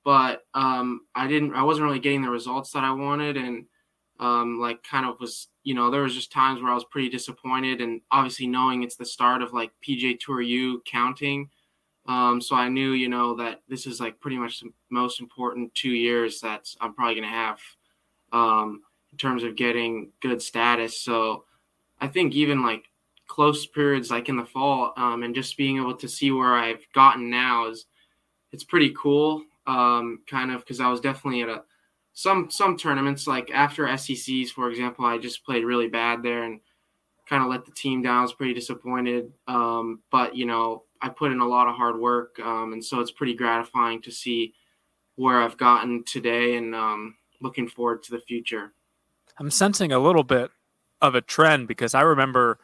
but 0.05 0.43
um, 0.53 1.01
I 1.15 1.27
didn't. 1.27 1.55
I 1.55 1.63
wasn't 1.63 1.87
really 1.87 1.99
getting 1.99 2.23
the 2.23 2.31
results 2.31 2.71
that 2.73 2.85
I 2.85 2.93
wanted, 2.93 3.37
and 3.37 3.65
um, 4.21 4.61
like 4.61 4.83
kind 4.83 5.07
of 5.07 5.19
was, 5.21 5.49
you 5.65 5.75
know, 5.75 5.91
there 5.91 6.03
was 6.03 6.15
just 6.15 6.33
times 6.33 6.63
where 6.63 6.71
I 6.71 6.75
was 6.75 6.85
pretty 6.85 7.09
disappointed, 7.09 7.81
and 7.81 8.01
obviously 8.11 8.47
knowing 8.47 8.83
it's 8.83 8.97
the 8.97 9.05
start 9.05 9.43
of 9.43 9.53
like 9.53 9.71
PGA 9.87 10.19
Tour 10.19 10.41
U 10.41 10.83
counting, 10.87 11.49
um, 12.07 12.41
so 12.41 12.55
I 12.55 12.69
knew, 12.69 12.93
you 12.93 13.09
know, 13.09 13.35
that 13.37 13.63
this 13.69 13.87
is 13.87 14.01
like 14.01 14.21
pretty 14.21 14.37
much 14.37 14.61
the 14.61 14.71
most 14.91 15.21
important 15.21 15.75
two 15.75 15.91
years 15.91 16.41
that 16.41 16.69
I'm 16.81 16.95
probably 16.95 17.15
gonna 17.15 17.29
have 17.29 17.59
um, 18.33 18.83
in 19.13 19.19
terms 19.19 19.43
of 19.43 19.57
getting 19.57 20.11
good 20.21 20.43
status. 20.43 21.01
So 21.01 21.45
I 22.01 22.09
think 22.09 22.35
even 22.35 22.63
like 22.63 22.85
close 23.27 23.67
periods 23.67 24.11
like 24.11 24.29
in 24.29 24.37
the 24.37 24.45
fall 24.45 24.93
um, 24.97 25.23
and 25.23 25.35
just 25.35 25.57
being 25.57 25.79
able 25.79 25.97
to 25.97 26.09
see 26.09 26.31
where 26.31 26.55
I've 26.55 26.85
gotten 26.95 27.31
now 27.31 27.69
is 27.69 27.87
it's 28.53 28.65
pretty 28.65 28.95
cool 28.97 29.43
um, 29.67 30.21
kind 30.29 30.51
of 30.51 30.61
because 30.61 30.81
I 30.81 30.91
was 30.91 31.01
definitely 31.01 31.43
at 31.43 31.49
a 31.49 31.63
some 32.15 32.49
some 32.49 32.77
tournaments 32.77 33.27
like 33.27 33.51
after 33.53 33.87
SECs, 33.97 34.51
for 34.51 34.71
example, 34.71 35.05
I 35.05 35.19
just 35.19 35.45
played 35.45 35.65
really 35.65 35.89
bad 35.89 36.23
there 36.23 36.45
and 36.45 36.61
kind 37.29 37.43
of 37.43 37.51
let 37.51 37.65
the 37.67 37.73
team 37.73 38.03
down. 38.03 38.19
I 38.19 38.23
was 38.23 38.33
pretty 38.33 38.55
disappointed, 38.55 39.33
um, 39.49 40.01
but 40.11 40.37
you 40.37 40.47
know 40.47 40.85
I 41.03 41.09
put 41.09 41.33
in 41.33 41.41
a 41.41 41.47
lot 41.47 41.69
of 41.69 41.75
hard 41.75 41.99
work, 41.99 42.39
um, 42.41 42.73
and 42.73 42.85
so 42.85 43.01
it's 43.01 43.11
pretty 43.11 43.35
gratifying 43.35 44.01
to 44.03 44.13
see 44.13 44.55
where 45.17 45.41
I've 45.41 45.59
gotten 45.59 46.05
today, 46.05 46.57
and 46.57 46.75
um, 46.75 47.17
looking 47.41 47.69
forward 47.69 48.05
to 48.05 48.13
the 48.13 48.21
future. 48.21 48.73
I'm 49.39 49.51
sensing 49.51 49.91
a 49.91 49.99
little 49.99 50.23
bit 50.23 50.51
of 51.03 51.17
a 51.17 51.21
trend 51.21 51.67
because 51.67 51.95
I 51.95 52.03
remember 52.03 52.59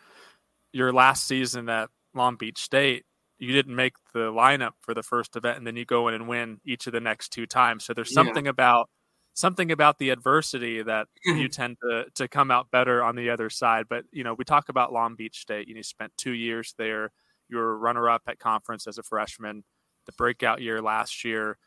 your 0.72 0.92
last 0.92 1.26
season 1.26 1.68
at 1.68 1.90
Long 2.14 2.36
Beach 2.36 2.58
State 2.58 3.04
you 3.40 3.52
didn't 3.52 3.74
make 3.74 3.94
the 4.12 4.30
lineup 4.30 4.72
for 4.80 4.92
the 4.92 5.02
first 5.02 5.34
event 5.34 5.56
and 5.56 5.66
then 5.66 5.74
you 5.74 5.86
go 5.86 6.08
in 6.08 6.14
and 6.14 6.28
win 6.28 6.60
each 6.64 6.86
of 6.86 6.92
the 6.92 7.00
next 7.00 7.30
two 7.30 7.46
times. 7.46 7.84
So 7.84 7.94
there's 7.94 8.12
something 8.12 8.44
yeah. 8.44 8.50
about 8.50 8.90
something 9.34 9.70
about 9.72 9.98
the 9.98 10.10
adversity 10.10 10.82
that 10.82 11.08
you 11.24 11.48
tend 11.48 11.76
to 11.82 12.04
to 12.14 12.28
come 12.28 12.50
out 12.50 12.70
better 12.70 13.02
on 13.02 13.16
the 13.16 13.30
other 13.30 13.50
side. 13.50 13.86
But 13.88 14.04
you 14.12 14.24
know, 14.24 14.34
we 14.34 14.44
talk 14.44 14.68
about 14.68 14.92
Long 14.92 15.14
Beach 15.14 15.40
State. 15.40 15.68
You 15.68 15.74
know, 15.74 15.78
you 15.78 15.82
spent 15.84 16.12
two 16.16 16.32
years 16.32 16.74
there. 16.78 17.12
You 17.48 17.56
were 17.56 17.76
runner 17.78 18.08
up 18.08 18.22
at 18.28 18.38
conference 18.38 18.86
as 18.86 18.98
a 18.98 19.02
freshman, 19.02 19.64
the 20.06 20.12
breakout 20.12 20.60
year 20.60 20.80
last 20.80 21.24
year. 21.24 21.58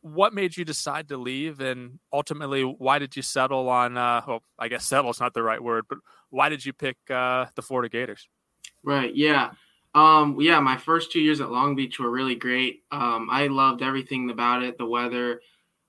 what 0.00 0.32
made 0.32 0.56
you 0.56 0.64
decide 0.64 1.08
to 1.08 1.16
leave, 1.16 1.60
and 1.60 1.98
ultimately, 2.12 2.62
why 2.62 2.98
did 2.98 3.16
you 3.16 3.22
settle 3.22 3.68
on? 3.68 3.96
Uh, 3.96 4.22
well, 4.26 4.42
I 4.58 4.68
guess 4.68 4.86
settle 4.86 5.10
is 5.10 5.20
not 5.20 5.34
the 5.34 5.42
right 5.42 5.62
word, 5.62 5.84
but 5.88 5.98
why 6.30 6.48
did 6.48 6.64
you 6.64 6.72
pick 6.72 6.96
uh, 7.10 7.46
the 7.54 7.62
Florida 7.62 7.88
Gators? 7.88 8.28
Right. 8.84 9.14
Yeah. 9.14 9.50
Um, 9.94 10.36
yeah. 10.40 10.60
My 10.60 10.76
first 10.76 11.10
two 11.10 11.20
years 11.20 11.40
at 11.40 11.50
Long 11.50 11.74
Beach 11.74 11.98
were 11.98 12.10
really 12.10 12.36
great. 12.36 12.82
Um, 12.92 13.28
I 13.30 13.48
loved 13.48 13.82
everything 13.82 14.30
about 14.30 14.62
it. 14.62 14.78
The 14.78 14.86
weather. 14.86 15.40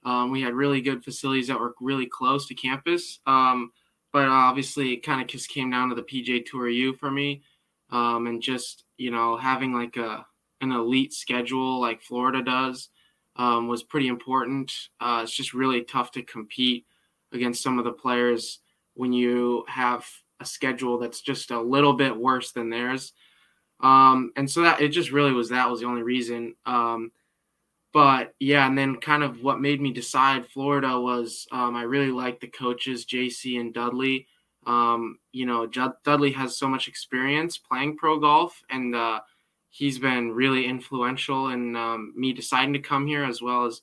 Um, 0.04 0.32
we 0.32 0.42
had 0.42 0.54
really 0.54 0.82
good 0.82 1.04
facilities 1.04 1.48
that 1.48 1.60
were 1.60 1.76
really 1.82 2.06
close 2.06 2.48
to 2.48 2.56
campus. 2.56 3.20
Um, 3.26 3.72
but 4.12 4.28
obviously, 4.28 4.94
it 4.94 5.04
kind 5.04 5.22
of 5.22 5.28
just 5.28 5.50
came 5.50 5.70
down 5.70 5.90
to 5.90 5.96
the 5.96 6.04
PGA 6.04 6.46
Tour 6.46 6.70
U 6.70 6.94
for 6.94 7.12
me, 7.12 7.44
um, 7.92 8.28
and 8.28 8.42
just 8.42 8.86
you 8.98 9.12
know 9.12 9.38
having 9.38 9.74
like 9.74 9.98
a 9.98 10.26
an 10.62 10.72
elite 10.72 11.14
schedule 11.14 11.80
like 11.80 12.02
Florida 12.02 12.44
does 12.44 12.90
um, 13.36 13.68
was 13.68 13.84
pretty 13.84 14.08
important. 14.08 14.72
Uh, 15.00 15.22
it's 15.24 15.36
just 15.36 15.54
really 15.54 15.84
tough 15.84 16.12
to 16.12 16.24
compete 16.24 16.86
against 17.32 17.64
some 17.64 17.80
of 17.80 17.86
the 17.86 17.92
players 17.92 18.60
when 18.96 19.14
you 19.14 19.64
have 19.68 20.06
a 20.40 20.46
schedule 20.46 20.98
that's 20.98 21.22
just 21.22 21.52
a 21.52 21.62
little 21.62 21.94
bit 21.94 22.16
worse 22.16 22.52
than 22.52 22.70
theirs. 22.70 23.14
Um, 23.82 24.32
and 24.36 24.50
so 24.50 24.64
that 24.64 24.82
it 24.82 24.90
just 24.90 25.12
really 25.12 25.32
was 25.32 25.50
that 25.50 25.70
was 25.70 25.80
the 25.80 25.86
only 25.86 26.04
reason. 26.04 26.56
Um, 26.66 27.12
but 27.92 28.34
yeah, 28.40 28.68
and 28.68 28.78
then 28.78 28.98
kind 28.98 29.24
of 29.24 29.42
what 29.42 29.60
made 29.60 29.82
me 29.82 29.92
decide 29.92 30.46
Florida 30.46 31.00
was 31.00 31.48
um, 31.52 31.76
I 31.76 31.84
really 31.84 32.12
liked 32.12 32.42
the 32.42 32.48
coaches 32.48 33.06
JC 33.06 33.60
and 33.60 33.74
Dudley. 33.74 34.28
Um, 34.68 35.18
you 35.32 35.46
know, 35.46 35.66
Dudley 35.66 36.32
has 36.34 36.58
so 36.58 36.68
much 36.68 36.88
experience 36.88 37.58
playing 37.58 37.98
pro 37.98 38.20
golf, 38.20 38.62
and 38.70 38.96
uh, 38.96 39.22
he's 39.70 39.98
been 39.98 40.32
really 40.32 40.66
influential 40.66 41.50
in 41.50 41.76
um, 41.76 42.14
me 42.16 42.34
deciding 42.34 42.74
to 42.74 42.80
come 42.80 43.08
here, 43.08 43.24
as 43.24 43.42
well 43.42 43.66
as 43.66 43.82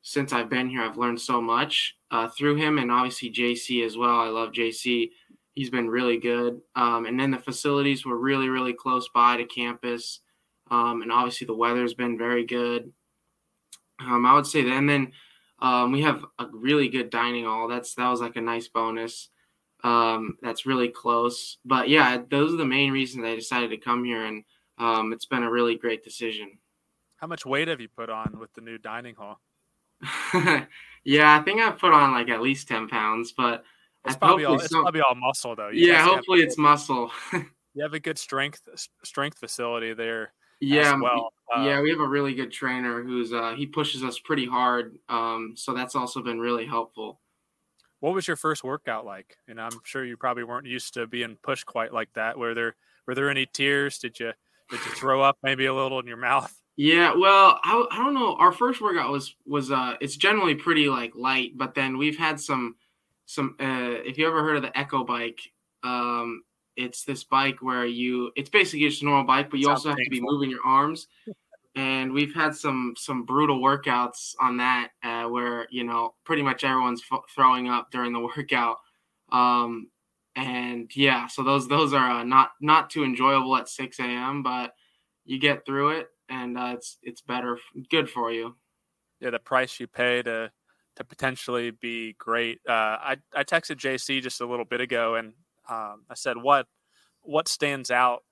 since 0.00 0.32
I've 0.32 0.50
been 0.50 0.68
here, 0.68 0.82
I've 0.82 0.96
learned 0.96 1.20
so 1.20 1.40
much 1.40 1.96
uh, 2.10 2.28
through 2.28 2.56
him, 2.56 2.78
and 2.78 2.90
obviously 2.90 3.30
JC 3.30 3.84
as 3.84 3.96
well. 3.96 4.18
I 4.18 4.28
love 4.28 4.52
JC; 4.52 5.10
he's 5.52 5.70
been 5.70 5.90
really 5.90 6.16
good. 6.16 6.60
Um, 6.74 7.04
and 7.04 7.20
then 7.20 7.30
the 7.30 7.38
facilities 7.38 8.06
were 8.06 8.16
really, 8.16 8.48
really 8.48 8.72
close 8.72 9.08
by 9.14 9.36
to 9.36 9.44
campus, 9.44 10.20
um, 10.70 11.02
and 11.02 11.12
obviously 11.12 11.46
the 11.46 11.54
weather's 11.54 11.94
been 11.94 12.16
very 12.16 12.46
good. 12.46 12.90
Um, 14.06 14.26
I 14.26 14.34
would 14.34 14.46
say 14.46 14.62
that, 14.62 14.72
and 14.72 14.88
then 14.88 15.12
um, 15.60 15.92
we 15.92 16.02
have 16.02 16.24
a 16.38 16.46
really 16.52 16.88
good 16.88 17.10
dining 17.10 17.44
hall. 17.44 17.68
That's 17.68 17.94
that 17.94 18.08
was 18.08 18.20
like 18.20 18.36
a 18.36 18.40
nice 18.40 18.68
bonus. 18.68 19.28
Um, 19.84 20.36
that's 20.42 20.66
really 20.66 20.88
close. 20.88 21.58
But 21.64 21.88
yeah, 21.88 22.22
those 22.30 22.52
are 22.52 22.58
the 22.58 22.64
main 22.64 22.92
reasons 22.92 23.24
I 23.24 23.34
decided 23.34 23.70
to 23.70 23.76
come 23.76 24.04
here, 24.04 24.24
and 24.24 24.44
um, 24.78 25.12
it's 25.12 25.26
been 25.26 25.42
a 25.42 25.50
really 25.50 25.76
great 25.76 26.04
decision. 26.04 26.58
How 27.16 27.26
much 27.26 27.46
weight 27.46 27.68
have 27.68 27.80
you 27.80 27.88
put 27.88 28.10
on 28.10 28.38
with 28.40 28.52
the 28.54 28.60
new 28.60 28.78
dining 28.78 29.14
hall? 29.14 29.40
yeah, 31.04 31.38
I 31.38 31.42
think 31.44 31.60
I've 31.60 31.78
put 31.78 31.92
on 31.92 32.12
like 32.12 32.28
at 32.28 32.42
least 32.42 32.66
ten 32.66 32.88
pounds, 32.88 33.32
but 33.32 33.64
it's 34.04 34.16
probably 34.16 34.44
all, 34.44 34.56
it's 34.56 34.70
some... 34.70 34.82
probably 34.82 35.00
all 35.00 35.14
muscle 35.14 35.54
though. 35.54 35.68
You 35.68 35.88
yeah, 35.88 36.04
hopefully 36.04 36.40
have, 36.40 36.48
it's 36.48 36.58
muscle. 36.58 37.12
you 37.32 37.82
have 37.82 37.94
a 37.94 38.00
good 38.00 38.18
strength 38.18 38.62
strength 39.04 39.38
facility 39.38 39.94
there 39.94 40.32
yeah, 40.62 40.98
well. 41.00 41.32
Uh, 41.54 41.62
yeah, 41.62 41.80
we 41.80 41.90
have 41.90 42.00
a 42.00 42.08
really 42.08 42.34
good 42.34 42.50
trainer 42.50 43.02
who's 43.02 43.32
uh, 43.32 43.54
he 43.56 43.66
pushes 43.66 44.02
us 44.02 44.18
pretty 44.18 44.46
hard. 44.46 44.96
Um, 45.08 45.52
so 45.56 45.74
that's 45.74 45.94
also 45.94 46.22
been 46.22 46.40
really 46.40 46.64
helpful. 46.64 47.20
What 48.00 48.14
was 48.14 48.26
your 48.26 48.36
first 48.36 48.64
workout 48.64 49.04
like? 49.04 49.36
And 49.46 49.60
I'm 49.60 49.78
sure 49.84 50.04
you 50.04 50.16
probably 50.16 50.44
weren't 50.44 50.66
used 50.66 50.94
to 50.94 51.06
being 51.06 51.36
pushed 51.42 51.66
quite 51.66 51.92
like 51.92 52.12
that. 52.14 52.38
Were 52.38 52.54
there 52.54 52.74
were 53.06 53.14
there 53.14 53.30
any 53.30 53.46
tears? 53.46 53.98
Did 53.98 54.18
you 54.18 54.32
did 54.70 54.80
you 54.84 54.92
throw 54.92 55.20
up 55.22 55.38
maybe 55.42 55.66
a 55.66 55.74
little 55.74 56.00
in 56.00 56.06
your 56.06 56.16
mouth? 56.16 56.52
Yeah, 56.76 57.14
well, 57.14 57.60
I, 57.62 57.86
I 57.90 57.96
don't 57.98 58.14
know. 58.14 58.34
Our 58.36 58.52
first 58.52 58.80
workout 58.80 59.10
was 59.10 59.36
was 59.46 59.70
uh 59.70 59.96
it's 60.00 60.16
generally 60.16 60.54
pretty 60.54 60.88
like 60.88 61.12
light, 61.14 61.52
but 61.56 61.74
then 61.74 61.98
we've 61.98 62.18
had 62.18 62.40
some 62.40 62.76
some 63.26 63.56
uh 63.60 64.00
if 64.04 64.16
you 64.16 64.26
ever 64.26 64.42
heard 64.42 64.56
of 64.56 64.62
the 64.62 64.76
Echo 64.76 65.04
bike, 65.04 65.40
um 65.82 66.42
it's 66.76 67.04
this 67.04 67.24
bike 67.24 67.60
where 67.62 67.84
you 67.86 68.30
it's 68.36 68.50
basically 68.50 68.88
just 68.88 69.02
a 69.02 69.04
normal 69.04 69.24
bike, 69.24 69.50
but 69.50 69.58
you 69.60 69.66
Sounds 69.66 69.78
also 69.80 69.88
have 69.90 69.98
painful. 69.98 70.16
to 70.16 70.20
be 70.20 70.26
moving 70.26 70.50
your 70.50 70.64
arms. 70.64 71.08
and 71.74 72.12
we've 72.12 72.34
had 72.34 72.54
some 72.54 72.94
some 72.96 73.24
brutal 73.24 73.60
workouts 73.60 74.34
on 74.40 74.56
that 74.58 74.90
uh, 75.02 75.24
where 75.24 75.66
you 75.70 75.84
know 75.84 76.14
pretty 76.24 76.42
much 76.42 76.64
everyone's 76.64 77.02
f- 77.10 77.20
throwing 77.34 77.68
up 77.68 77.90
during 77.90 78.12
the 78.12 78.20
workout. 78.36 78.76
Um, 79.30 79.88
and 80.36 80.90
yeah, 80.96 81.26
so 81.26 81.42
those 81.42 81.68
those 81.68 81.92
are 81.92 82.10
uh, 82.10 82.24
not 82.24 82.52
not 82.60 82.90
too 82.90 83.04
enjoyable 83.04 83.56
at 83.56 83.68
6 83.68 83.98
a.m. 84.00 84.42
But 84.42 84.74
you 85.24 85.38
get 85.38 85.64
through 85.66 85.90
it, 85.98 86.08
and 86.28 86.58
uh, 86.58 86.72
it's 86.76 86.98
it's 87.02 87.20
better, 87.20 87.58
good 87.90 88.08
for 88.10 88.32
you. 88.32 88.54
Yeah, 89.20 89.30
the 89.30 89.38
price 89.38 89.78
you 89.78 89.86
pay 89.86 90.22
to 90.22 90.50
to 90.96 91.04
potentially 91.04 91.70
be 91.70 92.14
great. 92.18 92.60
Uh, 92.68 92.72
I 93.00 93.16
I 93.34 93.44
texted 93.44 93.76
JC 93.76 94.22
just 94.22 94.40
a 94.40 94.46
little 94.46 94.64
bit 94.64 94.80
ago, 94.80 95.14
and 95.16 95.32
um, 95.68 96.04
I 96.10 96.14
said, 96.14 96.36
"What 96.36 96.66
what 97.22 97.48
stands 97.48 97.90
out 97.90 98.22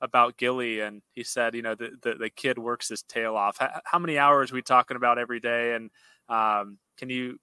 about 0.00 0.36
Gilly?" 0.36 0.80
And 0.80 1.02
he 1.14 1.24
said, 1.24 1.54
"You 1.54 1.62
know, 1.62 1.74
the 1.74 1.90
the, 2.02 2.14
the 2.14 2.30
kid 2.30 2.58
works 2.58 2.88
his 2.88 3.02
tail 3.02 3.36
off. 3.36 3.58
How, 3.58 3.80
how, 3.84 3.98
many 3.98 4.18
hours 4.18 4.52
we 4.52 4.62
talking 4.62 4.96
about 4.96 5.18
every 5.18 5.40
day? 5.40 5.74
And 5.74 5.90
um, 6.28 6.78
can 6.96 7.10
you 7.10 7.38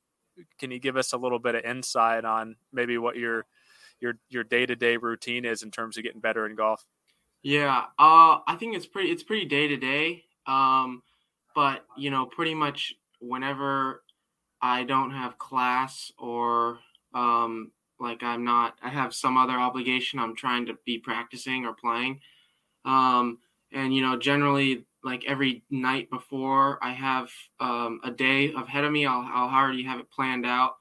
can 0.59 0.71
you 0.71 0.79
give 0.79 0.97
us 0.97 1.13
a 1.13 1.17
little 1.17 1.39
bit 1.39 1.55
of 1.55 1.63
insight 1.63 2.25
on 2.25 2.55
maybe 2.71 2.97
what 2.97 3.15
your 3.15 3.45
your 3.99 4.15
your 4.29 4.43
day 4.43 4.65
to 4.65 4.75
day 4.75 4.97
routine 4.97 5.45
is 5.45 5.63
in 5.63 5.71
terms 5.71 5.97
of 5.97 6.03
getting 6.03 6.21
better 6.21 6.45
in 6.45 6.55
golf?" 6.55 6.85
Yeah, 7.41 7.85
uh, 7.99 8.39
I 8.47 8.55
think 8.57 8.75
it's 8.75 8.87
pretty 8.87 9.11
it's 9.11 9.23
pretty 9.23 9.45
day 9.45 9.67
to 9.67 9.77
day. 9.77 10.23
But 11.55 11.85
you 11.97 12.09
know, 12.09 12.25
pretty 12.25 12.55
much 12.55 12.93
whenever 13.19 14.03
I 14.61 14.83
don't 14.83 15.11
have 15.11 15.37
class 15.37 16.11
or 16.17 16.79
um, 17.13 17.71
like 18.03 18.23
I'm 18.23 18.43
not, 18.43 18.77
I 18.83 18.89
have 18.89 19.15
some 19.15 19.37
other 19.37 19.53
obligation. 19.53 20.19
I'm 20.19 20.35
trying 20.35 20.67
to 20.67 20.77
be 20.85 20.99
practicing 20.99 21.65
or 21.65 21.73
playing. 21.73 22.21
Um, 22.85 23.39
and, 23.71 23.95
you 23.95 24.01
know, 24.01 24.17
generally, 24.17 24.85
like 25.03 25.25
every 25.27 25.63
night 25.69 26.09
before 26.09 26.79
I 26.83 26.93
have 26.93 27.29
um, 27.59 27.99
a 28.03 28.11
day 28.11 28.53
ahead 28.53 28.85
of 28.85 28.91
me, 28.91 29.05
I'll, 29.05 29.27
I'll 29.33 29.49
already 29.49 29.83
have 29.83 29.99
it 29.99 30.11
planned 30.11 30.45
out. 30.45 30.75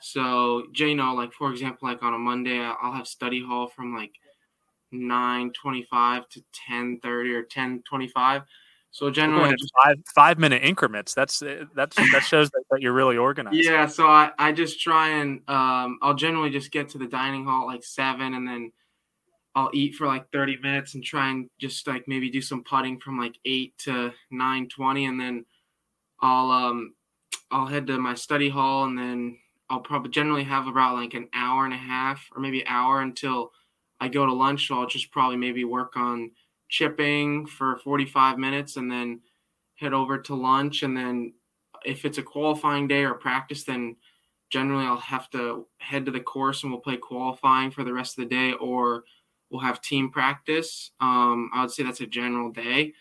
So, 0.00 0.64
you 0.74 0.94
know, 0.94 1.14
like 1.14 1.32
for 1.32 1.50
example, 1.50 1.88
like 1.88 2.02
on 2.02 2.14
a 2.14 2.18
Monday, 2.18 2.58
I'll 2.60 2.92
have 2.92 3.06
study 3.06 3.42
hall 3.44 3.68
from 3.68 3.94
like 3.94 4.12
9:25 4.92 6.28
to 6.30 6.44
10:30 6.52 7.34
or 7.34 7.42
10:25. 7.44 8.42
So 8.92 9.10
generally, 9.10 9.56
just, 9.56 9.72
five 9.82 9.96
five 10.14 10.38
minute 10.38 10.62
increments. 10.62 11.14
That's 11.14 11.40
eh, 11.40 11.64
that's 11.74 11.96
that 11.96 12.24
shows 12.24 12.50
that, 12.50 12.62
that, 12.70 12.82
you're 12.82 12.92
really 12.92 13.16
organized. 13.16 13.56
Yeah. 13.56 13.86
So 13.86 14.06
I, 14.06 14.32
I 14.38 14.52
just 14.52 14.80
try 14.80 15.08
and 15.08 15.40
um, 15.48 15.98
I'll 16.02 16.14
generally 16.14 16.50
just 16.50 16.70
get 16.70 16.90
to 16.90 16.98
the 16.98 17.06
dining 17.06 17.46
hall 17.46 17.62
at 17.62 17.72
like 17.72 17.84
seven, 17.84 18.34
and 18.34 18.46
then 18.46 18.70
I'll 19.54 19.70
eat 19.72 19.94
for 19.94 20.06
like 20.06 20.30
thirty 20.30 20.58
minutes 20.58 20.94
and 20.94 21.02
try 21.02 21.30
and 21.30 21.48
just 21.58 21.86
like 21.86 22.06
maybe 22.06 22.30
do 22.30 22.42
some 22.42 22.64
putting 22.64 23.00
from 23.00 23.18
like 23.18 23.36
eight 23.46 23.78
to 23.78 24.12
nine 24.30 24.68
twenty, 24.68 25.06
and 25.06 25.18
then 25.18 25.46
I'll 26.20 26.50
um 26.50 26.92
I'll 27.50 27.66
head 27.66 27.86
to 27.86 27.98
my 27.98 28.14
study 28.14 28.50
hall, 28.50 28.84
and 28.84 28.98
then 28.98 29.38
I'll 29.70 29.80
probably 29.80 30.10
generally 30.10 30.44
have 30.44 30.66
about 30.66 30.96
like 30.96 31.14
an 31.14 31.30
hour 31.32 31.64
and 31.64 31.72
a 31.72 31.78
half 31.78 32.28
or 32.36 32.42
maybe 32.42 32.66
hour 32.66 33.00
until 33.00 33.52
I 34.00 34.08
go 34.08 34.26
to 34.26 34.34
lunch. 34.34 34.68
So 34.68 34.78
I'll 34.78 34.86
just 34.86 35.10
probably 35.10 35.38
maybe 35.38 35.64
work 35.64 35.96
on 35.96 36.32
chipping 36.72 37.44
for 37.44 37.76
45 37.84 38.38
minutes 38.38 38.76
and 38.76 38.90
then 38.90 39.20
head 39.74 39.92
over 39.92 40.16
to 40.16 40.34
lunch. 40.34 40.82
And 40.82 40.96
then 40.96 41.34
if 41.84 42.06
it's 42.06 42.16
a 42.16 42.22
qualifying 42.22 42.88
day 42.88 43.04
or 43.04 43.12
practice, 43.12 43.64
then 43.64 43.96
generally 44.48 44.86
I'll 44.86 44.96
have 44.96 45.28
to 45.30 45.66
head 45.78 46.06
to 46.06 46.10
the 46.10 46.20
course 46.20 46.62
and 46.62 46.72
we'll 46.72 46.80
play 46.80 46.96
qualifying 46.96 47.70
for 47.70 47.84
the 47.84 47.92
rest 47.92 48.18
of 48.18 48.24
the 48.24 48.34
day 48.34 48.54
or 48.54 49.04
we'll 49.50 49.60
have 49.60 49.82
team 49.82 50.10
practice. 50.10 50.92
Um, 50.98 51.50
I 51.52 51.60
would 51.60 51.70
say 51.70 51.82
that's 51.82 52.00
a 52.00 52.06
general 52.06 52.50
day. 52.50 52.94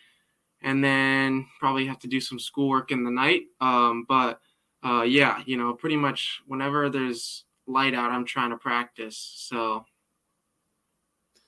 And 0.62 0.84
then 0.84 1.48
probably 1.58 1.88
have 1.88 2.00
to 2.00 2.08
do 2.08 2.20
some 2.20 2.40
schoolwork 2.40 2.92
in 2.92 3.06
the 3.06 3.10
night. 3.10 3.44
Um, 3.62 4.06
but 4.08 4.42
uh, 4.84 5.04
yeah, 5.04 5.42
you 5.46 5.56
know, 5.56 5.74
pretty 5.74 5.96
much 5.96 6.42
whenever 6.46 6.90
there's 6.90 7.46
light 7.68 7.94
out, 7.94 8.12
I'm 8.12 8.26
trying 8.26 8.50
to 8.50 8.58
practice. 8.58 9.34
So, 9.38 9.86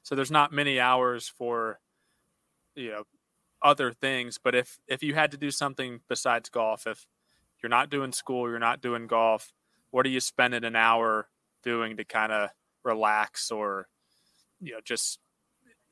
so 0.04 0.16
there's 0.16 0.32
not 0.32 0.54
many 0.54 0.80
hours 0.80 1.28
for 1.28 1.80
you 2.76 2.92
know 2.92 3.04
other 3.62 3.94
things 3.94 4.38
but 4.44 4.56
if 4.56 4.78
if 4.88 5.02
you 5.02 5.14
had 5.14 5.32
to 5.32 5.38
do 5.38 5.50
something 5.50 6.02
besides 6.10 6.50
golf 6.50 6.86
if 6.86 7.06
you're 7.62 7.70
not 7.70 7.90
doing 7.90 8.12
school 8.12 8.50
you're 8.50 8.60
not 8.60 8.82
doing 8.82 9.08
golf 9.08 9.54
what 9.92 10.06
are 10.06 10.10
you 10.10 10.20
spending 10.20 10.66
an 10.66 10.76
hour 10.76 11.30
doing 11.64 11.96
to 11.96 12.04
kind 12.04 12.32
of 12.32 12.50
relax 12.84 13.52
or 13.52 13.88
you 14.60 14.74
know 14.74 14.80
just 14.84 15.20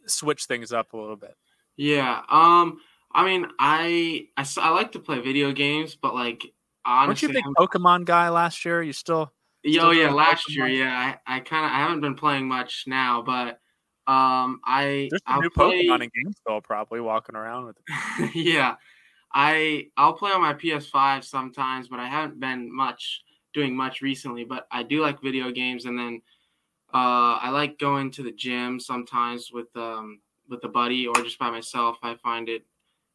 switch 0.05 0.45
things 0.45 0.73
up 0.73 0.93
a 0.93 0.97
little 0.97 1.15
bit 1.15 1.35
yeah 1.77 2.21
um 2.29 2.79
i 3.13 3.25
mean 3.25 3.45
i 3.59 4.27
i, 4.35 4.45
I 4.57 4.69
like 4.71 4.91
to 4.93 4.99
play 4.99 5.19
video 5.19 5.53
games 5.53 5.95
but 5.95 6.13
like 6.13 6.43
honestly 6.85 7.27
weren't 7.27 7.35
you 7.35 7.41
a 7.41 7.53
big 7.53 7.69
pokemon 7.69 8.05
guy 8.05 8.29
last 8.29 8.65
year 8.65 8.81
you 8.81 8.93
still, 8.93 9.31
still 9.65 9.85
oh 9.85 9.91
yeah 9.91 10.11
last 10.11 10.49
Pokemon? 10.49 10.55
year 10.55 10.67
yeah 10.67 11.15
i, 11.27 11.37
I 11.37 11.39
kind 11.39 11.65
of 11.65 11.71
i 11.71 11.75
haven't 11.75 12.01
been 12.01 12.15
playing 12.15 12.47
much 12.47 12.83
now 12.87 13.21
but 13.21 13.59
um, 14.07 14.59
I 14.65 15.07
there's 15.11 15.21
a 15.27 15.39
new 15.39 15.49
play... 15.51 15.85
Pokemon 15.87 16.09
in 16.13 16.61
probably 16.63 17.01
walking 17.01 17.35
around 17.35 17.65
with. 17.65 17.77
yeah, 18.35 18.75
I 19.33 19.87
I'll 19.95 20.13
play 20.13 20.31
on 20.31 20.41
my 20.41 20.53
PS5 20.53 21.23
sometimes, 21.23 21.87
but 21.87 21.99
I 21.99 22.07
haven't 22.07 22.39
been 22.39 22.75
much 22.75 23.23
doing 23.53 23.75
much 23.75 24.01
recently. 24.01 24.43
But 24.43 24.67
I 24.71 24.83
do 24.83 25.01
like 25.01 25.21
video 25.21 25.51
games, 25.51 25.85
and 25.85 25.97
then 25.97 26.21
uh, 26.93 27.37
I 27.41 27.49
like 27.51 27.77
going 27.77 28.11
to 28.11 28.23
the 28.23 28.31
gym 28.31 28.79
sometimes 28.79 29.51
with 29.53 29.67
um, 29.75 30.19
with 30.49 30.63
a 30.63 30.69
buddy 30.69 31.05
or 31.05 31.15
just 31.15 31.37
by 31.37 31.51
myself. 31.51 31.97
I 32.01 32.15
find 32.15 32.49
it 32.49 32.65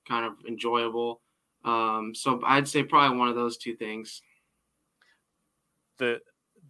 kind 0.09 0.25
of 0.25 0.35
enjoyable. 0.47 1.21
Um, 1.65 2.13
so 2.15 2.41
I'd 2.45 2.69
say 2.69 2.85
probably 2.85 3.19
one 3.19 3.29
of 3.29 3.35
those 3.35 3.57
two 3.57 3.75
things. 3.75 4.23
The 5.99 6.21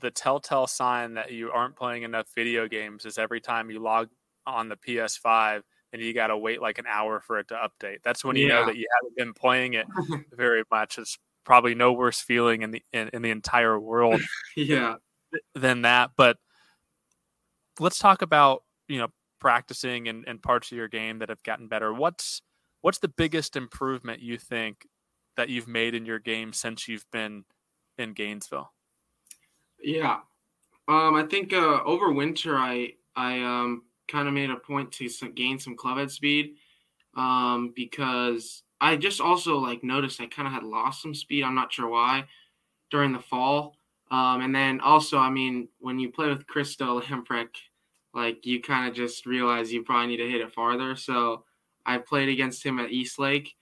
the 0.00 0.10
telltale 0.10 0.66
sign 0.66 1.14
that 1.14 1.32
you 1.32 1.50
aren't 1.50 1.76
playing 1.76 2.02
enough 2.02 2.26
video 2.34 2.68
games 2.68 3.04
is 3.04 3.18
every 3.18 3.40
time 3.40 3.70
you 3.70 3.78
log 3.78 4.08
on 4.46 4.68
the 4.68 4.76
PS5 4.76 5.62
and 5.92 6.02
you 6.02 6.12
got 6.12 6.28
to 6.28 6.36
wait 6.36 6.60
like 6.60 6.78
an 6.78 6.84
hour 6.88 7.20
for 7.20 7.38
it 7.38 7.48
to 7.48 7.54
update. 7.54 7.98
That's 8.04 8.24
when 8.24 8.36
you 8.36 8.48
yeah. 8.48 8.54
know 8.54 8.66
that 8.66 8.76
you 8.76 8.86
haven't 9.00 9.16
been 9.16 9.32
playing 9.32 9.74
it 9.74 9.86
very 10.32 10.62
much. 10.70 10.98
It's 10.98 11.18
probably 11.44 11.74
no 11.74 11.92
worse 11.92 12.20
feeling 12.20 12.62
in 12.62 12.70
the 12.72 12.82
in, 12.92 13.08
in 13.12 13.22
the 13.22 13.30
entire 13.30 13.78
world. 13.78 14.20
yeah. 14.56 14.96
Than 15.54 15.82
that, 15.82 16.12
but 16.16 16.38
let's 17.80 17.98
talk 17.98 18.22
about 18.22 18.62
you 18.88 18.98
know 18.98 19.08
practicing 19.40 20.08
and, 20.08 20.24
and 20.26 20.40
parts 20.40 20.70
of 20.70 20.78
your 20.78 20.88
game 20.88 21.18
that 21.18 21.28
have 21.28 21.42
gotten 21.42 21.68
better. 21.68 21.92
What's 21.92 22.40
what's 22.80 22.98
the 22.98 23.08
biggest 23.08 23.56
improvement 23.56 24.22
you 24.22 24.38
think 24.38 24.86
that 25.36 25.48
you've 25.48 25.68
made 25.68 25.94
in 25.94 26.06
your 26.06 26.18
game 26.18 26.52
since 26.52 26.88
you've 26.88 27.04
been 27.10 27.44
in 27.98 28.12
Gainesville? 28.14 28.72
Yeah, 29.86 30.18
um, 30.88 31.14
I 31.16 31.26
think 31.30 31.52
uh, 31.52 31.82
over 31.84 32.12
winter 32.12 32.56
I 32.56 32.94
I 33.16 33.40
um, 33.42 33.84
kind 34.08 34.28
of 34.28 34.34
made 34.34 34.50
a 34.50 34.56
point 34.56 34.92
to 34.92 35.08
gain 35.30 35.58
some 35.58 35.76
club 35.76 35.98
head 35.98 36.10
speed 36.10 36.56
um, 37.16 37.72
because 37.76 38.64
I 38.80 38.96
just 38.96 39.20
also 39.20 39.58
like 39.58 39.84
noticed 39.84 40.20
I 40.20 40.26
kind 40.26 40.48
of 40.48 40.54
had 40.54 40.64
lost 40.64 41.02
some 41.02 41.14
speed. 41.14 41.44
I'm 41.44 41.54
not 41.54 41.72
sure 41.72 41.88
why 41.88 42.26
during 42.90 43.12
the 43.12 43.20
fall. 43.20 43.76
Um, 44.10 44.42
and 44.42 44.54
then 44.54 44.80
also, 44.80 45.18
I 45.18 45.30
mean, 45.30 45.68
when 45.80 45.98
you 45.98 46.10
play 46.12 46.28
with 46.28 46.46
Christo 46.46 47.00
Lamprecht, 47.00 47.56
like 48.14 48.46
you 48.46 48.62
kind 48.62 48.88
of 48.88 48.94
just 48.96 49.26
realize 49.26 49.72
you 49.72 49.84
probably 49.84 50.08
need 50.08 50.18
to 50.18 50.30
hit 50.30 50.42
it 50.42 50.52
farther. 50.52 50.96
So 50.96 51.44
I 51.86 51.98
played 51.98 52.28
against 52.30 52.64
him 52.64 52.78
at 52.80 52.90
East 52.92 53.18
Lake, 53.18 53.54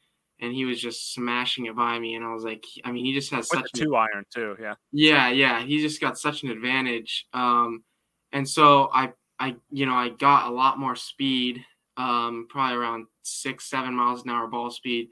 and 0.44 0.54
he 0.54 0.64
was 0.64 0.80
just 0.80 1.14
smashing 1.14 1.66
it 1.66 1.76
by 1.76 1.98
me. 1.98 2.14
And 2.14 2.24
I 2.24 2.32
was 2.32 2.44
like, 2.44 2.64
I 2.84 2.92
mean, 2.92 3.04
he 3.04 3.14
just 3.14 3.30
has 3.30 3.48
with 3.50 3.60
such 3.60 3.72
two 3.72 3.94
an, 3.96 4.08
iron 4.12 4.24
too, 4.32 4.56
yeah. 4.60 4.74
Yeah, 4.92 5.28
yeah, 5.30 5.62
he 5.62 5.80
just 5.80 6.00
got 6.00 6.18
such 6.18 6.42
an 6.42 6.50
advantage. 6.50 7.26
Um, 7.32 7.82
and 8.32 8.48
so 8.48 8.90
I, 8.92 9.12
I, 9.38 9.56
you 9.70 9.86
know, 9.86 9.94
I 9.94 10.10
got 10.10 10.48
a 10.48 10.54
lot 10.54 10.78
more 10.78 10.96
speed, 10.96 11.64
um, 11.96 12.46
probably 12.48 12.76
around 12.76 13.06
six, 13.22 13.68
seven 13.68 13.94
miles 13.94 14.24
an 14.24 14.30
hour 14.30 14.46
ball 14.46 14.70
speed 14.70 15.08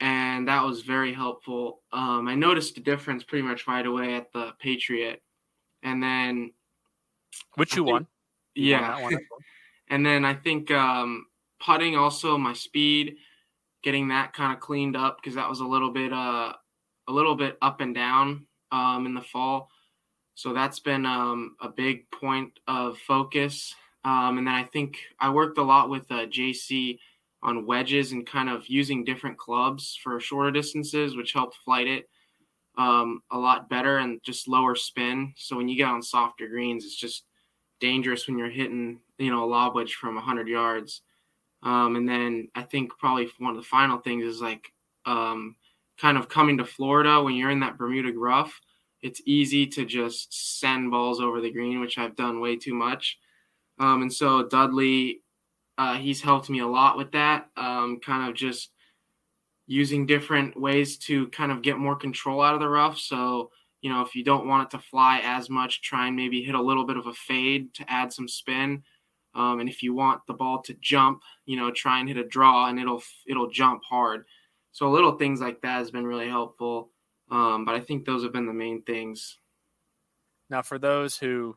and 0.00 0.48
that 0.48 0.64
was 0.64 0.80
very 0.80 1.12
helpful. 1.12 1.82
Um, 1.92 2.26
I 2.26 2.34
noticed 2.34 2.74
the 2.74 2.80
difference 2.80 3.22
pretty 3.22 3.46
much 3.46 3.68
right 3.68 3.84
away 3.84 4.14
at 4.14 4.32
the 4.32 4.52
Patriot, 4.58 5.22
and 5.82 6.02
then 6.02 6.52
which 7.56 7.76
you 7.76 7.84
think, 7.84 7.92
won, 7.92 8.06
you 8.54 8.70
yeah, 8.70 9.00
won 9.00 9.18
and 9.88 10.04
then 10.04 10.24
I 10.24 10.34
think 10.34 10.70
um, 10.70 11.26
putting 11.64 11.96
also 11.96 12.38
my 12.38 12.54
speed, 12.54 13.16
getting 13.82 14.08
that 14.08 14.32
kind 14.32 14.52
of 14.52 14.60
cleaned 14.60 14.96
up 14.96 15.18
because 15.18 15.34
that 15.34 15.48
was 15.48 15.60
a 15.60 15.66
little 15.66 15.90
bit 15.90 16.12
uh 16.12 16.52
a 17.08 17.12
little 17.12 17.34
bit 17.34 17.58
up 17.60 17.80
and 17.80 17.94
down 17.94 18.46
um, 18.70 19.04
in 19.06 19.14
the 19.14 19.20
fall, 19.20 19.68
so 20.34 20.52
that's 20.52 20.80
been 20.80 21.04
um, 21.04 21.56
a 21.60 21.68
big 21.68 22.10
point 22.10 22.52
of 22.68 22.96
focus. 22.98 23.74
Um, 24.04 24.38
and 24.38 24.46
then 24.46 24.54
I 24.54 24.64
think 24.64 24.98
I 25.18 25.28
worked 25.28 25.58
a 25.58 25.62
lot 25.62 25.90
with 25.90 26.10
uh, 26.10 26.26
JC 26.26 26.98
on 27.42 27.66
wedges 27.66 28.12
and 28.12 28.26
kind 28.26 28.48
of 28.48 28.66
using 28.68 29.04
different 29.04 29.36
clubs 29.38 29.98
for 30.02 30.20
shorter 30.20 30.50
distances, 30.50 31.16
which 31.16 31.32
helped 31.32 31.56
flight 31.64 31.86
it 31.86 32.08
um, 32.78 33.22
a 33.30 33.38
lot 33.38 33.68
better 33.68 33.98
and 33.98 34.20
just 34.22 34.48
lower 34.48 34.74
spin. 34.74 35.34
So 35.36 35.56
when 35.56 35.68
you 35.68 35.76
get 35.76 35.88
on 35.88 36.02
softer 36.02 36.48
greens, 36.48 36.84
it's 36.84 36.96
just 36.96 37.24
dangerous 37.80 38.26
when 38.26 38.38
you're 38.38 38.48
hitting, 38.48 39.00
you 39.18 39.30
know, 39.30 39.44
a 39.44 39.46
lob 39.46 39.74
wedge 39.74 39.94
from 39.94 40.14
100 40.14 40.48
yards. 40.48 41.02
Um, 41.62 41.96
and 41.96 42.08
then 42.08 42.48
I 42.54 42.62
think 42.62 42.92
probably 42.98 43.28
one 43.38 43.54
of 43.54 43.62
the 43.62 43.68
final 43.68 43.98
things 43.98 44.24
is 44.24 44.40
like 44.40 44.72
um, 45.04 45.56
kind 45.98 46.16
of 46.16 46.28
coming 46.28 46.58
to 46.58 46.64
Florida 46.64 47.22
when 47.22 47.34
you're 47.34 47.50
in 47.50 47.60
that 47.60 47.78
Bermuda 47.78 48.12
rough. 48.18 48.58
It's 49.02 49.22
easy 49.24 49.66
to 49.66 49.84
just 49.84 50.58
send 50.60 50.90
balls 50.90 51.20
over 51.20 51.40
the 51.40 51.50
green, 51.50 51.80
which 51.80 51.98
I've 51.98 52.16
done 52.16 52.40
way 52.40 52.56
too 52.56 52.74
much. 52.74 53.18
Um, 53.78 54.02
and 54.02 54.12
so 54.12 54.46
Dudley 54.46 55.22
uh, 55.80 55.94
he's 55.94 56.20
helped 56.20 56.50
me 56.50 56.58
a 56.58 56.66
lot 56.66 56.98
with 56.98 57.10
that. 57.12 57.48
Um, 57.56 58.00
kind 58.04 58.28
of 58.28 58.36
just 58.36 58.70
using 59.66 60.04
different 60.04 60.60
ways 60.60 60.98
to 60.98 61.28
kind 61.28 61.50
of 61.50 61.62
get 61.62 61.78
more 61.78 61.96
control 61.96 62.42
out 62.42 62.52
of 62.52 62.60
the 62.60 62.68
rough. 62.68 62.98
So, 62.98 63.50
you 63.80 63.88
know, 63.88 64.02
if 64.02 64.14
you 64.14 64.22
don't 64.22 64.46
want 64.46 64.64
it 64.64 64.76
to 64.76 64.82
fly 64.82 65.22
as 65.24 65.48
much, 65.48 65.80
try 65.80 66.08
and 66.08 66.16
maybe 66.16 66.42
hit 66.42 66.54
a 66.54 66.60
little 66.60 66.84
bit 66.84 66.98
of 66.98 67.06
a 67.06 67.14
fade 67.14 67.72
to 67.72 67.90
add 67.90 68.12
some 68.12 68.28
spin. 68.28 68.82
Um, 69.34 69.60
and 69.60 69.68
if 69.68 69.82
you 69.82 69.94
want 69.94 70.22
the 70.26 70.34
ball 70.34 70.62
to 70.62 70.74
jump, 70.80 71.22
you 71.46 71.56
know, 71.56 71.70
try 71.70 72.00
and 72.00 72.08
hit 72.08 72.18
a 72.18 72.26
draw 72.26 72.68
and 72.68 72.78
it'll 72.78 73.02
it'll 73.26 73.50
jump 73.50 73.82
hard. 73.88 74.24
So 74.72 74.90
little 74.90 75.12
things 75.12 75.40
like 75.40 75.60
that 75.62 75.78
has 75.78 75.90
been 75.90 76.06
really 76.06 76.28
helpful. 76.28 76.90
Um, 77.30 77.64
but 77.64 77.74
I 77.74 77.80
think 77.80 78.04
those 78.04 78.22
have 78.24 78.32
been 78.32 78.46
the 78.46 78.52
main 78.52 78.82
things. 78.82 79.38
Now, 80.48 80.62
for 80.62 80.78
those 80.78 81.16
who 81.16 81.56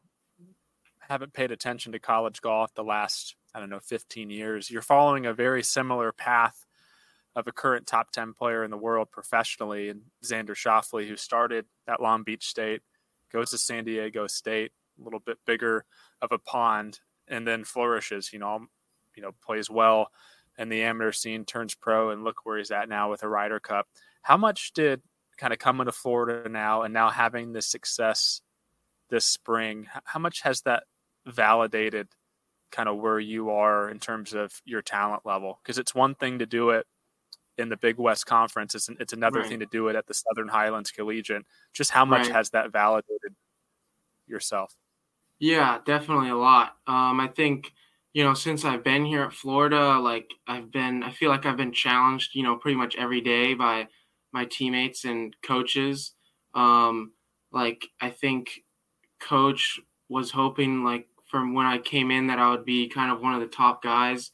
haven't 0.99 1.33
paid 1.33 1.51
attention 1.51 1.91
to 1.91 1.99
college 1.99 2.41
golf 2.41 2.73
the 2.75 2.83
last 2.83 3.35
I 3.53 3.59
don't 3.59 3.69
know, 3.69 3.79
15 3.79 4.29
years. 4.29 4.71
You're 4.71 4.81
following 4.81 5.25
a 5.25 5.33
very 5.33 5.63
similar 5.63 6.11
path 6.11 6.65
of 7.35 7.47
a 7.47 7.51
current 7.51 7.87
top 7.87 8.11
10 8.11 8.33
player 8.33 8.63
in 8.63 8.71
the 8.71 8.77
world 8.77 9.11
professionally, 9.11 9.89
and 9.89 10.01
Xander 10.23 10.55
Schauffele, 10.55 11.07
who 11.07 11.15
started 11.15 11.65
at 11.87 12.01
Long 12.01 12.23
Beach 12.23 12.47
State, 12.47 12.81
goes 13.31 13.51
to 13.51 13.57
San 13.57 13.85
Diego 13.85 14.27
State, 14.27 14.71
a 14.99 15.03
little 15.03 15.19
bit 15.19 15.37
bigger 15.45 15.85
of 16.21 16.31
a 16.31 16.39
pond, 16.39 16.99
and 17.33 17.47
then 17.47 17.63
flourishes. 17.63 18.31
You 18.31 18.39
know, 18.39 18.55
um, 18.55 18.69
you 19.15 19.21
know, 19.21 19.31
plays 19.43 19.69
well 19.69 20.09
in 20.57 20.69
the 20.69 20.83
amateur 20.83 21.11
scene, 21.11 21.45
turns 21.45 21.75
pro, 21.75 22.11
and 22.11 22.23
look 22.23 22.37
where 22.43 22.57
he's 22.57 22.71
at 22.71 22.89
now 22.89 23.09
with 23.09 23.23
a 23.23 23.27
Ryder 23.27 23.59
Cup. 23.59 23.87
How 24.21 24.37
much 24.37 24.73
did 24.73 25.01
kind 25.37 25.51
of 25.51 25.59
coming 25.59 25.85
to 25.85 25.91
Florida 25.91 26.47
now 26.47 26.83
and 26.83 26.93
now 26.93 27.09
having 27.09 27.53
this 27.53 27.67
success 27.67 28.41
this 29.09 29.25
spring? 29.25 29.87
How 30.05 30.19
much 30.19 30.41
has 30.41 30.61
that 30.61 30.83
validated 31.25 32.07
kind 32.71 32.89
of 32.89 32.97
where 32.97 33.19
you 33.19 33.51
are 33.51 33.89
in 33.89 33.99
terms 33.99 34.33
of 34.33 34.51
your 34.65 34.81
talent 34.81 35.21
level 35.25 35.59
because 35.61 35.77
it's 35.77 35.93
one 35.93 36.15
thing 36.15 36.39
to 36.39 36.45
do 36.45 36.71
it 36.71 36.87
in 37.57 37.69
the 37.69 37.77
Big 37.77 37.97
West 37.97 38.25
Conference. 38.25 38.73
It's, 38.73 38.89
it's 38.99 39.13
another 39.13 39.41
right. 39.41 39.47
thing 39.47 39.59
to 39.59 39.67
do 39.67 39.87
it 39.89 39.95
at 39.95 40.07
the 40.07 40.13
Southern 40.13 40.47
Highlands 40.47 40.89
Collegiate. 40.91 41.45
Just 41.71 41.91
how 41.91 42.03
much 42.03 42.23
right. 42.23 42.31
has 42.31 42.49
that 42.49 42.71
validated 42.71 43.35
yourself? 44.27 44.73
Yeah, 45.39 45.79
definitely 45.85 46.29
a 46.29 46.35
lot. 46.35 46.77
Um, 46.87 47.19
I 47.19 47.27
think, 47.27 47.71
you 48.13 48.23
know, 48.23 48.33
since 48.33 48.63
I've 48.63 48.83
been 48.83 49.05
here 49.05 49.23
at 49.23 49.33
Florida, 49.33 49.99
like 49.99 50.31
I've 50.47 50.71
been, 50.71 51.03
I 51.03 51.11
feel 51.11 51.29
like 51.29 51.45
I've 51.45 51.57
been 51.57 51.73
challenged, 51.73 52.35
you 52.35 52.43
know, 52.43 52.55
pretty 52.55 52.77
much 52.77 52.95
every 52.95 53.21
day 53.21 53.53
by 53.53 53.87
my 54.31 54.45
teammates 54.45 55.03
and 55.05 55.35
coaches. 55.43 56.13
Um, 56.53 57.13
like 57.51 57.87
I 57.99 58.09
think 58.09 58.61
coach 59.21 59.79
was 60.09 60.31
hoping 60.31 60.83
like 60.83 61.07
from 61.25 61.53
when 61.53 61.65
I 61.65 61.79
came 61.79 62.11
in 62.11 62.27
that 62.27 62.39
I 62.39 62.51
would 62.51 62.65
be 62.65 62.89
kind 62.89 63.11
of 63.11 63.21
one 63.21 63.33
of 63.35 63.41
the 63.41 63.47
top 63.47 63.83
guys. 63.83 64.31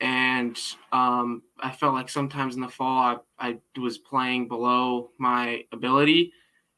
And 0.00 0.58
um, 0.92 1.42
I 1.58 1.70
felt 1.72 1.94
like 1.94 2.10
sometimes 2.10 2.54
in 2.54 2.60
the 2.60 2.68
fall 2.68 3.22
I, 3.38 3.48
I 3.48 3.80
was 3.80 3.96
playing 3.96 4.48
below 4.48 5.10
my 5.18 5.64
ability 5.72 6.32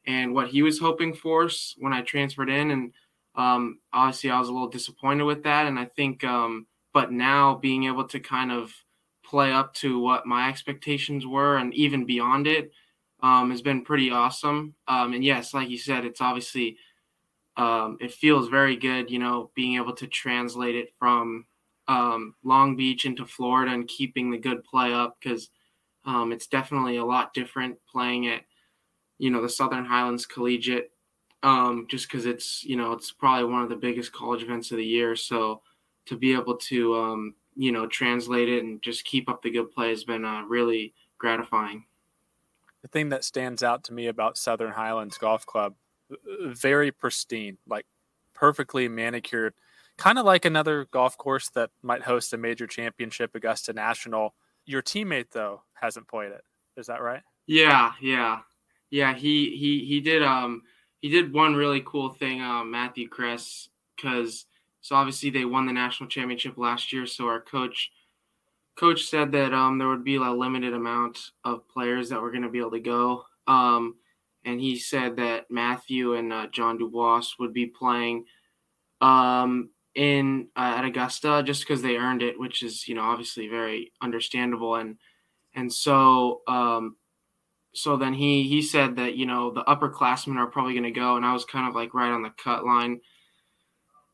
and 0.07 0.33
what 0.33 0.47
he 0.49 0.61
was 0.61 0.79
hoping 0.79 1.13
for 1.13 1.49
when 1.77 1.91
I 1.91 2.01
transferred 2.01 2.49
in. 2.49 2.71
And 2.71 2.93
um, 3.39 3.79
obviously 3.93 4.29
I 4.29 4.37
was 4.37 4.49
a 4.49 4.51
little 4.51 4.67
disappointed 4.67 5.23
with 5.23 5.43
that. 5.43 5.65
And 5.65 5.79
I 5.79 5.85
think, 5.85 6.25
um, 6.25 6.67
but 6.93 7.11
now 7.11 7.55
being 7.55 7.85
able 7.85 8.03
to 8.09 8.19
kind 8.19 8.51
of 8.51 8.73
play 9.23 9.53
up 9.53 9.73
to 9.75 9.97
what 9.97 10.25
my 10.25 10.49
expectations 10.49 11.25
were 11.25 11.57
and 11.57 11.73
even 11.73 12.05
beyond 12.05 12.47
it 12.47 12.71
um, 13.23 13.49
has 13.49 13.61
been 13.61 13.85
pretty 13.85 14.11
awesome. 14.11 14.75
Um, 14.89 15.13
and 15.13 15.23
yes, 15.23 15.53
like 15.53 15.69
you 15.69 15.77
said, 15.77 16.03
it's 16.03 16.19
obviously 16.19 16.77
um, 17.55 17.97
it 18.01 18.11
feels 18.11 18.49
very 18.49 18.75
good, 18.75 19.09
you 19.09 19.19
know, 19.19 19.51
being 19.55 19.75
able 19.75 19.93
to 19.93 20.07
translate 20.07 20.75
it 20.75 20.89
from 20.99 21.45
um, 21.87 22.35
Long 22.43 22.75
Beach 22.75 23.05
into 23.05 23.25
Florida 23.25 23.71
and 23.71 23.87
keeping 23.87 24.31
the 24.31 24.37
good 24.37 24.65
play 24.65 24.93
up 24.93 25.17
because 25.21 25.49
it's 26.05 26.47
definitely 26.47 26.97
a 26.97 27.05
lot 27.05 27.33
different 27.33 27.77
playing 27.89 28.27
at, 28.27 28.41
you 29.17 29.29
know, 29.29 29.41
the 29.41 29.49
Southern 29.49 29.85
Highlands 29.85 30.25
Collegiate, 30.25 30.91
um, 31.43 31.87
just 31.89 32.09
because 32.09 32.25
it's, 32.25 32.63
you 32.63 32.75
know, 32.75 32.91
it's 32.93 33.11
probably 33.11 33.45
one 33.45 33.63
of 33.63 33.69
the 33.69 33.75
biggest 33.75 34.11
college 34.11 34.43
events 34.43 34.71
of 34.71 34.77
the 34.77 34.85
year. 34.85 35.15
So 35.15 35.61
to 36.07 36.17
be 36.17 36.33
able 36.33 36.57
to, 36.57 36.95
um, 36.95 37.35
you 37.55 37.71
know, 37.71 37.87
translate 37.87 38.49
it 38.49 38.63
and 38.63 38.81
just 38.81 39.05
keep 39.05 39.29
up 39.29 39.41
the 39.41 39.51
good 39.51 39.71
play 39.71 39.89
has 39.89 40.03
been 40.03 40.25
uh, 40.25 40.43
really 40.43 40.93
gratifying. 41.17 41.85
The 42.81 42.87
thing 42.87 43.09
that 43.09 43.23
stands 43.23 43.61
out 43.63 43.83
to 43.85 43.93
me 43.93 44.07
about 44.07 44.37
Southern 44.37 44.71
Highlands 44.71 45.17
Golf 45.17 45.45
Club 45.45 45.75
very 46.45 46.91
pristine, 46.91 47.57
like 47.67 47.85
perfectly 48.33 48.87
manicured, 48.87 49.53
kind 49.97 50.17
of 50.17 50.25
like 50.25 50.45
another 50.45 50.87
golf 50.91 51.17
course 51.17 51.49
that 51.49 51.69
might 51.81 52.01
host 52.01 52.33
a 52.33 52.37
major 52.37 52.67
championship, 52.67 53.35
Augusta 53.35 53.73
National. 53.73 54.33
your 54.65 54.81
teammate 54.81 55.31
though 55.31 55.61
hasn't 55.73 56.07
played 56.07 56.31
it. 56.31 56.41
Is 56.77 56.87
that 56.87 57.01
right? 57.01 57.21
Yeah, 57.47 57.93
yeah, 58.01 58.39
yeah. 58.89 59.13
He 59.13 59.57
he 59.57 59.85
he 59.85 59.99
did 59.99 60.23
um 60.23 60.63
he 61.01 61.09
did 61.09 61.33
one 61.33 61.55
really 61.55 61.81
cool 61.85 62.09
thing, 62.09 62.41
um, 62.41 62.71
Matthew 62.71 63.07
Kress, 63.07 63.69
because 63.95 64.45
so 64.81 64.95
obviously 64.95 65.29
they 65.29 65.45
won 65.45 65.65
the 65.65 65.73
national 65.73 66.09
championship 66.09 66.57
last 66.57 66.93
year. 66.93 67.05
So 67.05 67.27
our 67.27 67.41
coach 67.41 67.91
coach 68.77 69.05
said 69.05 69.31
that 69.33 69.53
um 69.53 69.77
there 69.77 69.89
would 69.89 70.05
be 70.05 70.15
a 70.15 70.21
limited 70.31 70.73
amount 70.73 71.31
of 71.43 71.67
players 71.67 72.09
that 72.09 72.21
were 72.21 72.31
going 72.31 72.43
to 72.43 72.49
be 72.49 72.59
able 72.59 72.71
to 72.71 72.79
go. 72.79 73.25
Um, 73.47 73.95
and 74.45 74.59
he 74.59 74.77
said 74.77 75.17
that 75.17 75.51
Matthew 75.51 76.13
and 76.13 76.31
uh, 76.31 76.47
John 76.47 76.77
Dubois 76.77 77.33
would 77.39 77.53
be 77.53 77.65
playing 77.65 78.25
um 79.01 79.69
in 79.95 80.47
uh, 80.55 80.75
at 80.77 80.85
Augusta 80.85 81.43
just 81.45 81.67
because 81.67 81.81
they 81.81 81.97
earned 81.97 82.21
it, 82.21 82.39
which 82.39 82.63
is 82.63 82.87
you 82.87 82.95
know 82.95 83.03
obviously 83.03 83.47
very 83.47 83.91
understandable 84.01 84.75
and 84.75 84.97
and 85.55 85.71
so 85.71 86.41
um 86.47 86.95
so 87.73 87.97
then 87.97 88.13
he 88.13 88.43
he 88.43 88.61
said 88.61 88.95
that 88.97 89.15
you 89.15 89.25
know 89.25 89.51
the 89.51 89.63
upperclassmen 89.63 90.37
are 90.37 90.47
probably 90.47 90.73
going 90.73 90.83
to 90.83 90.91
go, 90.91 91.15
and 91.15 91.25
I 91.25 91.33
was 91.33 91.45
kind 91.45 91.67
of 91.67 91.75
like 91.75 91.93
right 91.93 92.11
on 92.11 92.23
the 92.23 92.33
cut 92.41 92.65
line. 92.65 93.01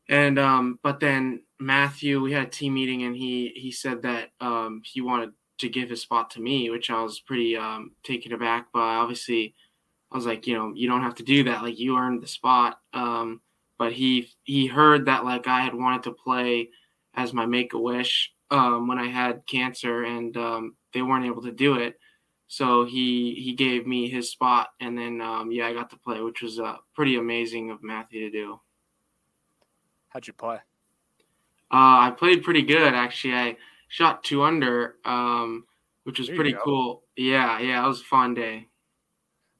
And 0.08 0.38
um, 0.38 0.78
but 0.82 1.00
then 1.00 1.42
Matthew, 1.58 2.20
we 2.20 2.32
had 2.32 2.46
a 2.46 2.50
team 2.50 2.74
meeting, 2.74 3.02
and 3.02 3.16
he 3.16 3.52
he 3.56 3.72
said 3.72 4.02
that 4.02 4.30
um, 4.40 4.82
he 4.84 5.00
wanted 5.00 5.30
to 5.58 5.68
give 5.68 5.88
his 5.88 6.02
spot 6.02 6.30
to 6.30 6.40
me, 6.40 6.70
which 6.70 6.90
I 6.90 7.02
was 7.02 7.20
pretty 7.20 7.56
um, 7.56 7.92
taken 8.02 8.32
aback 8.32 8.70
by. 8.72 8.96
Obviously, 8.96 9.54
I 10.12 10.16
was 10.16 10.26
like, 10.26 10.46
you 10.46 10.54
know, 10.54 10.72
you 10.74 10.88
don't 10.88 11.02
have 11.02 11.14
to 11.16 11.22
do 11.22 11.44
that. 11.44 11.62
Like 11.62 11.78
you 11.78 11.96
earned 11.98 12.22
the 12.22 12.28
spot. 12.28 12.78
Um, 12.92 13.40
but 13.78 13.92
he 13.92 14.28
he 14.44 14.66
heard 14.66 15.06
that 15.06 15.24
like 15.24 15.46
I 15.46 15.60
had 15.60 15.74
wanted 15.74 16.02
to 16.04 16.12
play 16.12 16.70
as 17.14 17.32
my 17.32 17.46
make 17.46 17.72
a 17.72 17.78
wish 17.78 18.32
um, 18.50 18.86
when 18.88 18.98
I 18.98 19.08
had 19.08 19.46
cancer, 19.46 20.04
and 20.04 20.36
um, 20.36 20.76
they 20.92 21.02
weren't 21.02 21.26
able 21.26 21.42
to 21.42 21.52
do 21.52 21.74
it. 21.74 21.98
So 22.48 22.84
he 22.84 23.34
he 23.34 23.54
gave 23.54 23.86
me 23.86 24.08
his 24.08 24.30
spot, 24.30 24.68
and 24.80 24.96
then 24.96 25.20
um, 25.20 25.50
yeah, 25.50 25.66
I 25.66 25.74
got 25.74 25.90
to 25.90 25.96
play, 25.96 26.20
which 26.20 26.42
was 26.42 26.60
uh, 26.60 26.76
pretty 26.94 27.16
amazing 27.16 27.70
of 27.70 27.82
Matthew 27.82 28.20
to 28.20 28.30
do. 28.30 28.60
How'd 30.08 30.26
you 30.26 30.32
play? 30.32 30.56
Uh, 31.72 32.08
I 32.08 32.14
played 32.16 32.44
pretty 32.44 32.62
good 32.62 32.94
actually. 32.94 33.34
I 33.34 33.56
shot 33.88 34.22
two 34.22 34.42
under, 34.44 34.96
um, 35.04 35.64
which 36.04 36.18
was 36.18 36.28
There 36.28 36.36
pretty 36.36 36.54
cool. 36.64 37.02
Yeah, 37.16 37.58
yeah, 37.58 37.84
it 37.84 37.88
was 37.88 38.00
a 38.00 38.04
fun 38.04 38.34
day. 38.34 38.68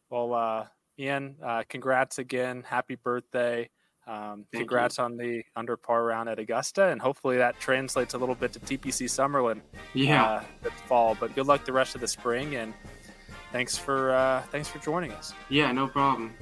Well, 0.09 0.33
uh, 0.33 0.67
Ian, 0.99 1.37
uh, 1.45 1.65
congrats 1.69 2.19
again. 2.19 2.63
Happy 2.63 2.95
birthday. 2.95 3.69
Um, 4.07 4.47
you. 4.53 4.61
congrats 4.61 4.99
on 5.01 5.17
the 5.17 5.43
under 5.57 5.77
par 5.77 6.05
round 6.05 6.29
at 6.29 6.39
Augusta, 6.39 6.89
and 6.89 7.01
hopefully 7.01 7.39
that 7.39 7.59
translates 7.59 8.15
a 8.15 8.19
little 8.19 8.37
bit 8.37 8.53
to 8.53 8.61
TPC 8.61 9.07
Summerlin 9.07 9.61
Yeah, 9.95 10.25
uh, 10.25 10.45
this 10.63 10.73
fall. 10.87 11.17
But 11.19 11.35
good 11.35 11.47
luck 11.47 11.65
the 11.65 11.73
rest 11.73 11.95
of 11.97 12.01
the 12.01 12.07
spring, 12.09 12.55
and 12.55 12.73
thanks 13.53 13.77
for 13.77 14.13
uh, 14.13 14.43
thanks 14.53 14.69
for 14.69 14.79
joining 14.79 15.11
us. 15.13 15.33
yeah, 15.49 15.73
no 15.73 15.89
problem. 15.89 16.35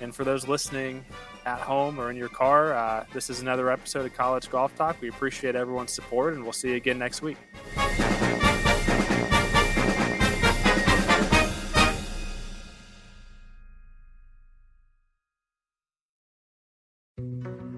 And 0.00 0.14
for 0.14 0.24
those 0.24 0.46
listening 0.48 1.04
at 1.46 1.58
home 1.60 1.98
or 2.00 2.10
in 2.10 2.16
your 2.16 2.28
car, 2.28 2.74
uh, 2.74 3.04
this 3.12 3.30
is 3.30 3.40
another 3.40 3.70
episode 3.70 4.04
of 4.06 4.14
College 4.14 4.50
Golf 4.50 4.74
Talk. 4.76 5.00
We 5.00 5.08
appreciate 5.08 5.54
everyone's 5.56 5.92
support, 5.92 6.34
and 6.34 6.42
we'll 6.42 6.52
see 6.52 6.70
you 6.70 6.76
again 6.76 6.98
next 6.98 7.22
week. 7.22 7.36